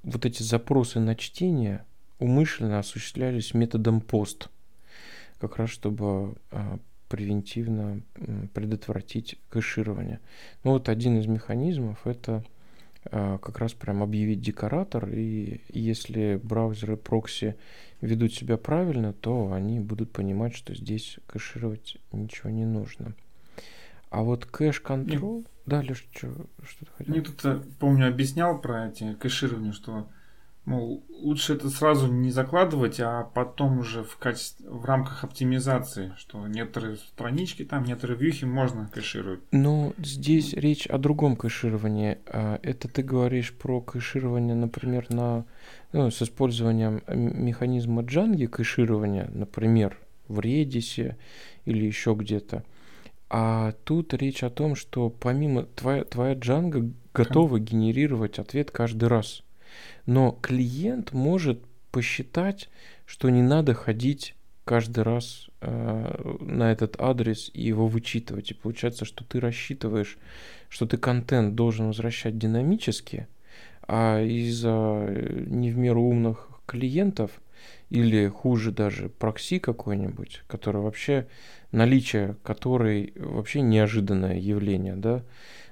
вот 0.04 0.26
эти 0.26 0.44
запросы 0.44 1.00
на 1.00 1.16
чтение 1.16 1.84
умышленно 2.20 2.80
осуществлялись 2.80 3.54
методом 3.54 4.02
пост, 4.02 4.50
как 5.40 5.58
раз 5.58 5.70
чтобы 5.70 6.36
э, 6.52 6.78
превентивно 7.10 8.02
предотвратить 8.54 9.38
кэширование. 9.50 10.20
Ну 10.64 10.72
вот 10.72 10.90
один 10.90 11.20
из 11.20 11.26
механизмов 11.26 12.06
это 12.06 12.44
а, 13.12 13.38
как 13.38 13.60
раз 13.60 13.74
прям 13.74 14.04
объявить 14.04 14.42
декоратор, 14.42 15.08
и 15.10 15.62
если 15.70 16.40
браузеры 16.42 16.98
прокси 16.98 17.56
ведут 18.02 18.34
себя 18.34 18.58
правильно, 18.58 19.14
то 19.14 19.52
они 19.54 19.80
будут 19.80 20.12
понимать, 20.12 20.56
что 20.56 20.76
здесь 20.76 21.18
кэшировать 21.28 21.98
ничего 22.12 22.50
не 22.50 22.66
нужно. 22.66 23.14
А 24.10 24.22
вот 24.22 24.46
кэш-контрол... 24.46 25.46
Да, 25.66 25.82
Леш, 25.82 26.08
что, 26.14 26.48
что 26.64 26.86
ты 26.86 26.92
хотел? 26.98 27.16
Я 27.16 27.22
тут, 27.22 27.44
э, 27.44 27.62
помню, 27.80 28.08
объяснял 28.08 28.62
про 28.62 28.88
эти 28.88 29.16
кэширования, 29.16 29.74
что 29.74 30.08
Мол, 30.68 31.02
лучше 31.08 31.54
это 31.54 31.70
сразу 31.70 32.12
не 32.12 32.30
закладывать, 32.30 33.00
а 33.00 33.24
потом 33.24 33.80
уже 33.80 34.04
в, 34.04 34.18
качестве, 34.18 34.70
в 34.70 34.84
рамках 34.84 35.24
оптимизации, 35.24 36.12
что 36.18 36.46
некоторые 36.46 36.98
странички 36.98 37.64
там, 37.64 37.86
некоторые 37.86 38.18
вьюхи 38.18 38.44
можно 38.44 38.90
кэшировать. 38.94 39.40
Ну, 39.54 39.94
здесь 39.98 40.52
речь 40.52 40.86
о 40.86 40.98
другом 40.98 41.38
кэшировании. 41.38 42.18
А, 42.26 42.60
это 42.64 42.90
ты 42.90 43.02
говоришь 43.02 43.54
про 43.54 43.80
кэширование, 43.80 44.56
например, 44.56 45.06
на, 45.10 45.46
ну, 45.94 46.12
с 46.12 46.22
использованием 46.22 47.02
механизма 47.08 48.02
джанги 48.02 48.46
кэширования, 48.46 49.30
например, 49.34 49.98
в 50.28 50.40
Redis 50.40 51.16
или 51.64 51.86
еще 51.86 52.14
где-то. 52.14 52.66
А 53.30 53.72
тут 53.86 54.14
речь 54.14 54.44
о 54.44 54.50
том, 54.50 54.76
что 54.76 55.10
помимо 55.10 55.64
твоя, 55.64 56.04
твоя 56.04 56.34
джанга 56.34 56.92
готова 57.14 57.58
генерировать 57.58 58.38
ответ 58.38 58.72
каждый 58.72 59.08
раз. 59.08 59.44
Но 60.06 60.32
клиент 60.32 61.14
может 61.14 61.64
посчитать, 61.92 62.70
что 63.06 63.30
не 63.30 63.42
надо 63.42 63.74
ходить 63.74 64.36
каждый 64.66 65.04
раз 65.04 65.48
э, 65.62 66.38
на 66.42 66.72
этот 66.72 67.00
адрес 67.00 67.50
и 67.54 67.64
его 67.64 67.88
вычитывать. 67.88 68.52
И 68.52 68.54
получается, 68.54 69.06
что 69.06 69.24
ты 69.24 69.40
рассчитываешь, 69.40 70.18
что 70.70 70.86
ты 70.86 70.98
контент 70.98 71.56
должен 71.56 71.88
возвращать 71.88 72.38
динамически, 72.38 73.28
а 73.88 74.22
из-за 74.22 75.06
э, 75.08 75.46
не 75.48 75.72
в 75.72 75.78
меру 75.78 76.04
умных 76.04 76.50
клиентов 76.66 77.32
или 77.90 78.28
хуже 78.28 78.72
даже 78.72 79.10
прокси 79.10 79.60
какой-нибудь, 79.60 80.44
который 80.48 80.82
вообще 80.82 81.28
наличие 81.72 82.36
которой 82.44 83.14
вообще 83.16 83.62
неожиданное 83.62 84.38
явление, 84.38 84.96
да, 84.96 85.24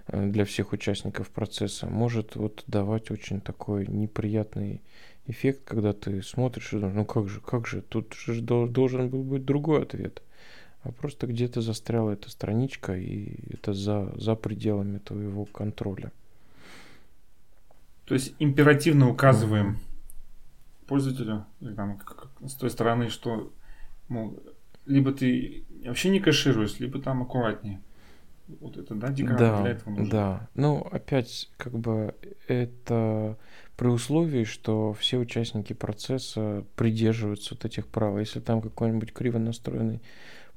для 0.07 0.45
всех 0.45 0.73
участников 0.73 1.29
процесса 1.29 1.87
может 1.87 2.35
вот 2.35 2.63
давать 2.67 3.11
очень 3.11 3.41
такой 3.41 3.87
неприятный 3.87 4.81
эффект, 5.27 5.61
когда 5.65 5.93
ты 5.93 6.21
смотришь 6.21 6.73
и 6.73 6.77
думаешь, 6.77 6.95
ну 6.95 7.05
как 7.05 7.27
же, 7.27 7.41
как 7.41 7.67
же, 7.67 7.81
тут 7.81 8.13
же 8.13 8.41
должен 8.41 9.09
был 9.09 9.23
быть 9.23 9.45
другой 9.45 9.83
ответ. 9.83 10.21
А 10.83 10.91
просто 10.91 11.25
где-то 11.25 11.61
застряла 11.61 12.11
эта 12.11 12.29
страничка, 12.29 12.95
и 12.95 13.39
это 13.51 13.73
за, 13.73 14.13
за 14.15 14.35
пределами 14.35 14.99
твоего 14.99 15.45
контроля. 15.45 16.11
То 18.05 18.13
есть 18.13 18.35
императивно 18.37 19.09
указываем 19.09 19.71
mm-hmm. 19.71 20.87
пользователю 20.87 21.45
там, 21.75 21.99
с 22.47 22.53
той 22.53 22.69
стороны, 22.69 23.09
что 23.09 23.51
мол, 24.09 24.39
либо 24.85 25.11
ты 25.11 25.63
вообще 25.83 26.09
не 26.09 26.19
кэшируешь, 26.19 26.79
либо 26.79 27.01
там 27.01 27.23
аккуратнее. 27.23 27.81
Вот 28.47 28.77
это, 28.77 28.93
да, 28.95 29.09
декоратор 29.09 29.51
да, 29.51 29.61
для 29.61 29.71
этого 29.71 29.89
нужен? 29.89 30.09
Да, 30.09 30.49
ну, 30.53 30.87
опять, 30.91 31.49
как 31.57 31.77
бы, 31.77 32.13
это 32.47 33.37
при 33.75 33.87
условии, 33.87 34.43
что 34.43 34.93
все 34.93 35.17
участники 35.17 35.73
процесса 35.73 36.63
придерживаются 36.75 37.55
вот 37.55 37.65
этих 37.65 37.87
правил. 37.87 38.19
Если 38.19 38.39
там 38.39 38.61
какой-нибудь 38.61 39.13
криво 39.13 39.39
настроенный 39.39 40.01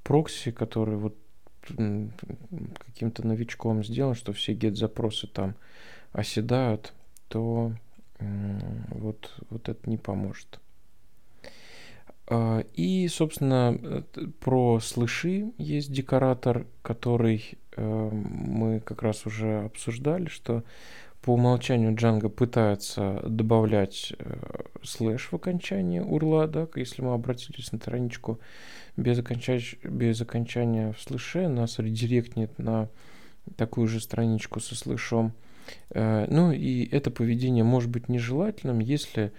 прокси, 0.03 0.51
который 0.51 0.97
вот 0.97 1.17
каким-то 1.67 3.27
новичком 3.27 3.85
сделан, 3.85 4.15
что 4.15 4.33
все 4.33 4.53
get-запросы 4.55 5.27
там 5.27 5.55
оседают, 6.13 6.93
то 7.29 7.73
вот, 8.19 9.35
вот 9.51 9.69
это 9.69 9.89
не 9.89 9.99
поможет. 9.99 10.61
А, 12.31 12.61
и, 12.75 13.09
собственно, 13.09 13.79
э, 13.81 14.03
про 14.41 14.81
слыши 14.81 15.51
есть 15.57 15.91
декоратор, 15.91 16.67
который 16.83 17.57
э, 17.75 18.11
мы 18.13 18.81
как 18.81 19.03
раз 19.03 19.25
уже 19.25 19.65
обсуждали, 19.65 20.27
что 20.27 20.63
по 21.23 21.33
умолчанию 21.33 21.95
Django 21.95 22.29
пытается 22.29 23.23
добавлять 23.27 24.13
э, 24.19 24.35
слэш 24.83 25.33
в 25.33 25.35
окончании 25.37 26.01
урла, 26.01 26.47
да, 26.47 26.69
если 26.75 27.01
мы 27.01 27.15
обратились 27.15 27.73
на 27.73 27.79
страничку 27.79 28.41
без, 28.99 29.19
окончач... 29.19 29.77
без 29.83 30.21
окончания 30.21 30.93
в 30.93 31.01
слэше, 31.01 31.49
нас 31.49 31.79
редиректнет 31.79 32.59
на 32.59 32.91
такую 33.57 33.89
же 33.89 34.01
страничку 34.01 34.61
со 34.61 34.75
слэшом. 34.75 35.33
Ну 35.95 36.53
и 36.53 36.87
это 36.91 37.11
поведение 37.11 37.65
может 37.65 37.91
быть 37.91 38.09
нежелательным, 38.09 38.79
если 38.79 39.33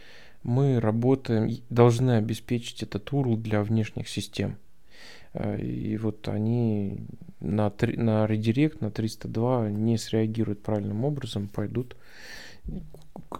мы 0.43 0.79
работаем, 0.79 1.49
должны 1.69 2.11
обеспечить 2.11 2.83
этот 2.83 3.09
URL 3.09 3.37
для 3.37 3.63
внешних 3.63 4.07
систем. 4.07 4.57
Э, 5.33 5.59
и 5.59 5.97
вот 5.97 6.27
они 6.27 7.05
на, 7.39 7.69
3, 7.69 7.97
на 7.97 8.25
редирект, 8.25 8.81
на 8.81 8.91
302 8.91 9.69
не 9.69 9.97
среагируют 9.97 10.63
правильным 10.63 11.05
образом, 11.05 11.47
пойдут 11.47 11.95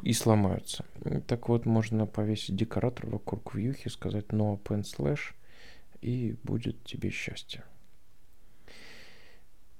и 0.03 0.13
сломаются. 0.13 0.85
Так 1.27 1.49
вот, 1.49 1.65
можно 1.65 2.05
повесить 2.05 2.55
декоратор 2.55 3.07
вокруг 3.07 3.55
вьюхи, 3.55 3.89
сказать 3.89 4.27
no 4.27 4.59
append 4.59 4.83
slash, 4.83 5.33
и 6.01 6.35
будет 6.43 6.83
тебе 6.83 7.09
счастье. 7.09 7.63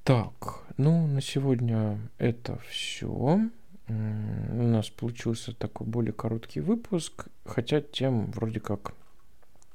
Так, 0.04 0.64
ну 0.78 1.06
на 1.06 1.22
сегодня 1.22 2.00
это 2.18 2.58
все. 2.68 3.42
У 3.90 4.64
нас 4.64 4.90
получился 4.90 5.54
такой 5.54 5.88
более 5.88 6.14
короткий 6.14 6.60
выпуск, 6.60 7.28
хотя 7.44 7.82
тем 7.82 8.32
вроде 8.32 8.60
как 8.60 8.94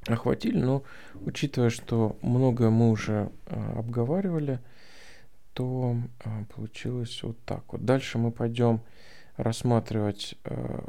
охватили, 0.07 0.59
но 0.59 0.85
учитывая, 1.27 1.71
что 1.71 2.17
многое 2.23 2.71
мы 2.71 2.91
уже 2.91 3.33
э, 3.47 3.73
обговаривали, 3.77 4.61
то 5.53 5.97
э, 6.25 6.45
получилось 6.55 7.23
вот 7.23 7.37
так 7.45 7.73
вот. 7.73 7.85
Дальше 7.85 8.19
мы 8.19 8.31
пойдем 8.31 8.83
рассматривать 9.37 10.37
э, 10.45 10.81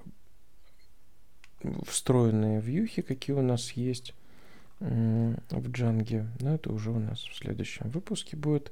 встроенные 1.88 2.62
вьюхи, 2.62 3.02
какие 3.02 3.36
у 3.36 3.42
нас 3.42 3.72
есть 3.72 4.14
в 4.80 5.72
джанге. 5.72 6.28
Но 6.42 6.56
это 6.56 6.72
уже 6.72 6.92
у 6.92 7.00
нас 7.00 7.20
в 7.22 7.36
следующем 7.36 7.90
выпуске 7.90 8.36
будет. 8.36 8.72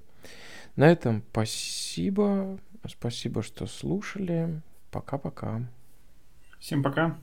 На 0.76 0.92
этом 0.92 1.24
спасибо. 1.32 2.60
Спасибо, 2.88 3.42
что 3.44 3.66
слушали. 3.66 4.62
Пока-пока. 4.92 5.62
Всем 6.60 6.84
пока. 6.84 7.18